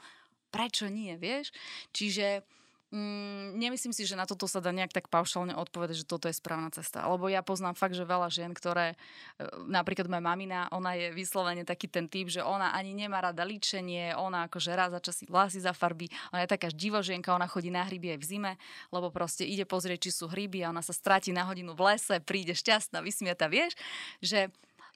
prečo 0.51 0.91
nie, 0.91 1.15
vieš? 1.17 1.55
Čiže 1.95 2.45
mm, 2.91 3.57
nemyslím 3.57 3.95
si, 3.95 4.03
že 4.05 4.19
na 4.19 4.27
toto 4.27 4.51
sa 4.51 4.59
dá 4.59 4.75
nejak 4.75 4.91
tak 4.93 5.07
paušálne 5.07 5.55
odpovedať, 5.55 6.03
že 6.03 6.11
toto 6.11 6.27
je 6.27 6.37
správna 6.37 6.69
cesta. 6.75 7.07
Lebo 7.07 7.31
ja 7.31 7.41
poznám 7.41 7.79
fakt, 7.79 7.95
že 7.95 8.05
veľa 8.05 8.29
žien, 8.29 8.51
ktoré, 8.51 8.95
e, 9.39 9.47
napríklad 9.71 10.11
moja 10.11 10.23
mamina, 10.23 10.67
ona 10.75 10.99
je 10.99 11.15
vyslovene 11.15 11.63
taký 11.63 11.87
ten 11.87 12.11
typ, 12.11 12.29
že 12.29 12.43
ona 12.43 12.75
ani 12.75 12.93
nemá 12.93 13.23
rada 13.23 13.47
líčenie, 13.47 14.15
ona 14.19 14.51
akože 14.51 14.71
raz 14.75 14.91
za 14.91 15.01
čas 15.01 15.17
si 15.23 15.25
vlasy 15.31 15.63
farbí, 15.71 16.11
ona 16.35 16.43
je 16.45 16.51
taká 16.51 16.69
divožienka, 16.75 17.31
ona 17.31 17.47
chodí 17.47 17.71
na 17.71 17.87
hryby 17.87 18.19
aj 18.19 18.19
v 18.19 18.27
zime, 18.27 18.53
lebo 18.91 19.09
proste 19.15 19.47
ide 19.47 19.63
pozrieť, 19.63 20.11
či 20.11 20.11
sú 20.11 20.27
hryby 20.27 20.67
a 20.67 20.75
ona 20.75 20.83
sa 20.83 20.91
stratí 20.91 21.31
na 21.31 21.47
hodinu 21.47 21.79
v 21.79 21.95
lese, 21.95 22.19
príde 22.19 22.53
šťastná, 22.59 23.01
vysmiata, 23.01 23.47
vieš, 23.47 23.79
že 24.19 24.51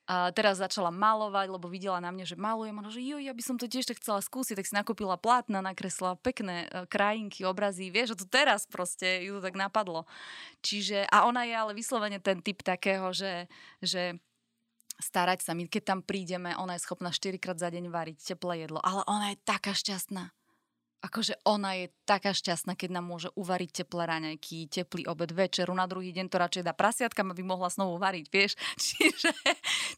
a 0.04 0.28
teraz 0.36 0.60
začala 0.60 0.92
malovať, 0.92 1.48
lebo 1.48 1.64
videla 1.64 1.96
na 1.96 2.12
mňa, 2.12 2.24
že 2.28 2.36
malujem. 2.36 2.76
Ona, 2.76 2.92
že 2.92 3.00
jo, 3.00 3.16
ja 3.16 3.32
by 3.32 3.40
som 3.40 3.56
to 3.56 3.64
tiež 3.64 3.88
tak 3.88 3.96
chcela 3.96 4.20
skúsiť, 4.20 4.60
tak 4.60 4.68
si 4.68 4.76
nakúpila 4.76 5.16
plátna, 5.16 5.64
nakreslila 5.64 6.20
pekné 6.20 6.68
uh, 6.68 6.84
krajinky, 6.84 7.48
obrazy. 7.48 7.88
Vieš, 7.88 8.12
že 8.12 8.20
to 8.20 8.26
teraz 8.28 8.68
proste 8.68 9.24
ju 9.24 9.40
to 9.40 9.44
tak 9.48 9.56
napadlo. 9.56 10.04
Čiže, 10.60 11.08
a 11.08 11.24
ona 11.24 11.48
je 11.48 11.54
ale 11.56 11.72
vyslovene 11.72 12.20
ten 12.20 12.44
typ 12.44 12.60
takého, 12.60 13.16
že, 13.16 13.48
že 13.80 14.20
starať 15.00 15.40
sa. 15.40 15.56
My 15.56 15.64
keď 15.72 15.96
tam 15.96 16.00
prídeme, 16.04 16.52
ona 16.52 16.76
je 16.76 16.84
schopná 16.84 17.08
4 17.08 17.40
krát 17.40 17.56
za 17.56 17.72
deň 17.72 17.88
variť 17.88 18.36
teplé 18.36 18.68
jedlo, 18.68 18.84
ale 18.84 19.00
ona 19.08 19.32
je 19.32 19.40
taká 19.40 19.72
šťastná 19.72 20.30
akože 21.04 21.44
ona 21.44 21.76
je 21.76 21.92
taká 22.08 22.32
šťastná, 22.32 22.72
keď 22.72 22.96
nám 22.96 23.04
môže 23.04 23.28
uvariť 23.36 23.84
teplé 23.84 24.08
raňajky, 24.08 24.72
teplý 24.72 25.04
obed, 25.04 25.28
večeru, 25.28 25.76
na 25.76 25.84
druhý 25.84 26.16
deň 26.16 26.32
to 26.32 26.40
radšej 26.40 26.64
dá 26.64 26.72
prasiatkam, 26.72 27.28
aby 27.28 27.44
mohla 27.44 27.68
znovu 27.68 28.00
variť, 28.00 28.26
vieš. 28.32 28.52
Čiže, 28.94 29.32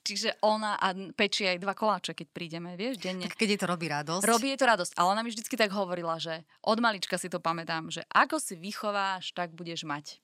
čiže 0.03 0.31
ona 0.42 0.79
a 0.81 0.95
pečie 1.14 1.53
aj 1.53 1.59
dva 1.62 1.75
koláče, 1.77 2.16
keď 2.16 2.29
prídeme, 2.35 2.75
vieš, 2.75 2.99
denne. 2.99 3.29
Tak 3.31 3.38
keď 3.38 3.49
jej 3.55 3.61
to 3.62 3.69
robí 3.71 3.87
radosť. 3.87 4.25
Robí 4.27 4.47
jej 4.51 4.59
to 4.59 4.66
radosť, 4.66 4.92
ale 4.99 5.09
ona 5.14 5.23
mi 5.23 5.31
vždycky 5.31 5.55
tak 5.55 5.71
hovorila, 5.71 6.19
že 6.19 6.42
od 6.64 6.79
malička 6.83 7.21
si 7.21 7.31
to 7.31 7.38
pamätám, 7.38 7.92
že 7.92 8.03
ako 8.11 8.40
si 8.40 8.59
vychováš, 8.59 9.37
tak 9.37 9.55
budeš 9.55 9.87
mať. 9.87 10.19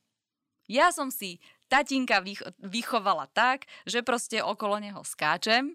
Ja 0.71 0.95
som 0.95 1.11
si 1.11 1.43
tatinka 1.67 2.23
vychovala 2.63 3.27
tak, 3.35 3.67
že 3.85 4.01
proste 4.07 4.41
okolo 4.41 4.79
neho 4.79 5.03
skáčem, 5.03 5.75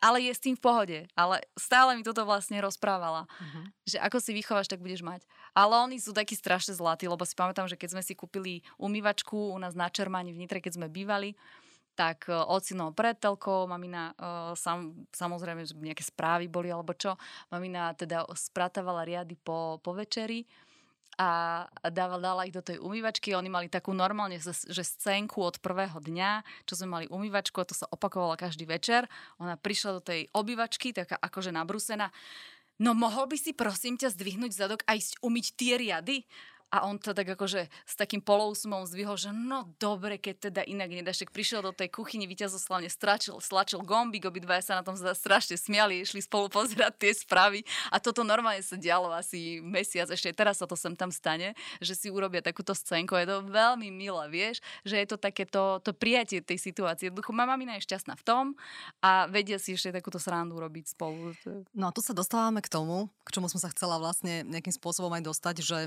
ale 0.00 0.28
je 0.28 0.32
s 0.32 0.42
tým 0.42 0.54
v 0.56 0.62
pohode. 0.62 0.98
Ale 1.16 1.40
stále 1.56 1.96
mi 1.96 2.04
toto 2.04 2.24
vlastne 2.28 2.60
rozprávala. 2.60 3.24
Uh-huh. 3.26 3.64
Že 3.88 3.96
ako 4.04 4.18
si 4.20 4.30
vychováš, 4.36 4.68
tak 4.68 4.84
budeš 4.84 5.00
mať. 5.00 5.24
Ale 5.56 5.76
oni 5.80 5.96
sú 5.96 6.12
takí 6.12 6.36
strašne 6.36 6.76
zlatí, 6.76 7.08
lebo 7.08 7.24
si 7.24 7.32
pamätám, 7.32 7.68
že 7.68 7.80
keď 7.80 7.96
sme 7.96 8.02
si 8.04 8.12
kúpili 8.12 8.60
umývačku 8.76 9.56
u 9.56 9.58
nás 9.58 9.72
na 9.72 9.88
Čermáni 9.88 10.36
v 10.36 10.44
Nitre, 10.44 10.60
keď 10.60 10.76
sme 10.76 10.92
bývali, 10.92 11.32
tak 11.96 12.28
uh, 12.28 12.44
ocino 12.52 12.92
pred 12.92 13.16
telkou, 13.16 13.64
mamina, 13.64 14.12
uh, 14.20 14.52
sam, 14.52 15.08
samozrejme, 15.16 15.64
že 15.64 15.72
nejaké 15.72 16.04
správy 16.04 16.44
boli 16.44 16.68
alebo 16.68 16.92
čo, 16.92 17.16
mamina 17.48 17.96
teda 17.96 18.28
spratávala 18.36 19.08
riady 19.08 19.32
po, 19.40 19.80
po 19.80 19.96
večeri 19.96 20.44
a 21.16 21.64
dala, 21.88 22.20
dala 22.20 22.44
ich 22.44 22.52
do 22.52 22.60
tej 22.60 22.76
umývačky. 22.76 23.32
Oni 23.32 23.48
mali 23.48 23.72
takú 23.72 23.96
normálne, 23.96 24.36
že 24.44 24.84
scénku 24.84 25.40
od 25.40 25.56
prvého 25.64 25.96
dňa, 25.96 26.44
čo 26.68 26.76
sme 26.76 26.88
mali 26.92 27.06
umývačku 27.08 27.56
a 27.60 27.68
to 27.68 27.72
sa 27.72 27.88
opakovalo 27.88 28.36
každý 28.36 28.68
večer. 28.68 29.08
Ona 29.40 29.56
prišla 29.56 29.90
do 29.96 30.02
tej 30.04 30.28
obývačky, 30.36 30.92
taká 30.92 31.16
akože 31.16 31.56
nabrúsená. 31.56 32.12
No 32.76 32.92
mohol 32.92 33.24
by 33.32 33.40
si 33.40 33.56
prosím 33.56 33.96
ťa 33.96 34.12
zdvihnúť 34.12 34.52
zadok 34.52 34.84
a 34.84 35.00
ísť 35.00 35.24
umyť 35.24 35.46
tie 35.56 35.74
riady? 35.80 36.28
A 36.70 36.86
on 36.86 37.02
to 37.02 37.10
tak 37.10 37.26
akože 37.26 37.66
s 37.66 37.94
takým 37.98 38.22
polousmom 38.22 38.86
zdvihol, 38.86 39.18
že 39.18 39.34
no 39.34 39.74
dobre, 39.82 40.22
keď 40.22 40.50
teda 40.50 40.62
inak 40.62 40.94
nedáš. 40.94 41.26
Tak 41.26 41.34
prišiel 41.34 41.66
do 41.66 41.74
tej 41.74 41.90
kuchyni, 41.90 42.30
víťazoslavne 42.30 42.86
stračil, 42.86 43.38
stlačil 43.42 43.82
gombík, 43.82 44.30
obidvaja 44.30 44.62
sa 44.62 44.72
na 44.78 44.86
tom 44.86 44.94
strašne 44.94 45.58
smiali, 45.58 46.06
išli 46.06 46.22
spolu 46.22 46.46
pozerať 46.46 46.94
tie 47.02 47.10
správy. 47.10 47.66
A 47.90 47.98
toto 47.98 48.22
normálne 48.22 48.62
sa 48.62 48.78
dialo 48.78 49.10
asi 49.10 49.58
mesiac, 49.58 50.06
ešte 50.06 50.30
teraz 50.30 50.62
sa 50.62 50.70
to 50.70 50.78
sem 50.78 50.94
tam 50.94 51.10
stane, 51.10 51.58
že 51.82 51.98
si 51.98 52.08
urobia 52.14 52.42
takúto 52.42 52.74
scénku. 52.74 53.18
Je 53.18 53.26
to 53.26 53.42
veľmi 53.50 53.90
milé, 53.90 54.24
vieš, 54.30 54.62
že 54.86 55.02
je 55.02 55.06
to 55.06 55.18
takéto 55.18 55.82
to 55.82 55.90
prijatie 55.90 56.38
tej 56.42 56.62
situácie. 56.62 57.10
Jednoducho, 57.10 57.34
mama 57.34 57.56
mamina 57.56 57.80
je 57.80 57.88
šťastná 57.88 58.20
v 58.20 58.24
tom 58.28 58.44
a 59.00 59.24
vedia 59.32 59.56
si 59.56 59.72
ešte 59.72 59.96
takúto 59.96 60.20
srandu 60.20 60.60
robiť 60.60 60.92
spolu. 60.92 61.32
No 61.72 61.88
a 61.88 61.94
tu 61.96 62.04
sa 62.04 62.12
dostávame 62.12 62.60
k 62.60 62.68
tomu, 62.68 63.08
k 63.24 63.32
čomu 63.32 63.48
som 63.48 63.56
sa 63.56 63.72
chcela 63.72 63.96
vlastne 63.96 64.44
nejakým 64.44 64.76
spôsobom 64.76 65.08
aj 65.16 65.24
dostať, 65.24 65.56
že 65.64 65.78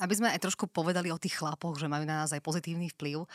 aby 0.00 0.14
sme 0.16 0.32
aj 0.32 0.42
trošku 0.48 0.66
povedali 0.72 1.12
o 1.12 1.20
tých 1.20 1.38
chlapoch, 1.38 1.76
že 1.76 1.86
majú 1.86 2.08
na 2.08 2.24
nás 2.24 2.32
aj 2.32 2.40
pozitívny 2.40 2.88
vplyv. 2.96 3.28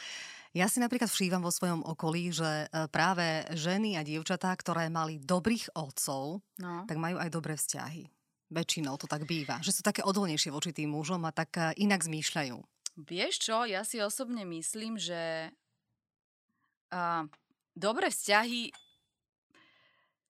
Ja 0.56 0.71
si 0.71 0.80
napríklad 0.80 1.12
všívam 1.12 1.43
vo 1.43 1.51
svojom 1.51 1.84
okolí, 1.84 2.32
že 2.32 2.65
e, 2.65 2.67
práve 2.88 3.43
ženy 3.54 3.99
a 3.99 4.08
dievčatá, 4.08 4.56
ktoré 4.56 4.88
mali 4.88 5.19
dobrých 5.19 5.75
otcov, 5.75 6.39
no. 6.63 6.88
tak 6.88 6.95
majú 6.95 7.19
aj 7.19 7.28
dobré 7.28 7.60
vzťahy. 7.60 8.08
Väčšinou 8.56 8.95
to 8.95 9.04
tak 9.04 9.28
býva. 9.28 9.60
Že 9.60 9.73
sú 9.75 9.82
také 9.84 9.99
odolnejšie 10.08 10.56
voči 10.56 10.71
tým 10.71 10.95
mužom 10.95 11.28
a 11.28 11.36
tak 11.36 11.60
e, 11.60 11.75
inak 11.84 12.08
zmýšľajú. 12.08 12.56
Vieš 12.95 13.34
čo, 13.51 13.67
ja 13.67 13.84
si 13.84 13.99
osobne 13.99 14.47
myslím, 14.47 14.95
že 14.95 15.51
uh, 16.95 17.28
dobré 17.75 18.08
vzťahy 18.08 18.71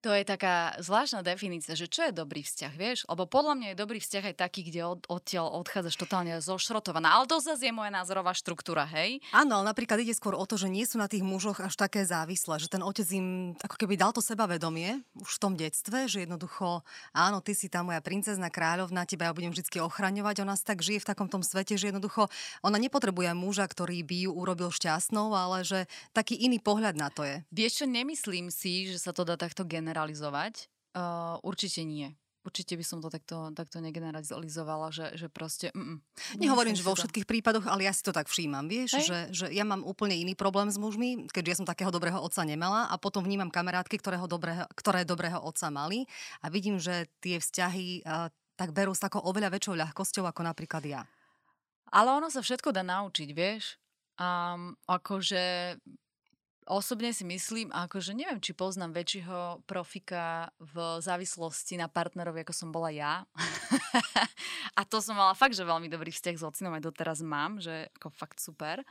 to 0.06 0.14
je 0.14 0.22
taká 0.22 0.78
zvláštna 0.78 1.26
definícia, 1.26 1.74
že 1.74 1.90
čo 1.90 2.06
je 2.06 2.14
dobrý 2.14 2.46
vzťah, 2.46 2.74
vieš? 2.78 3.10
Lebo 3.10 3.26
podľa 3.26 3.58
mňa 3.58 3.68
je 3.74 3.82
dobrý 3.82 3.98
vzťah 3.98 4.24
aj 4.30 4.36
taký, 4.38 4.62
kde 4.70 4.86
od, 4.86 5.02
odtiaľ 5.10 5.50
odchádzaš 5.66 5.98
totálne 5.98 6.38
zošrotovaná. 6.38 7.18
Ale 7.18 7.26
to 7.26 7.42
zase 7.42 7.66
je 7.66 7.74
moja 7.74 7.90
názorová 7.90 8.38
štruktúra, 8.38 8.86
hej? 8.86 9.18
Áno, 9.34 9.58
ale 9.58 9.74
napríklad 9.74 9.98
ide 10.06 10.14
skôr 10.14 10.38
o 10.38 10.46
to, 10.46 10.62
že 10.62 10.70
nie 10.70 10.86
sú 10.86 11.02
na 11.02 11.10
tých 11.10 11.26
mužoch 11.26 11.58
až 11.58 11.74
také 11.74 12.06
závislé, 12.06 12.62
že 12.62 12.70
ten 12.70 12.86
otec 12.86 13.10
im 13.18 13.58
ako 13.66 13.82
keby 13.82 13.98
dal 13.98 14.14
to 14.14 14.22
sebavedomie 14.22 15.02
už 15.18 15.32
v 15.36 15.42
tom 15.42 15.58
detstve, 15.58 16.06
že 16.06 16.30
jednoducho, 16.30 16.86
áno, 17.10 17.42
ty 17.42 17.58
si 17.58 17.66
tá 17.66 17.82
moja 17.82 17.98
princezna, 17.98 18.54
kráľovna, 18.54 19.10
teba 19.10 19.26
ja 19.26 19.34
budem 19.34 19.50
vždy 19.50 19.82
ochraňovať. 19.82 20.46
Ona 20.46 20.54
tak 20.62 20.86
žije 20.86 21.02
v 21.02 21.10
takom 21.10 21.34
tom 21.34 21.42
svete, 21.42 21.82
že 21.82 21.90
jednoducho 21.90 22.30
ona 22.62 22.78
nepotrebuje 22.78 23.34
muža, 23.34 23.66
ktorý 23.66 24.06
by 24.06 24.30
ju 24.30 24.32
urobil 24.38 24.70
šťastnou, 24.70 25.34
ale 25.34 25.66
že 25.66 25.90
taký 26.14 26.38
iný 26.38 26.62
pohľad 26.62 26.94
na 26.94 27.10
to 27.10 27.26
je. 27.26 27.42
Vieš 27.50 27.82
čo, 27.82 27.86
nemyslím 27.90 28.54
si, 28.54 28.94
že 28.94 29.02
sa 29.02 29.10
to 29.10 29.26
dá 29.26 29.34
takto 29.34 29.66
generovať 29.66 29.95
generalizovať. 29.96 30.68
Uh, 30.92 31.40
určite 31.40 31.88
nie. 31.88 32.12
Určite 32.46 32.78
by 32.78 32.86
som 32.86 33.02
to 33.02 33.10
takto, 33.10 33.50
takto 33.58 33.82
negeneralizovala, 33.82 34.94
že, 34.94 35.18
že 35.18 35.34
proste... 35.34 35.74
Mm, 35.74 35.98
Nehovorím, 36.38 36.78
že 36.78 36.86
vo 36.86 36.94
všetkých 36.94 37.26
to... 37.26 37.32
prípadoch, 37.32 37.66
ale 37.66 37.90
ja 37.90 37.94
si 37.96 38.06
to 38.06 38.14
tak 38.14 38.30
všímam, 38.30 38.70
vieš, 38.70 39.02
že, 39.02 39.34
že 39.34 39.46
ja 39.50 39.66
mám 39.66 39.82
úplne 39.82 40.14
iný 40.14 40.38
problém 40.38 40.70
s 40.70 40.78
mužmi, 40.78 41.26
keďže 41.34 41.50
ja 41.50 41.58
som 41.58 41.66
takého 41.66 41.90
dobrého 41.90 42.22
otca 42.22 42.46
nemala 42.46 42.86
a 42.86 43.02
potom 43.02 43.26
vnímam 43.26 43.50
kamarátky, 43.50 43.98
ktorého 43.98 44.30
dobrého, 44.30 44.70
ktoré 44.78 45.02
dobrého 45.10 45.42
otca 45.42 45.74
mali 45.74 46.06
a 46.46 46.54
vidím, 46.54 46.78
že 46.78 47.10
tie 47.18 47.42
vzťahy 47.42 48.06
uh, 48.06 48.30
tak 48.54 48.78
berú 48.78 48.94
s 48.94 49.02
takou 49.02 49.26
oveľa 49.26 49.50
väčšou 49.50 49.74
ľahkosťou 49.82 50.30
ako 50.30 50.46
napríklad 50.46 50.86
ja. 50.86 51.02
Ale 51.90 52.14
ono 52.14 52.30
sa 52.30 52.46
všetko 52.46 52.70
dá 52.70 52.86
naučiť, 52.86 53.30
vieš. 53.34 53.82
Um, 54.22 54.78
akože 54.86 55.76
Osobne 56.66 57.14
si 57.14 57.22
myslím, 57.30 57.70
akože 57.70 58.18
neviem, 58.18 58.42
či 58.42 58.58
poznám 58.58 58.98
väčšieho 58.98 59.62
profika 59.70 60.50
v 60.58 60.98
závislosti 60.98 61.78
na 61.78 61.86
partnerovi, 61.86 62.42
ako 62.42 62.54
som 62.58 62.70
bola 62.74 62.90
ja. 62.90 63.22
a 64.80 64.82
to 64.82 64.98
som 64.98 65.14
mala 65.14 65.38
fakt, 65.38 65.54
že 65.54 65.62
veľmi 65.62 65.86
dobrý 65.94 66.10
vzťah 66.10 66.42
s 66.42 66.42
ocinom, 66.42 66.74
aj 66.74 66.90
doteraz 66.90 67.22
mám, 67.22 67.62
že 67.62 67.94
ako 68.02 68.10
fakt 68.10 68.42
super. 68.42 68.82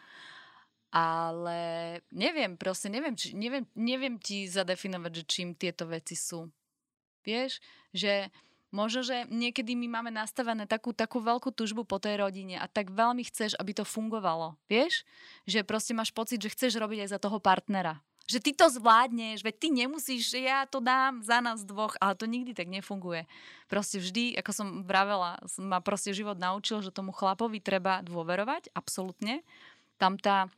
Ale 0.95 1.59
neviem, 2.15 2.55
proste 2.55 2.87
neviem, 2.87 3.19
či, 3.19 3.35
neviem, 3.35 3.67
neviem 3.75 4.23
ti 4.23 4.47
zadefinovať, 4.47 5.11
že 5.11 5.25
čím 5.27 5.59
tieto 5.59 5.91
veci 5.91 6.15
sú. 6.15 6.47
Vieš, 7.27 7.59
že 7.91 8.31
Možno, 8.75 9.07
že 9.07 9.31
niekedy 9.31 9.79
my 9.79 9.87
máme 9.87 10.11
nastavené 10.11 10.67
takú, 10.67 10.91
takú 10.91 11.23
veľkú 11.23 11.55
tužbu 11.55 11.87
po 11.87 12.03
tej 12.03 12.19
rodine 12.19 12.59
a 12.59 12.67
tak 12.67 12.91
veľmi 12.91 13.23
chceš, 13.23 13.55
aby 13.63 13.71
to 13.71 13.87
fungovalo. 13.87 14.59
Vieš? 14.67 15.07
Že 15.47 15.63
proste 15.63 15.95
máš 15.95 16.11
pocit, 16.11 16.43
že 16.43 16.51
chceš 16.51 16.83
robiť 16.83 17.07
aj 17.07 17.11
za 17.15 17.23
toho 17.23 17.39
partnera. 17.39 18.03
Že 18.27 18.43
ty 18.43 18.51
to 18.51 18.67
zvládneš, 18.67 19.47
veď 19.47 19.55
ty 19.63 19.69
nemusíš, 19.71 20.35
že 20.35 20.51
ja 20.51 20.67
to 20.67 20.83
dám 20.83 21.23
za 21.23 21.39
nás 21.39 21.63
dvoch, 21.63 21.95
ale 22.03 22.19
to 22.19 22.27
nikdy 22.27 22.51
tak 22.51 22.67
nefunguje. 22.67 23.31
Proste 23.71 24.03
vždy, 24.03 24.35
ako 24.43 24.51
som 24.51 24.69
vravela, 24.83 25.39
ma 25.63 25.79
proste 25.79 26.11
život 26.11 26.35
naučil, 26.35 26.83
že 26.83 26.91
tomu 26.91 27.15
chlapovi 27.15 27.63
treba 27.63 28.03
dôverovať, 28.03 28.75
absolútne. 28.75 29.47
Tam 30.03 30.19
tá 30.19 30.51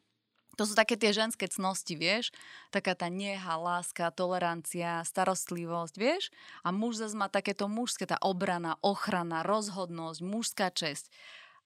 to 0.57 0.65
sú 0.65 0.73
také 0.73 0.97
tie 0.97 1.13
ženské 1.13 1.47
cnosti, 1.47 1.95
vieš? 1.95 2.33
Taká 2.73 2.97
tá 2.97 3.13
neha, 3.13 3.61
láska, 3.61 4.09
tolerancia, 4.11 5.05
starostlivosť, 5.05 5.95
vieš? 6.01 6.33
A 6.65 6.73
muž 6.73 6.97
zase 6.97 7.15
má 7.15 7.29
takéto 7.29 7.69
mužské, 7.69 8.09
tá 8.09 8.17
obrana, 8.25 8.81
ochrana, 8.81 9.45
rozhodnosť, 9.45 10.19
mužská 10.25 10.73
česť. 10.73 11.13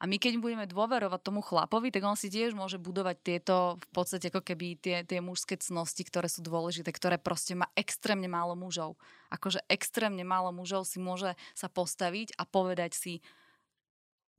A 0.01 0.09
my 0.09 0.17
keď 0.17 0.41
budeme 0.41 0.65
dôverovať 0.65 1.21
tomu 1.21 1.45
chlapovi, 1.45 1.93
tak 1.93 2.09
on 2.09 2.17
si 2.17 2.33
tiež 2.33 2.57
môže 2.57 2.81
budovať 2.81 3.17
tieto 3.21 3.77
v 3.77 3.89
podstate 3.93 4.33
ako 4.33 4.41
keby 4.41 4.81
tie, 4.81 5.05
tie 5.05 5.21
mužské 5.21 5.61
cnosti, 5.61 6.09
ktoré 6.09 6.25
sú 6.25 6.41
dôležité, 6.41 6.89
ktoré 6.89 7.21
proste 7.21 7.53
má 7.53 7.69
extrémne 7.77 8.25
málo 8.25 8.57
mužov. 8.57 8.97
Akože 9.29 9.61
extrémne 9.69 10.25
málo 10.25 10.57
mužov 10.57 10.89
si 10.89 10.97
môže 11.05 11.37
sa 11.53 11.69
postaviť 11.69 12.33
a 12.41 12.49
povedať 12.49 12.97
si, 12.97 13.13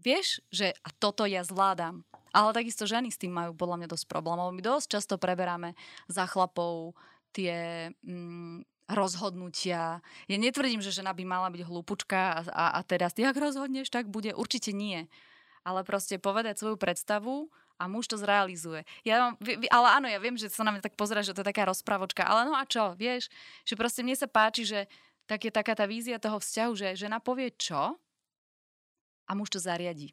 vieš, 0.02 0.41
že 0.49 0.74
a 0.82 0.89
toto 0.97 1.24
ja 1.30 1.45
zvládam. 1.45 2.02
Ale 2.32 2.56
takisto 2.56 2.88
ženy 2.88 3.12
s 3.12 3.20
tým 3.20 3.32
majú 3.36 3.52
podľa 3.54 3.84
mňa 3.84 3.88
dosť 3.91 4.06
problémov. 4.08 4.56
My 4.56 4.64
dosť 4.64 4.88
často 4.97 5.16
preberáme 5.20 5.76
za 6.08 6.24
chlapov 6.26 6.95
tie 7.36 7.91
mm, 8.04 8.64
rozhodnutia. 8.88 9.99
Ja 10.28 10.38
netvrdím, 10.39 10.80
že 10.80 10.95
žena 10.95 11.12
by 11.12 11.24
mala 11.28 11.52
byť 11.52 11.62
hlúpučka 11.68 12.20
a, 12.20 12.39
a, 12.52 12.66
a 12.76 12.80
teraz, 12.88 13.16
jak 13.16 13.36
rozhodneš, 13.36 13.91
tak 13.91 14.08
bude. 14.08 14.32
Určite 14.32 14.72
nie. 14.72 15.12
Ale 15.68 15.84
proste 15.84 16.18
povedať 16.18 16.58
svoju 16.58 16.80
predstavu 16.80 17.52
a 17.82 17.84
muž 17.91 18.08
to 18.08 18.18
zrealizuje. 18.18 18.88
Ja, 19.04 19.36
ale 19.74 19.88
áno, 19.91 20.08
ja 20.08 20.20
viem, 20.22 20.39
že 20.39 20.47
sa 20.54 20.64
na 20.64 20.72
mňa 20.72 20.88
tak 20.88 20.95
pozera, 20.95 21.26
že 21.26 21.36
to 21.36 21.43
je 21.43 21.49
taká 21.52 21.68
rozprávočka, 21.68 22.24
ale 22.24 22.47
no 22.47 22.54
a 22.54 22.64
čo, 22.66 22.93
vieš, 22.93 23.28
že 23.66 23.74
proste 23.74 24.06
mne 24.06 24.14
sa 24.14 24.30
páči, 24.30 24.70
že 24.70 24.86
tak 25.26 25.47
je 25.47 25.52
taká 25.54 25.74
tá 25.74 25.89
vízia 25.89 26.22
toho 26.22 26.38
vzťahu, 26.38 26.72
že 26.78 26.88
žena 26.93 27.18
povie 27.18 27.49
čo 27.58 27.97
a 29.32 29.36
muž 29.38 29.55
to 29.55 29.63
zariadi. 29.63 30.11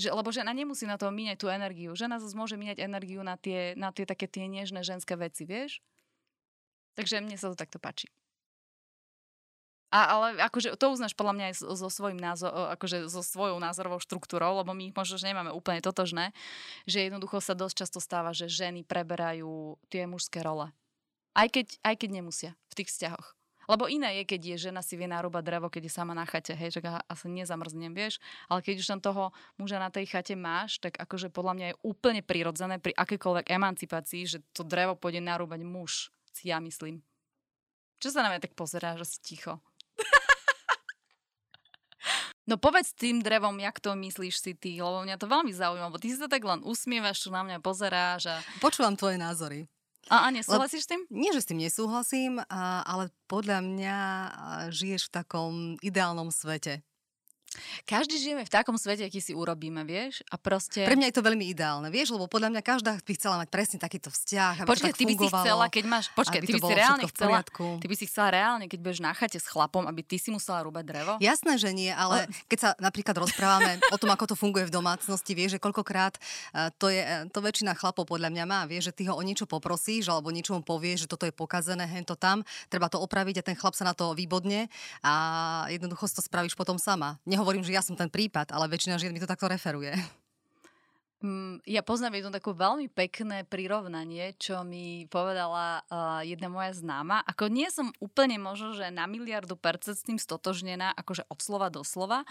Že, 0.00 0.16
lebo 0.16 0.32
žena 0.32 0.56
nemusí 0.56 0.88
na 0.88 0.96
to 0.96 1.12
míňať 1.12 1.36
tú 1.36 1.52
energiu. 1.52 1.92
Žena 1.92 2.16
zase 2.16 2.32
môže 2.32 2.56
míňať 2.56 2.80
energiu 2.80 3.20
na 3.20 3.36
tie, 3.36 3.76
na 3.76 3.92
tie 3.92 4.08
také 4.08 4.24
tie 4.24 4.48
nežné 4.48 4.80
ženské 4.80 5.12
veci, 5.20 5.44
vieš? 5.44 5.84
Takže 6.96 7.20
mne 7.20 7.36
sa 7.36 7.52
to 7.52 7.60
takto 7.60 7.76
páči. 7.76 8.08
A, 9.88 10.00
ale 10.16 10.26
akože 10.44 10.76
to 10.76 10.92
uznáš 10.92 11.16
podľa 11.16 11.34
mňa 11.34 11.44
aj 11.48 11.54
so, 11.64 11.88
so, 11.88 12.08
názor, 12.12 12.52
akože 12.76 13.08
so 13.08 13.24
svojou 13.24 13.56
názorovou 13.56 13.96
štruktúrou, 14.04 14.60
lebo 14.60 14.76
my 14.76 14.92
možno, 14.92 15.16
že 15.16 15.32
nemáme 15.32 15.48
úplne 15.48 15.80
totožné, 15.80 16.36
že 16.84 17.08
jednoducho 17.08 17.40
sa 17.40 17.56
dosť 17.56 17.74
často 17.84 17.98
stáva, 17.98 18.36
že 18.36 18.52
ženy 18.52 18.84
preberajú 18.84 19.80
tie 19.88 20.04
mužské 20.04 20.44
role. 20.44 20.76
Aj 21.32 21.48
keď, 21.48 21.80
aj 21.88 22.04
keď 22.04 22.10
nemusia 22.20 22.50
v 22.68 22.84
tých 22.84 22.92
vzťahoch. 22.92 23.37
Lebo 23.68 23.84
iné 23.84 24.20
je, 24.20 24.22
keď 24.24 24.40
je 24.40 24.56
žena 24.72 24.80
si 24.80 24.96
vie 24.96 25.04
narúbať 25.04 25.44
drevo, 25.44 25.68
keď 25.68 25.86
je 25.86 25.92
sama 25.92 26.16
na 26.16 26.24
chate, 26.24 26.56
hej, 26.56 26.80
že 26.80 26.80
asi 26.82 27.28
nezamrznem, 27.28 27.92
vieš. 27.92 28.16
Ale 28.48 28.64
keď 28.64 28.80
už 28.80 28.88
tam 28.96 29.00
toho 29.04 29.24
muža 29.60 29.76
na 29.76 29.92
tej 29.92 30.08
chate 30.08 30.32
máš, 30.32 30.80
tak 30.80 30.96
akože 30.96 31.28
podľa 31.28 31.52
mňa 31.54 31.66
je 31.68 31.80
úplne 31.84 32.24
prirodzené 32.24 32.80
pri 32.80 32.96
akékoľvek 32.96 33.52
emancipácii, 33.52 34.22
že 34.24 34.38
to 34.56 34.64
drevo 34.64 34.96
pôjde 34.96 35.20
narúbať 35.20 35.60
muž, 35.68 36.08
si 36.32 36.48
ja 36.48 36.56
myslím. 36.64 37.04
Čo 38.00 38.16
sa 38.16 38.24
na 38.24 38.32
mňa 38.32 38.40
tak 38.40 38.56
pozerá, 38.56 38.96
že 38.96 39.04
si 39.04 39.18
ticho? 39.20 39.60
No 42.48 42.56
povedz 42.56 42.96
tým 42.96 43.20
drevom, 43.20 43.60
jak 43.60 43.76
to 43.76 43.92
myslíš 43.92 44.40
si 44.40 44.56
ty, 44.56 44.80
lebo 44.80 45.04
mňa 45.04 45.20
to 45.20 45.28
veľmi 45.28 45.52
zaujíma, 45.52 45.92
ty 46.00 46.08
si 46.08 46.16
to 46.16 46.32
tak 46.32 46.40
len 46.40 46.64
usmievaš, 46.64 47.20
čo 47.20 47.28
na 47.28 47.44
mňa 47.44 47.60
pozeráš. 47.60 48.32
A... 48.32 48.40
Počúvam 48.64 48.96
tvoje 48.96 49.20
názory. 49.20 49.68
A, 50.08 50.26
a 50.26 50.32
nesúhlasíš 50.32 50.84
s 50.84 50.90
tým? 50.90 51.00
Nie, 51.12 51.30
že 51.36 51.44
s 51.44 51.48
tým 51.48 51.60
nesúhlasím, 51.60 52.40
a, 52.48 52.82
ale 52.84 53.12
podľa 53.28 53.60
mňa 53.60 53.98
žiješ 54.72 55.08
v 55.08 55.14
takom 55.14 55.52
ideálnom 55.84 56.32
svete. 56.32 56.80
Každý 57.88 58.20
žijeme 58.20 58.44
v 58.44 58.52
takom 58.52 58.76
svete, 58.76 59.08
aký 59.08 59.24
si 59.24 59.32
urobíme, 59.32 59.80
vieš? 59.88 60.20
A 60.28 60.36
proste... 60.36 60.84
Pre 60.84 60.94
mňa 60.94 61.08
je 61.08 61.16
to 61.16 61.24
veľmi 61.24 61.48
ideálne, 61.48 61.88
vieš? 61.88 62.12
Lebo 62.12 62.28
podľa 62.28 62.52
mňa 62.52 62.62
každá 62.62 62.92
by 63.00 63.12
chcela 63.16 63.40
mať 63.40 63.48
presne 63.48 63.78
takýto 63.80 64.12
vzťah, 64.12 64.64
aby 64.64 64.68
tak 64.68 64.96
ty 64.96 65.04
by 65.08 65.14
si 65.16 65.28
chcela, 65.32 65.64
keď 65.72 65.84
máš... 65.88 66.04
Počkej, 66.12 66.40
ty 66.44 66.52
by 66.52 66.60
si 66.60 66.74
reálne 66.76 67.04
chcela... 67.08 67.38
Ty 67.48 67.86
by 67.88 67.96
si 67.96 68.04
chcela 68.04 68.28
reálne, 68.28 68.64
keď 68.68 68.78
budeš 68.84 69.00
na 69.00 69.12
chate 69.16 69.40
s 69.40 69.48
chlapom, 69.48 69.88
aby 69.88 70.04
ty 70.04 70.20
si 70.20 70.28
musela 70.28 70.60
rúbať 70.60 70.84
drevo? 70.84 71.12
Jasné, 71.24 71.56
že 71.56 71.72
nie, 71.72 71.88
ale 71.88 72.28
keď 72.52 72.58
sa 72.60 72.70
napríklad 72.76 73.16
rozprávame 73.16 73.80
o 73.88 73.96
tom, 73.96 74.12
ako 74.12 74.32
to 74.32 74.36
funguje 74.36 74.68
v 74.68 74.72
domácnosti, 74.72 75.32
vieš, 75.32 75.56
že 75.56 75.60
koľkokrát 75.62 76.20
e, 76.52 76.68
to 76.76 76.92
je, 76.92 77.00
e, 77.00 77.32
to 77.32 77.40
väčšina 77.40 77.72
chlapov 77.72 78.04
podľa 78.04 78.28
mňa 78.28 78.44
má, 78.44 78.60
vieš, 78.68 78.92
že 78.92 79.02
ty 79.02 79.02
ho 79.08 79.16
o 79.16 79.22
niečo 79.24 79.48
poprosíš, 79.48 80.12
alebo 80.12 80.28
niečo 80.28 80.52
mu 80.52 80.60
povieš, 80.60 81.08
že 81.08 81.10
toto 81.10 81.24
je 81.24 81.32
pokazené, 81.32 81.88
hen 81.88 82.04
to 82.04 82.14
tam, 82.14 82.44
treba 82.68 82.92
to 82.92 83.00
opraviť 83.00 83.40
a 83.40 83.46
ten 83.46 83.56
chlap 83.56 83.72
sa 83.72 83.88
na 83.88 83.96
to 83.96 84.12
výbodne 84.12 84.68
a 85.00 85.12
jednoducho 85.72 86.04
to 86.12 86.20
spravíš 86.20 86.56
potom 86.56 86.76
sama. 86.76 87.16
Nehovorím, 87.38 87.62
že 87.62 87.70
ja 87.70 87.86
som 87.86 87.94
ten 87.94 88.10
prípad, 88.10 88.50
ale 88.50 88.66
väčšina 88.66 88.98
žien 88.98 89.14
mi 89.14 89.22
to 89.22 89.30
takto 89.30 89.46
referuje. 89.46 89.94
Mm, 91.22 91.62
ja 91.70 91.86
poznám 91.86 92.18
jedno 92.18 92.34
také 92.34 92.50
veľmi 92.50 92.90
pekné 92.90 93.46
prirovnanie, 93.46 94.34
čo 94.42 94.66
mi 94.66 95.06
povedala 95.06 95.86
uh, 95.86 96.26
jedna 96.26 96.50
moja 96.50 96.74
známa. 96.74 97.22
Ako 97.30 97.46
nie 97.46 97.70
som 97.70 97.94
úplne 98.02 98.42
možno, 98.42 98.74
že 98.74 98.90
na 98.90 99.06
miliardu 99.06 99.54
percent 99.54 99.94
s 99.94 100.02
tým 100.02 100.18
stotožnená, 100.18 100.90
akože 100.98 101.30
od 101.30 101.38
slova 101.38 101.70
do 101.70 101.86
slova, 101.86 102.26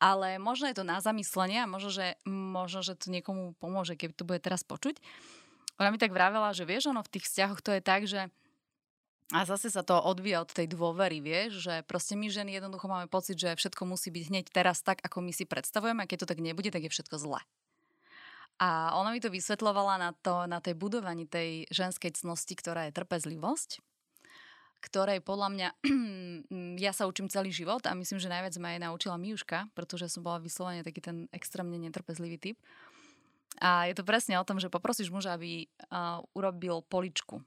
ale 0.00 0.40
možno 0.40 0.72
je 0.72 0.80
to 0.80 0.88
na 0.88 1.04
zamyslenie 1.04 1.60
a 1.60 1.68
možno, 1.68 1.92
že, 1.92 2.16
možno, 2.24 2.80
že 2.80 2.96
to 2.96 3.12
niekomu 3.12 3.52
pomôže, 3.60 3.92
keby 3.92 4.16
to 4.16 4.24
bude 4.24 4.40
teraz 4.40 4.64
počuť. 4.64 5.04
Ona 5.76 5.92
mi 5.92 6.00
tak 6.00 6.16
vravela, 6.16 6.56
že 6.56 6.64
vieš, 6.64 6.88
ono 6.88 7.04
v 7.04 7.12
tých 7.12 7.28
vzťahoch 7.28 7.60
to 7.60 7.76
je 7.76 7.84
tak, 7.84 8.08
že 8.08 8.32
a 9.34 9.42
zase 9.42 9.74
sa 9.74 9.82
to 9.82 9.98
odvíja 9.98 10.46
od 10.46 10.54
tej 10.54 10.70
dôvery, 10.70 11.18
vieš, 11.18 11.66
že 11.66 11.82
proste 11.82 12.14
my 12.14 12.30
ženy 12.30 12.62
jednoducho 12.62 12.86
máme 12.86 13.10
pocit, 13.10 13.34
že 13.34 13.58
všetko 13.58 13.82
musí 13.82 14.14
byť 14.14 14.24
hneď 14.30 14.44
teraz 14.54 14.86
tak, 14.86 15.02
ako 15.02 15.18
my 15.18 15.34
si 15.34 15.42
predstavujeme 15.42 16.06
a 16.06 16.06
keď 16.06 16.22
to 16.22 16.30
tak 16.30 16.38
nebude, 16.38 16.70
tak 16.70 16.86
je 16.86 16.94
všetko 16.94 17.18
zle. 17.18 17.42
A 18.62 18.94
ona 18.94 19.10
mi 19.10 19.18
to 19.18 19.26
vysvetlovala 19.26 19.98
na, 19.98 20.10
to, 20.14 20.46
na 20.46 20.62
tej 20.62 20.78
budovaní 20.78 21.26
tej 21.26 21.66
ženskej 21.74 22.14
cnosti, 22.14 22.54
ktorá 22.54 22.86
je 22.86 22.94
trpezlivosť, 22.94 23.82
ktorej 24.86 25.18
podľa 25.26 25.48
mňa, 25.50 25.68
ja 26.86 26.94
sa 26.94 27.10
učím 27.10 27.26
celý 27.26 27.50
život 27.50 27.82
a 27.82 27.98
myslím, 27.98 28.22
že 28.22 28.30
najviac 28.30 28.54
ma 28.62 28.78
aj 28.78 28.80
naučila 28.86 29.18
Miuška, 29.18 29.74
pretože 29.74 30.06
som 30.06 30.22
bola 30.22 30.38
vyslovene 30.38 30.86
taký 30.86 31.02
ten 31.02 31.26
extrémne 31.34 31.74
netrpezlivý 31.82 32.38
typ. 32.38 32.56
A 33.58 33.90
je 33.90 33.94
to 33.98 34.06
presne 34.06 34.38
o 34.38 34.46
tom, 34.46 34.62
že 34.62 34.70
poprosíš 34.70 35.10
muža, 35.10 35.34
aby 35.34 35.66
uh, 35.66 36.22
urobil 36.36 36.86
poličku 36.86 37.42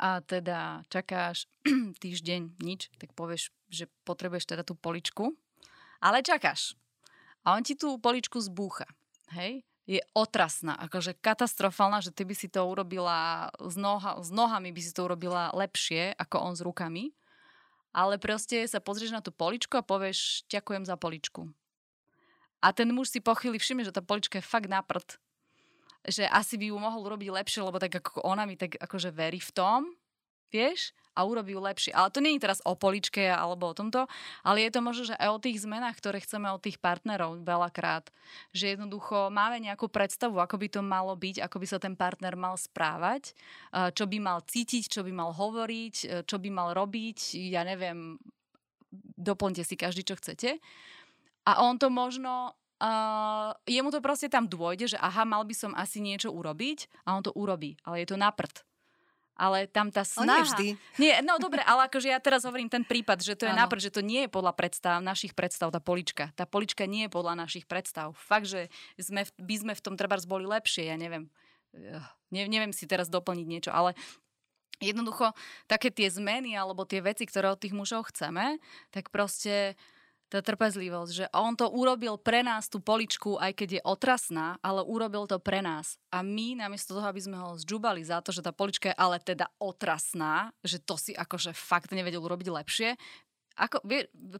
a 0.00 0.24
teda 0.24 0.80
čakáš 0.88 1.44
týždeň 2.02 2.56
nič, 2.64 2.88
tak 2.96 3.12
povieš, 3.12 3.52
že 3.68 3.84
potrebuješ 4.08 4.48
teda 4.48 4.64
tú 4.64 4.72
poličku, 4.72 5.36
ale 6.00 6.24
čakáš. 6.24 6.72
A 7.44 7.52
on 7.52 7.60
ti 7.60 7.76
tú 7.76 8.00
poličku 8.00 8.40
zbúcha. 8.40 8.88
Hej? 9.36 9.60
Je 9.84 10.00
otrasná, 10.16 10.76
akože 10.88 11.20
katastrofálna, 11.20 12.00
že 12.00 12.14
ty 12.16 12.24
by 12.24 12.32
si 12.32 12.48
to 12.48 12.64
urobila 12.64 13.50
s, 13.60 13.76
noha, 13.76 14.16
s 14.24 14.32
nohami 14.32 14.72
by 14.72 14.80
si 14.80 14.96
to 14.96 15.04
urobila 15.04 15.52
lepšie 15.52 16.16
ako 16.16 16.36
on 16.40 16.54
s 16.56 16.64
rukami. 16.64 17.12
Ale 17.90 18.22
proste 18.22 18.64
sa 18.70 18.78
pozrieš 18.78 19.12
na 19.12 19.20
tú 19.20 19.34
poličku 19.34 19.74
a 19.76 19.84
povieš, 19.84 20.46
ďakujem 20.46 20.86
za 20.86 20.94
poličku. 20.94 21.50
A 22.62 22.70
ten 22.70 22.88
muž 22.92 23.10
si 23.10 23.18
po 23.18 23.34
chvíli 23.34 23.58
všimne, 23.58 23.82
že 23.82 23.92
tá 23.92 24.00
polička 24.00 24.38
je 24.38 24.46
fakt 24.46 24.70
na 24.70 24.80
prd 24.80 25.18
že 26.06 26.24
asi 26.28 26.56
by 26.56 26.72
ju 26.72 26.76
mohol 26.80 27.02
robiť 27.04 27.28
lepšie, 27.28 27.60
lebo 27.64 27.76
tak 27.76 28.00
ako 28.00 28.24
ona 28.24 28.48
mi 28.48 28.56
tak 28.56 28.76
akože 28.80 29.12
verí 29.12 29.40
v 29.40 29.52
tom, 29.52 29.80
vieš, 30.50 30.90
a 31.14 31.26
urobí 31.26 31.52
ju 31.52 31.60
lepšie. 31.60 31.92
Ale 31.92 32.10
to 32.10 32.22
nie 32.22 32.34
je 32.38 32.42
teraz 32.42 32.62
o 32.64 32.78
poličke 32.78 33.22
alebo 33.28 33.70
o 33.70 33.76
tomto, 33.76 34.06
ale 34.46 34.64
je 34.64 34.70
to 34.72 34.80
možno, 34.80 35.10
že 35.10 35.18
aj 35.18 35.28
o 35.30 35.42
tých 35.42 35.62
zmenách, 35.62 35.98
ktoré 35.98 36.22
chceme 36.22 36.48
od 36.48 36.62
tých 36.62 36.78
partnerov 36.78 37.42
veľakrát. 37.42 38.08
Že 38.54 38.78
jednoducho 38.78 39.28
máme 39.28 39.60
nejakú 39.60 39.90
predstavu, 39.90 40.38
ako 40.38 40.56
by 40.58 40.68
to 40.70 40.80
malo 40.80 41.12
byť, 41.18 41.42
ako 41.44 41.56
by 41.60 41.66
sa 41.66 41.78
ten 41.82 41.94
partner 41.98 42.38
mal 42.38 42.54
správať, 42.54 43.34
čo 43.94 44.04
by 44.06 44.18
mal 44.22 44.38
cítiť, 44.42 44.86
čo 44.86 45.02
by 45.02 45.12
mal 45.12 45.30
hovoriť, 45.34 46.24
čo 46.24 46.36
by 46.38 46.50
mal 46.50 46.72
robiť, 46.72 47.36
ja 47.50 47.66
neviem, 47.66 48.16
doplňte 49.18 49.66
si 49.66 49.74
každý, 49.78 50.06
čo 50.06 50.18
chcete. 50.18 50.62
A 51.46 51.62
on 51.62 51.78
to 51.78 51.90
možno 51.90 52.54
Uh, 52.80 53.52
jemu 53.68 53.92
to 53.92 54.00
proste 54.00 54.32
tam 54.32 54.48
dôjde, 54.48 54.96
že 54.96 54.98
aha, 54.98 55.28
mal 55.28 55.44
by 55.44 55.52
som 55.52 55.76
asi 55.76 56.00
niečo 56.00 56.32
urobiť 56.32 56.88
a 57.04 57.12
on 57.12 57.20
to 57.20 57.28
urobí, 57.36 57.76
ale 57.84 58.00
je 58.00 58.08
to 58.08 58.16
na 58.16 58.32
prd 58.32 58.64
ale 59.40 59.64
tam 59.72 59.88
tá 59.88 60.04
snaha... 60.04 60.28
nie 60.28 60.44
vždy. 60.44 60.66
Nie, 61.00 61.14
no 61.24 61.40
dobre, 61.40 61.64
ale 61.64 61.88
akože 61.88 62.12
ja 62.12 62.20
teraz 62.20 62.44
hovorím 62.44 62.68
ten 62.68 62.84
prípad, 62.84 63.24
že 63.24 63.32
to 63.32 63.48
je 63.48 63.56
nápad, 63.56 63.80
že 63.80 63.88
to 63.88 64.04
nie 64.04 64.28
je 64.28 64.30
podľa 64.30 64.52
predstav, 64.52 65.00
našich 65.00 65.32
predstav, 65.32 65.72
tá 65.72 65.80
polička. 65.80 66.28
Tá 66.36 66.44
polička 66.44 66.84
nie 66.84 67.08
je 67.08 67.10
podľa 67.16 67.40
našich 67.40 67.64
predstav. 67.64 68.12
Fakt, 68.12 68.52
že 68.52 68.68
sme, 69.00 69.24
by 69.40 69.54
sme 69.56 69.72
v 69.72 69.80
tom 69.80 69.96
treba 69.96 70.20
boli 70.28 70.44
lepšie, 70.44 70.92
ja 70.92 71.00
neviem. 71.00 71.32
Ne, 72.28 72.44
neviem 72.44 72.76
si 72.76 72.84
teraz 72.84 73.08
doplniť 73.08 73.46
niečo, 73.48 73.70
ale 73.72 73.96
jednoducho 74.76 75.32
také 75.64 75.88
tie 75.88 76.12
zmeny 76.12 76.52
alebo 76.52 76.84
tie 76.84 77.00
veci, 77.00 77.24
ktoré 77.24 77.48
od 77.48 77.60
tých 77.64 77.72
mužov 77.72 78.12
chceme, 78.12 78.60
tak 78.92 79.08
proste 79.08 79.72
tá 80.30 80.38
trpezlivosť, 80.38 81.10
že 81.10 81.26
on 81.34 81.58
to 81.58 81.66
urobil 81.66 82.14
pre 82.14 82.46
nás 82.46 82.70
tú 82.70 82.78
poličku, 82.78 83.34
aj 83.42 83.50
keď 83.58 83.68
je 83.76 83.82
otrasná, 83.82 84.62
ale 84.62 84.86
urobil 84.86 85.26
to 85.26 85.42
pre 85.42 85.58
nás. 85.58 85.98
A 86.14 86.22
my, 86.22 86.54
namiesto 86.54 86.94
toho, 86.94 87.10
aby 87.10 87.18
sme 87.18 87.34
ho 87.34 87.58
zžubali 87.58 88.06
za 88.06 88.22
to, 88.22 88.30
že 88.30 88.46
tá 88.46 88.54
polička 88.54 88.94
je 88.94 88.96
ale 88.96 89.18
teda 89.18 89.50
otrasná, 89.58 90.54
že 90.62 90.78
to 90.78 90.94
si 90.94 91.18
akože 91.18 91.50
fakt 91.50 91.90
nevedel 91.90 92.22
urobiť 92.22 92.46
lepšie, 92.46 92.94
ako, 93.60 93.84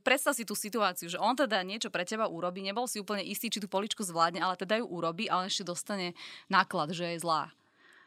predstav 0.00 0.32
si 0.32 0.48
tú 0.48 0.56
situáciu, 0.56 1.10
že 1.12 1.20
on 1.20 1.36
teda 1.36 1.60
niečo 1.60 1.92
pre 1.92 2.08
teba 2.08 2.24
urobí, 2.24 2.64
nebol 2.64 2.88
si 2.88 3.02
úplne 3.02 3.20
istý, 3.20 3.52
či 3.52 3.60
tú 3.60 3.68
poličku 3.68 4.00
zvládne, 4.00 4.40
ale 4.40 4.56
teda 4.56 4.80
ju 4.80 4.86
urobí, 4.88 5.28
ale 5.28 5.52
ešte 5.52 5.66
dostane 5.66 6.16
náklad, 6.48 6.96
že 6.96 7.12
je 7.12 7.20
zlá. 7.20 7.52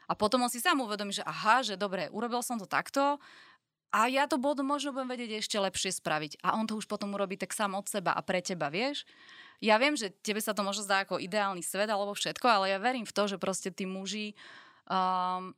A 0.09 0.13
potom 0.17 0.41
on 0.41 0.51
si 0.51 0.59
sám 0.59 0.81
uvedomí, 0.81 1.13
že 1.13 1.23
aha, 1.23 1.61
že 1.61 1.77
dobre, 1.77 2.09
urobil 2.09 2.41
som 2.41 2.57
to 2.57 2.65
takto, 2.65 3.21
a 3.93 4.09
ja 4.09 4.25
to 4.25 4.41
bod 4.41 4.57
možno 4.65 4.89
budem 4.89 5.13
vedieť 5.13 5.45
ešte 5.45 5.61
lepšie 5.61 5.93
spraviť. 5.93 6.41
A 6.41 6.57
on 6.57 6.65
to 6.65 6.73
už 6.73 6.89
potom 6.89 7.13
urobí 7.13 7.37
tak 7.37 7.53
sám 7.53 7.77
od 7.77 7.85
seba 7.85 8.17
a 8.17 8.25
pre 8.25 8.41
teba, 8.41 8.73
vieš? 8.73 9.05
Ja 9.61 9.77
viem, 9.77 9.93
že 9.93 10.09
tebe 10.09 10.41
sa 10.41 10.57
to 10.57 10.65
možno 10.65 10.81
zdá 10.81 11.05
ako 11.05 11.21
ideálny 11.21 11.61
svet 11.61 11.87
alebo 11.87 12.17
všetko, 12.17 12.43
ale 12.49 12.73
ja 12.73 12.81
verím 12.81 13.05
v 13.05 13.15
to, 13.15 13.29
že 13.29 13.37
proste 13.37 13.69
tí 13.69 13.85
muži 13.85 14.33
um, 14.89 15.53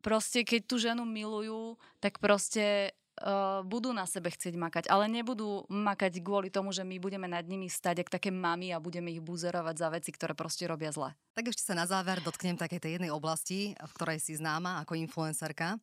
proste 0.00 0.46
keď 0.46 0.60
tú 0.66 0.76
ženu 0.80 1.06
milujú, 1.06 1.78
tak 2.02 2.18
proste 2.18 2.94
uh, 3.22 3.62
budú 3.62 3.94
na 3.94 4.04
sebe 4.04 4.30
chcieť 4.34 4.58
makať, 4.58 4.84
ale 4.90 5.06
nebudú 5.06 5.64
makať 5.70 6.18
kvôli 6.20 6.50
tomu, 6.50 6.74
že 6.74 6.82
my 6.82 6.98
budeme 6.98 7.30
nad 7.30 7.46
nimi 7.46 7.70
stať 7.70 8.06
ako 8.06 8.10
také 8.18 8.30
mami 8.34 8.74
a 8.74 8.82
budeme 8.82 9.14
ich 9.14 9.22
buzerovať 9.22 9.74
za 9.78 9.88
veci, 9.94 10.10
ktoré 10.10 10.34
proste 10.34 10.66
robia 10.66 10.90
zle. 10.90 11.14
Tak 11.38 11.50
ešte 11.50 11.62
sa 11.62 11.78
na 11.78 11.86
záver 11.86 12.20
dotknem 12.20 12.58
takej 12.58 12.82
tej 12.82 12.92
jednej 12.98 13.14
oblasti, 13.14 13.74
v 13.78 13.92
ktorej 13.94 14.18
si 14.18 14.36
známa 14.36 14.82
ako 14.82 14.98
influencerka 14.98 15.78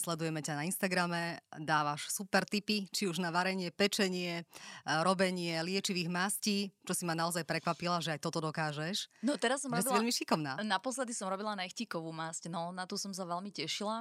sledujeme 0.00 0.40
ťa 0.40 0.56
na 0.56 0.64
Instagrame, 0.64 1.44
dávaš 1.60 2.08
super 2.08 2.48
tipy, 2.48 2.88
či 2.88 3.04
už 3.04 3.20
na 3.20 3.28
varenie, 3.28 3.68
pečenie, 3.68 4.48
robenie 5.04 5.60
liečivých 5.60 6.08
mastí, 6.08 6.72
čo 6.88 6.96
si 6.96 7.04
ma 7.04 7.12
naozaj 7.12 7.44
prekvapila, 7.44 8.00
že 8.00 8.16
aj 8.16 8.24
toto 8.24 8.40
dokážeš. 8.40 9.12
No 9.20 9.36
teraz 9.36 9.60
som 9.60 9.68
robila... 9.68 10.00
veľmi 10.00 10.12
šikovná. 10.12 10.56
Naposledy 10.64 11.12
som 11.12 11.28
robila 11.28 11.52
nechtíkovú 11.60 12.08
masť, 12.08 12.48
no 12.48 12.72
na 12.72 12.88
tú 12.88 12.96
som 12.96 13.12
sa 13.12 13.28
veľmi 13.28 13.52
tešila. 13.52 14.00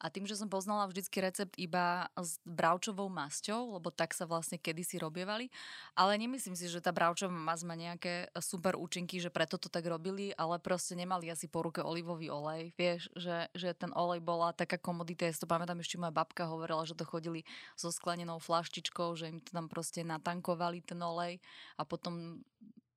A 0.00 0.10
tým, 0.10 0.24
že 0.26 0.38
som 0.38 0.50
poznala 0.50 0.88
vždycky 0.88 1.22
recept 1.22 1.54
iba 1.58 2.08
s 2.18 2.38
bravčovou 2.46 3.06
masťou, 3.10 3.78
lebo 3.78 3.90
tak 3.90 4.16
sa 4.16 4.26
vlastne 4.26 4.58
kedysi 4.58 4.98
robievali, 4.98 5.50
ale 5.94 6.18
nemyslím 6.18 6.54
si, 6.56 6.66
že 6.66 6.82
tá 6.82 6.90
bravčová 6.94 7.32
masť 7.32 7.64
má 7.68 7.74
nejaké 7.74 8.30
super 8.38 8.74
účinky, 8.78 9.18
že 9.18 9.30
preto 9.30 9.58
to 9.58 9.68
tak 9.68 9.86
robili, 9.86 10.34
ale 10.34 10.58
proste 10.58 10.94
nemali 10.98 11.30
asi 11.30 11.46
po 11.46 11.62
ruke 11.62 11.82
olivový 11.82 12.32
olej. 12.32 12.74
Vieš, 12.78 13.12
že, 13.14 13.50
že 13.52 13.74
ten 13.76 13.90
olej 13.94 14.22
bola 14.22 14.54
taká 14.54 14.78
komodita, 14.78 15.26
ja 15.26 15.34
si 15.34 15.42
to 15.42 15.50
pamätám, 15.50 15.78
ešte 15.78 16.00
moja 16.00 16.14
babka 16.14 16.48
hovorila, 16.48 16.86
že 16.86 16.98
to 16.98 17.06
chodili 17.06 17.46
so 17.74 17.90
sklenenou 17.90 18.42
flaštičkou, 18.42 19.14
že 19.18 19.30
im 19.30 19.38
to 19.38 19.50
tam 19.52 19.66
proste 19.66 20.06
natankovali 20.06 20.82
ten 20.82 20.98
olej 20.98 21.38
a 21.76 21.82
potom 21.86 22.42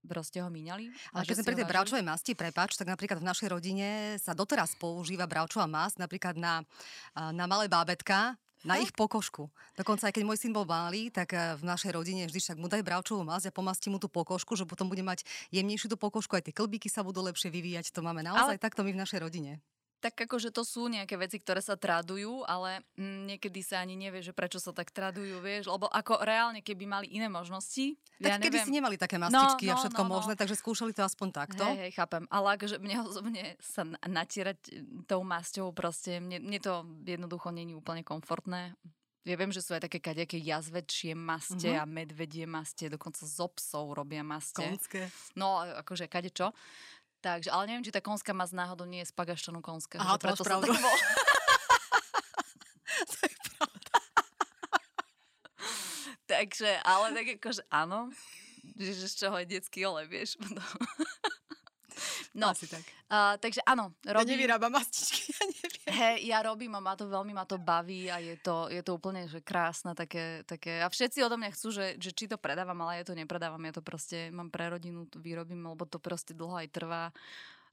proste 0.05 0.39
ho 0.39 0.49
míňali. 0.49 0.93
Ale 1.11 1.25
keď 1.25 1.35
sme 1.41 1.47
pri 1.51 1.57
tej 1.59 1.67
bravčovej 1.67 2.05
masti, 2.05 2.31
prepač, 2.37 2.77
tak 2.77 2.87
napríklad 2.87 3.19
v 3.19 3.27
našej 3.27 3.47
rodine 3.51 4.15
sa 4.21 4.37
doteraz 4.37 4.77
používa 4.77 5.25
bravčová 5.27 5.65
masť 5.65 6.05
napríklad 6.05 6.37
na, 6.37 6.61
na 7.13 7.45
malé 7.49 7.65
bábetka, 7.65 8.37
na 8.65 8.81
ich 8.81 8.89
pokožku. 8.89 9.45
Dokonca 9.77 10.09
aj 10.09 10.13
keď 10.17 10.23
môj 10.25 10.41
syn 10.41 10.49
bol 10.49 10.65
malý, 10.65 11.13
tak 11.13 11.37
v 11.37 11.61
našej 11.61 11.93
rodine 11.93 12.25
vždy 12.25 12.39
však 12.41 12.57
mu 12.57 12.65
daj 12.65 12.81
bravčovú 12.81 13.21
masť 13.21 13.53
a 13.53 13.55
pomasti 13.55 13.93
mu 13.93 14.01
tú 14.01 14.09
pokožku, 14.09 14.57
že 14.57 14.65
potom 14.65 14.89
bude 14.89 15.05
mať 15.05 15.21
jemnejšiu 15.53 15.93
tú 15.93 15.97
pokožku, 16.01 16.33
aj 16.33 16.49
tie 16.49 16.55
klbíky 16.57 16.89
sa 16.89 17.05
budú 17.05 17.21
lepšie 17.21 17.53
vyvíjať. 17.53 17.93
To 17.93 18.01
máme 18.01 18.25
naozaj 18.25 18.57
Ale... 18.57 18.63
takto 18.63 18.81
my 18.81 18.89
v 18.89 19.01
našej 19.05 19.21
rodine 19.21 19.61
tak 20.05 20.29
akože 20.29 20.53
to 20.53 20.61
sú 20.61 20.85
nejaké 20.85 21.17
veci, 21.17 21.41
ktoré 21.41 21.65
sa 21.65 21.73
tradujú, 21.73 22.45
ale 22.45 22.85
mm, 22.93 23.25
niekedy 23.25 23.65
sa 23.65 23.81
ani 23.81 23.97
nevie, 23.97 24.21
že 24.21 24.37
prečo 24.37 24.61
sa 24.61 24.69
tak 24.69 24.93
tradujú, 24.93 25.41
vieš, 25.41 25.65
lebo 25.65 25.89
ako 25.89 26.21
reálne, 26.21 26.61
keby 26.61 26.85
mali 26.85 27.09
iné 27.09 27.25
možnosti. 27.25 27.97
Tak 28.21 28.29
ja 28.29 28.37
kedy 28.37 28.53
neviem. 28.53 28.67
si 28.69 28.77
nemali 28.77 29.01
také 29.01 29.17
no, 29.17 29.25
mastičky 29.25 29.65
no, 29.65 29.73
no, 29.73 29.73
a 29.73 29.81
všetko 29.81 30.03
no, 30.05 30.07
no. 30.07 30.13
možné, 30.13 30.33
takže 30.37 30.61
skúšali 30.61 30.93
to 30.93 31.01
aspoň 31.01 31.33
takto. 31.33 31.65
Hej, 31.65 31.89
hej, 31.89 31.91
chápem. 31.97 32.29
Ale 32.29 32.53
akože 32.53 32.77
mne 32.77 32.95
osobne 33.01 33.57
sa 33.57 33.81
natierať 34.05 34.61
tou 35.09 35.25
masťou 35.25 35.73
proste, 35.73 36.21
mne, 36.21 36.37
mne 36.37 36.59
to 36.61 36.85
jednoducho 37.01 37.49
není 37.49 37.73
úplne 37.73 38.05
komfortné. 38.05 38.77
Ja 39.25 39.33
viem, 39.41 39.49
že 39.49 39.65
sú 39.65 39.73
aj 39.73 39.89
také 39.89 39.97
kadejaké 39.97 40.37
jazvečie 40.37 41.17
maste 41.17 41.73
uh-huh. 41.73 41.81
a 41.81 41.89
medvedie 41.89 42.45
maste, 42.45 42.93
dokonca 42.93 43.25
z 43.25 43.41
obsov 43.41 43.97
robia 43.97 44.21
maste. 44.21 44.61
Konské. 44.61 45.09
No, 45.33 45.65
akože 45.81 46.05
kade 46.05 46.29
čo. 46.29 46.53
Takže, 47.25 47.49
ale 47.49 47.65
neviem, 47.65 47.81
či 47.81 47.89
tá 47.89 48.05
konská 48.05 48.37
masť 48.37 48.53
náhodou 48.53 48.85
nie 48.85 49.01
je 49.01 49.09
z 49.09 49.17
pagaštanu 49.17 49.57
konská. 49.65 49.97
Aha, 49.97 50.21
to 50.21 50.29
máš 50.29 50.45
pravdu. 50.45 50.69
to 53.09 53.17
je 53.25 53.35
pravda. 53.49 53.97
Takže, 56.29 56.71
ale 56.85 57.05
tak 57.17 57.25
akože 57.41 57.65
áno, 57.73 58.13
že 58.77 59.09
z 59.09 59.15
čoho 59.25 59.41
je 59.41 59.57
detský 59.57 59.89
olej, 59.89 60.05
vieš. 60.05 60.37
No, 62.35 62.51
Asi 62.51 62.67
tak. 62.67 62.83
Uh, 63.07 63.39
takže 63.39 63.63
áno. 63.63 63.95
Robím, 64.03 64.27
ja 64.27 64.31
nevyrábam 64.35 64.75
mastičky, 64.75 65.29
ja 65.39 65.43
neviem. 65.47 65.87
Hej, 65.87 66.15
ja 66.27 66.43
robím 66.43 66.75
a 66.75 66.83
ma 66.83 66.93
to 66.99 67.07
veľmi 67.07 67.31
ma 67.31 67.47
to 67.47 67.55
baví 67.55 68.11
a 68.11 68.19
je 68.19 68.35
to, 68.43 68.67
je 68.67 68.83
to 68.83 68.91
úplne 68.91 69.23
že 69.31 69.39
krásne 69.39 69.95
také, 69.95 70.43
také 70.43 70.83
a 70.83 70.91
všetci 70.91 71.23
odo 71.23 71.39
mňa 71.39 71.55
chcú, 71.55 71.71
že, 71.71 71.95
že 71.95 72.11
či 72.11 72.27
to 72.27 72.35
predávam, 72.35 72.75
ale 72.83 72.99
ja 72.99 73.03
to 73.07 73.15
nepredávam, 73.15 73.63
ja 73.63 73.71
to 73.71 73.79
proste 73.79 74.35
mám 74.35 74.51
pre 74.51 74.67
rodinu, 74.67 75.07
to 75.07 75.23
vyrobím, 75.23 75.63
lebo 75.63 75.87
to 75.87 75.95
proste 75.95 76.35
dlho 76.35 76.59
aj 76.59 76.67
trvá 76.75 77.15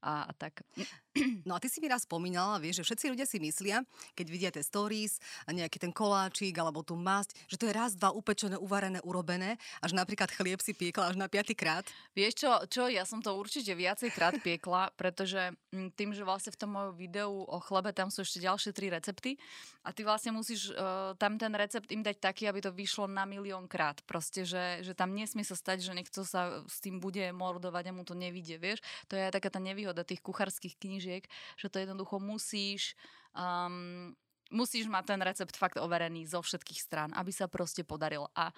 a, 0.03 0.26
a 0.28 0.32
tak. 0.34 0.66
No 1.44 1.53
a 1.53 1.61
ty 1.61 1.68
si 1.68 1.76
mi 1.84 1.92
raz 1.92 2.09
spomínala, 2.09 2.57
vieš, 2.57 2.80
že 2.80 2.88
všetci 2.88 3.07
ľudia 3.12 3.28
si 3.28 3.36
myslia, 3.36 3.84
keď 4.16 4.26
vidia 4.32 4.48
tie 4.48 4.64
stories 4.64 5.20
a 5.44 5.53
nejaký 5.53 5.76
ten 5.76 5.92
koláčik 5.92 6.57
alebo 6.57 6.80
tú 6.80 6.96
masť, 6.96 7.36
že 7.53 7.61
to 7.61 7.68
je 7.68 7.76
raz, 7.76 7.92
dva 7.92 8.16
upečené, 8.16 8.57
uvarené, 8.57 8.96
urobené, 9.05 9.61
až 9.84 9.92
napríklad 9.92 10.32
chlieb 10.32 10.64
si 10.64 10.72
piekla 10.72 11.12
až 11.12 11.20
na 11.20 11.28
piatý 11.28 11.53
krát. 11.53 11.84
Vieš 12.16 12.32
čo, 12.40 12.50
čo, 12.64 12.82
ja 12.88 13.05
som 13.05 13.20
to 13.20 13.36
určite 13.36 13.76
viacej 13.76 14.09
krát 14.09 14.40
piekla, 14.40 14.96
pretože 14.96 15.53
mm, 15.68 15.92
tým, 15.92 16.16
že 16.16 16.24
vlastne 16.24 16.48
v 16.48 16.61
tom 16.64 16.72
mojom 16.72 16.96
videu 16.96 17.28
o 17.28 17.59
chlebe 17.61 17.92
tam 17.92 18.09
sú 18.09 18.24
ešte 18.24 18.40
ďalšie 18.40 18.72
tri 18.72 18.88
recepty 18.88 19.36
a 19.84 19.92
ty 19.92 20.09
vlastne 20.09 20.32
musíš 20.32 20.72
uh, 20.72 21.12
tam 21.20 21.36
ten 21.36 21.53
recept 21.53 21.92
im 21.92 22.00
dať 22.00 22.16
taký, 22.24 22.48
aby 22.48 22.64
to 22.64 22.72
vyšlo 22.72 23.05
na 23.05 23.28
milión 23.28 23.68
krát. 23.68 24.00
Proste, 24.09 24.48
že, 24.48 24.80
že 24.80 24.96
tam 24.96 25.12
nesmie 25.12 25.44
sa 25.44 25.59
stať, 25.59 25.84
že 25.84 25.92
niekto 25.92 26.24
sa 26.24 26.64
s 26.64 26.80
tým 26.80 27.05
bude 27.05 27.20
mordovať 27.36 27.90
a 27.90 27.92
mu 27.92 28.00
to 28.09 28.16
nevidie, 28.16 28.57
vieš. 28.57 28.80
To 29.12 29.18
je 29.18 29.28
taká 29.28 29.53
tá 29.53 29.61
nevýhoda 29.61 29.91
tých 30.01 30.24
kuchárskych 30.24 30.76
knížiek, 30.80 31.28
že 31.61 31.68
to 31.68 31.78
jednoducho 31.78 32.16
musíš 32.16 32.97
um, 33.36 34.16
musíš 34.53 34.86
mať 34.86 35.05
ten 35.16 35.20
recept 35.24 35.57
fakt 35.57 35.80
overený 35.80 36.28
zo 36.28 36.44
všetkých 36.44 36.80
strán, 36.80 37.11
aby 37.16 37.32
sa 37.32 37.48
proste 37.48 37.82
podaril. 37.82 38.28
A 38.36 38.53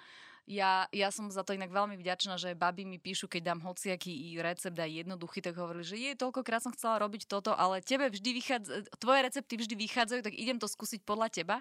ja, 0.45 0.85
ja 0.93 1.09
som 1.09 1.25
za 1.33 1.41
to 1.41 1.57
inak 1.57 1.73
veľmi 1.73 1.97
vďačná, 1.97 2.37
že 2.37 2.53
baby 2.53 2.85
mi 2.85 3.01
píšu, 3.01 3.25
keď 3.25 3.49
dám 3.49 3.65
hociaký 3.65 4.37
recept 4.45 4.77
aj 4.77 5.01
jednoduchý, 5.01 5.41
tak 5.41 5.57
hovorili, 5.57 5.81
že 5.81 5.97
je 5.97 6.13
toľkokrát 6.13 6.61
som 6.61 6.69
chcela 6.69 7.01
robiť 7.01 7.25
toto, 7.25 7.49
ale 7.57 7.81
tebe 7.81 8.13
vždy 8.13 8.29
vychádza, 8.29 8.85
tvoje 9.01 9.25
recepty 9.25 9.57
vždy 9.57 9.73
vychádzajú, 9.73 10.21
tak 10.21 10.37
idem 10.37 10.61
to 10.61 10.69
skúsiť 10.69 11.01
podľa 11.01 11.33
teba. 11.33 11.57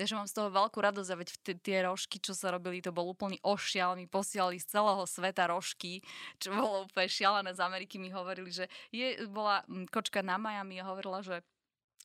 Takže 0.00 0.16
mám 0.16 0.24
z 0.24 0.40
toho 0.40 0.48
veľkú 0.48 0.78
radosť 0.80 1.10
a 1.12 1.20
veď 1.20 1.28
t- 1.44 1.60
tie 1.60 1.84
rožky, 1.84 2.16
čo 2.16 2.32
sa 2.32 2.48
robili, 2.48 2.80
to 2.80 2.96
bol 2.96 3.04
úplný 3.04 3.36
ošial. 3.44 3.92
Mi 3.92 4.08
posielali 4.08 4.56
z 4.56 4.72
celého 4.72 5.04
sveta 5.04 5.44
rožky, 5.52 6.00
čo 6.40 6.56
bolo 6.56 6.88
úplne 6.88 7.12
šialené. 7.12 7.52
Z 7.52 7.60
Ameriky 7.60 8.00
mi 8.00 8.08
hovorili, 8.08 8.48
že 8.48 8.72
je, 8.88 9.20
bola 9.28 9.60
kočka 9.92 10.24
na 10.24 10.40
Miami 10.40 10.80
a 10.80 10.88
hovorila, 10.88 11.20
že 11.20 11.44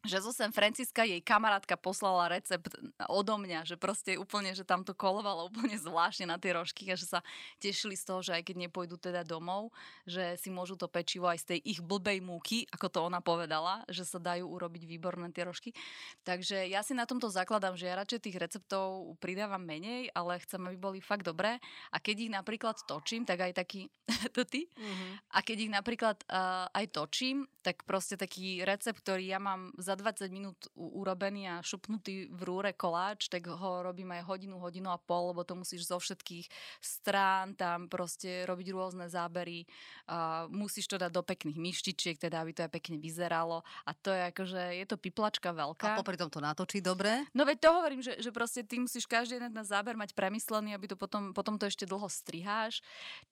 že 0.07 0.23
zo 0.23 0.31
San 0.31 0.55
Francisca 0.55 1.03
jej 1.03 1.19
kamarátka 1.19 1.75
poslala 1.75 2.31
recept 2.31 2.71
odo 3.11 3.35
mňa, 3.35 3.67
že 3.67 3.75
proste 3.75 4.15
úplne, 4.15 4.55
že 4.55 4.63
tam 4.63 4.87
to 4.87 4.95
kolovalo 4.95 5.51
úplne 5.51 5.75
zvláštne 5.75 6.31
na 6.31 6.39
tie 6.39 6.55
rožky 6.55 6.87
a 6.87 6.95
že 6.95 7.03
sa 7.03 7.19
tešili 7.59 7.99
z 7.99 8.03
toho, 8.07 8.23
že 8.23 8.31
aj 8.31 8.47
keď 8.47 8.55
nepôjdu 8.69 8.95
teda 8.95 9.27
domov, 9.27 9.75
že 10.07 10.39
si 10.39 10.47
môžu 10.47 10.79
to 10.79 10.87
pečivo 10.87 11.27
aj 11.27 11.43
z 11.43 11.45
tej 11.55 11.59
ich 11.75 11.79
blbej 11.83 12.23
múky, 12.23 12.63
ako 12.71 12.87
to 12.87 12.99
ona 13.03 13.19
povedala, 13.19 13.83
že 13.91 14.07
sa 14.07 14.23
dajú 14.23 14.47
urobiť 14.47 14.87
výborné 14.87 15.35
tie 15.35 15.43
rožky. 15.43 15.75
Takže 16.23 16.71
ja 16.71 16.79
si 16.79 16.95
na 16.95 17.03
tomto 17.03 17.27
zakladám, 17.27 17.75
že 17.75 17.91
ja 17.91 17.99
radšej 17.99 18.23
tých 18.23 18.39
receptov 18.39 19.19
pridávam 19.19 19.59
menej, 19.59 20.07
ale 20.15 20.39
chcem, 20.47 20.63
aby 20.63 20.79
boli 20.79 20.99
fakt 21.03 21.27
dobré. 21.27 21.59
A 21.91 21.99
keď 21.99 22.15
ich 22.23 22.31
napríklad 22.31 22.79
točím, 22.87 23.27
tak 23.27 23.43
aj 23.43 23.51
taký... 23.51 23.91
to 24.35 24.47
ty? 24.47 24.71
Mm-hmm. 24.79 25.11
A 25.35 25.37
keď 25.43 25.57
ich 25.59 25.71
napríklad 25.75 26.17
uh, 26.31 26.71
aj 26.71 26.85
točím, 26.95 27.43
tak 27.59 27.83
proste 27.83 28.15
taký 28.15 28.63
recept, 28.63 29.03
ktorý 29.03 29.27
ja 29.27 29.39
mám 29.41 29.75
za 29.89 29.97
20 29.97 30.29
minút 30.29 30.69
urobený 30.77 31.49
a 31.49 31.65
šupnutý 31.65 32.29
v 32.29 32.41
rúre 32.45 32.77
koláč, 32.77 33.25
tak 33.25 33.49
ho 33.49 33.81
robím 33.81 34.13
aj 34.13 34.29
hodinu, 34.29 34.61
hodinu 34.61 34.93
a 34.93 35.01
pol, 35.01 35.33
lebo 35.33 35.41
to 35.41 35.57
musíš 35.57 35.89
zo 35.89 35.97
všetkých 35.97 36.45
strán 36.77 37.57
tam 37.57 37.89
proste 37.89 38.45
robiť 38.45 38.67
rôzne 38.69 39.09
zábery. 39.09 39.65
A 40.05 40.45
musíš 40.53 40.85
to 40.85 41.01
dať 41.01 41.09
do 41.09 41.25
pekných 41.25 41.57
myštičiek, 41.57 42.21
teda 42.21 42.45
aby 42.45 42.53
to 42.53 42.61
aj 42.69 42.71
pekne 42.71 43.01
vyzeralo. 43.01 43.65
A 43.89 43.91
to 43.97 44.13
je 44.13 44.21
akože, 44.29 44.61
je 44.77 44.85
to 44.85 45.01
piplačka 45.01 45.49
veľká. 45.49 45.97
A 45.97 45.97
popri 45.97 46.19
tom 46.19 46.29
to 46.29 46.37
natočí 46.37 46.85
dobre? 46.85 47.25
No 47.33 47.47
veď 47.49 47.57
to 47.65 47.69
hovorím, 47.73 48.01
že, 48.05 48.21
že 48.21 48.29
proste 48.29 48.61
ty 48.61 48.77
musíš 48.77 49.09
každý 49.09 49.41
jeden 49.41 49.57
záber 49.65 49.97
mať 49.97 50.13
premyslený, 50.13 50.77
aby 50.77 50.93
to 50.93 50.95
potom, 50.99 51.33
potom 51.33 51.57
to 51.57 51.65
ešte 51.65 51.89
dlho 51.89 52.05
striháš. 52.05 52.83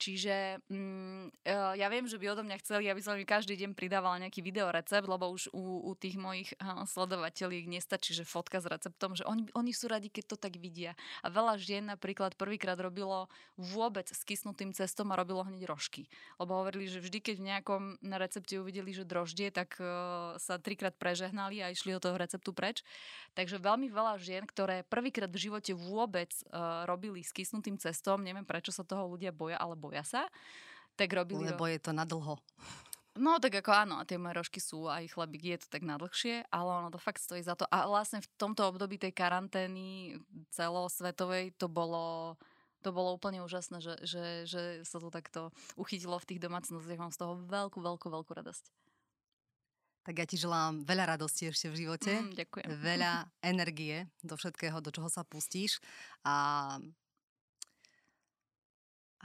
Čiže 0.02 0.64
mm, 0.72 1.46
e, 1.46 1.54
ja 1.78 1.88
viem, 1.92 2.08
že 2.10 2.18
by 2.18 2.34
odo 2.34 2.44
mňa 2.48 2.58
chceli, 2.64 2.90
aby 2.90 3.02
som 3.04 3.14
mi 3.14 3.28
každý 3.28 3.60
deň 3.60 3.76
pridávala 3.76 4.24
nejaký 4.24 4.40
videorecept, 4.40 5.06
lebo 5.06 5.30
už 5.36 5.52
u, 5.52 5.92
u 5.92 5.92
tých 6.00 6.16
mojich 6.16 6.47
mojich 6.48 6.88
sledovateľiek 6.88 7.66
nestačí, 7.68 8.16
že 8.16 8.24
fotka 8.24 8.64
s 8.64 8.68
receptom, 8.68 9.16
že 9.18 9.28
oni, 9.28 9.50
oni 9.52 9.72
sú 9.76 9.92
radi, 9.92 10.08
keď 10.08 10.36
to 10.36 10.38
tak 10.40 10.56
vidia. 10.56 10.96
A 11.24 11.28
veľa 11.28 11.60
žien 11.60 11.84
napríklad 11.90 12.40
prvýkrát 12.40 12.80
robilo 12.80 13.28
vôbec 13.60 14.08
s 14.08 14.22
kysnutým 14.24 14.72
cestom 14.72 15.12
a 15.12 15.20
robilo 15.20 15.44
hneď 15.44 15.68
rožky. 15.68 16.08
Lebo 16.40 16.64
hovorili, 16.64 16.88
že 16.88 17.04
vždy, 17.04 17.20
keď 17.20 17.36
v 17.38 17.48
nejakom 17.52 17.82
na 18.00 18.18
recepte 18.22 18.56
uvideli, 18.56 18.94
že 18.96 19.04
droždie, 19.04 19.52
tak 19.52 19.76
uh, 19.82 20.38
sa 20.40 20.62
trikrát 20.62 20.96
prežehnali 20.96 21.60
a 21.64 21.74
išli 21.74 21.96
od 21.98 22.04
toho 22.04 22.16
receptu 22.16 22.56
preč. 22.56 22.86
Takže 23.36 23.60
veľmi 23.60 23.92
veľa 23.92 24.16
žien, 24.22 24.44
ktoré 24.48 24.88
prvýkrát 24.88 25.30
v 25.30 25.50
živote 25.50 25.74
vôbec 25.76 26.32
uh, 26.48 26.88
robili 26.88 27.26
s 27.26 27.34
kysnutým 27.34 27.76
cestom, 27.82 28.24
neviem 28.24 28.48
prečo 28.48 28.72
sa 28.72 28.88
toho 28.88 29.10
ľudia 29.10 29.34
boja, 29.34 29.60
ale 29.60 29.76
boja 29.76 30.06
sa, 30.06 30.24
tak 30.98 31.14
robili... 31.14 31.46
Lebo 31.46 31.70
je 31.70 31.80
to 31.82 31.92
na 31.94 32.08
dlho. 32.08 32.42
No 33.18 33.42
tak 33.42 33.58
ako 33.58 33.72
áno, 33.74 33.96
a 34.00 34.08
tie 34.08 34.22
moje 34.22 34.38
rožky 34.38 34.60
sú 34.62 34.86
aj 34.86 35.12
chlebík 35.14 35.44
je 35.44 35.58
to 35.62 35.68
tak 35.74 35.84
na 35.84 35.98
dlhšie, 35.98 36.46
ale 36.54 36.70
ono 36.70 36.90
to 36.94 37.02
fakt 37.02 37.22
stojí 37.22 37.42
za 37.42 37.58
to. 37.58 37.66
A 37.70 37.90
vlastne 37.90 38.22
v 38.22 38.30
tomto 38.38 38.70
období 38.70 39.02
tej 39.02 39.14
karantény 39.14 40.18
celosvetovej 40.54 41.58
to 41.58 41.68
bolo 41.68 42.38
to 42.86 42.94
bolo 42.94 43.18
úplne 43.18 43.42
úžasné, 43.42 43.82
že, 43.82 43.94
že, 44.06 44.26
že 44.46 44.62
sa 44.86 45.02
to 45.02 45.10
takto 45.10 45.50
uchytilo 45.76 46.16
v 46.22 46.28
tých 46.30 46.40
domácnostiach. 46.46 47.02
Mám 47.02 47.12
z 47.12 47.20
toho 47.20 47.34
veľkú, 47.42 47.82
veľkú, 47.82 48.08
veľkú 48.08 48.32
radosť. 48.32 48.70
Tak 50.08 50.16
ja 50.16 50.24
ti 50.24 50.40
želám 50.40 50.88
veľa 50.88 51.18
radosti 51.18 51.52
ešte 51.52 51.68
v 51.68 51.84
živote. 51.84 52.12
Mm, 52.16 52.32
ďakujem. 52.38 52.68
Veľa 52.80 53.14
energie 53.52 54.08
do 54.24 54.40
všetkého, 54.40 54.80
do 54.80 54.88
čoho 54.88 55.12
sa 55.12 55.28
pustíš. 55.28 55.84
A 56.24 56.78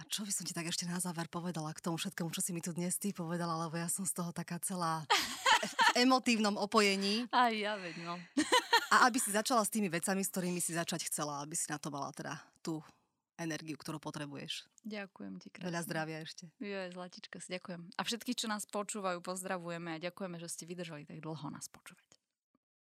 a 0.03 0.11
čo 0.11 0.27
by 0.27 0.35
som 0.35 0.43
ti 0.43 0.51
tak 0.51 0.67
ešte 0.67 0.83
na 0.83 0.99
záver 0.99 1.31
povedala 1.31 1.71
k 1.71 1.79
tomu 1.79 1.95
všetkému, 1.95 2.35
čo 2.35 2.43
si 2.43 2.51
mi 2.51 2.59
tu 2.59 2.75
dnes 2.75 2.91
ty 2.99 3.15
povedala, 3.15 3.55
lebo 3.63 3.79
ja 3.79 3.87
som 3.87 4.03
z 4.03 4.11
toho 4.19 4.35
taká 4.35 4.59
celá 4.59 5.07
v 5.63 6.03
emotívnom 6.03 6.59
opojení. 6.59 7.31
Aj 7.31 7.55
ja 7.55 7.79
veď, 7.79 8.03
no. 8.03 8.19
A 8.91 9.07
aby 9.07 9.23
si 9.23 9.31
začala 9.31 9.63
s 9.63 9.71
tými 9.71 9.87
vecami, 9.87 10.27
s 10.27 10.35
ktorými 10.35 10.59
si 10.59 10.75
začať 10.75 11.07
chcela, 11.07 11.39
aby 11.47 11.55
si 11.55 11.71
na 11.71 11.79
to 11.79 11.95
mala 11.95 12.11
teda 12.11 12.35
tú 12.67 12.83
energiu, 13.39 13.79
ktorú 13.79 14.03
potrebuješ. 14.03 14.67
Ďakujem 14.83 15.39
ti 15.39 15.55
krásne. 15.55 15.71
Veľa 15.71 15.81
zdravia 15.87 16.19
ešte. 16.27 16.51
Jo, 16.59 16.91
zlatička 16.91 17.39
si 17.39 17.55
ďakujem. 17.55 17.95
A 17.95 18.03
všetkých, 18.03 18.39
čo 18.43 18.51
nás 18.51 18.67
počúvajú, 18.67 19.23
pozdravujeme 19.23 19.95
a 19.95 20.03
ďakujeme, 20.03 20.43
že 20.43 20.51
ste 20.51 20.67
vydržali 20.67 21.07
tak 21.07 21.23
dlho 21.23 21.47
nás 21.47 21.71
počúvať. 21.71 22.12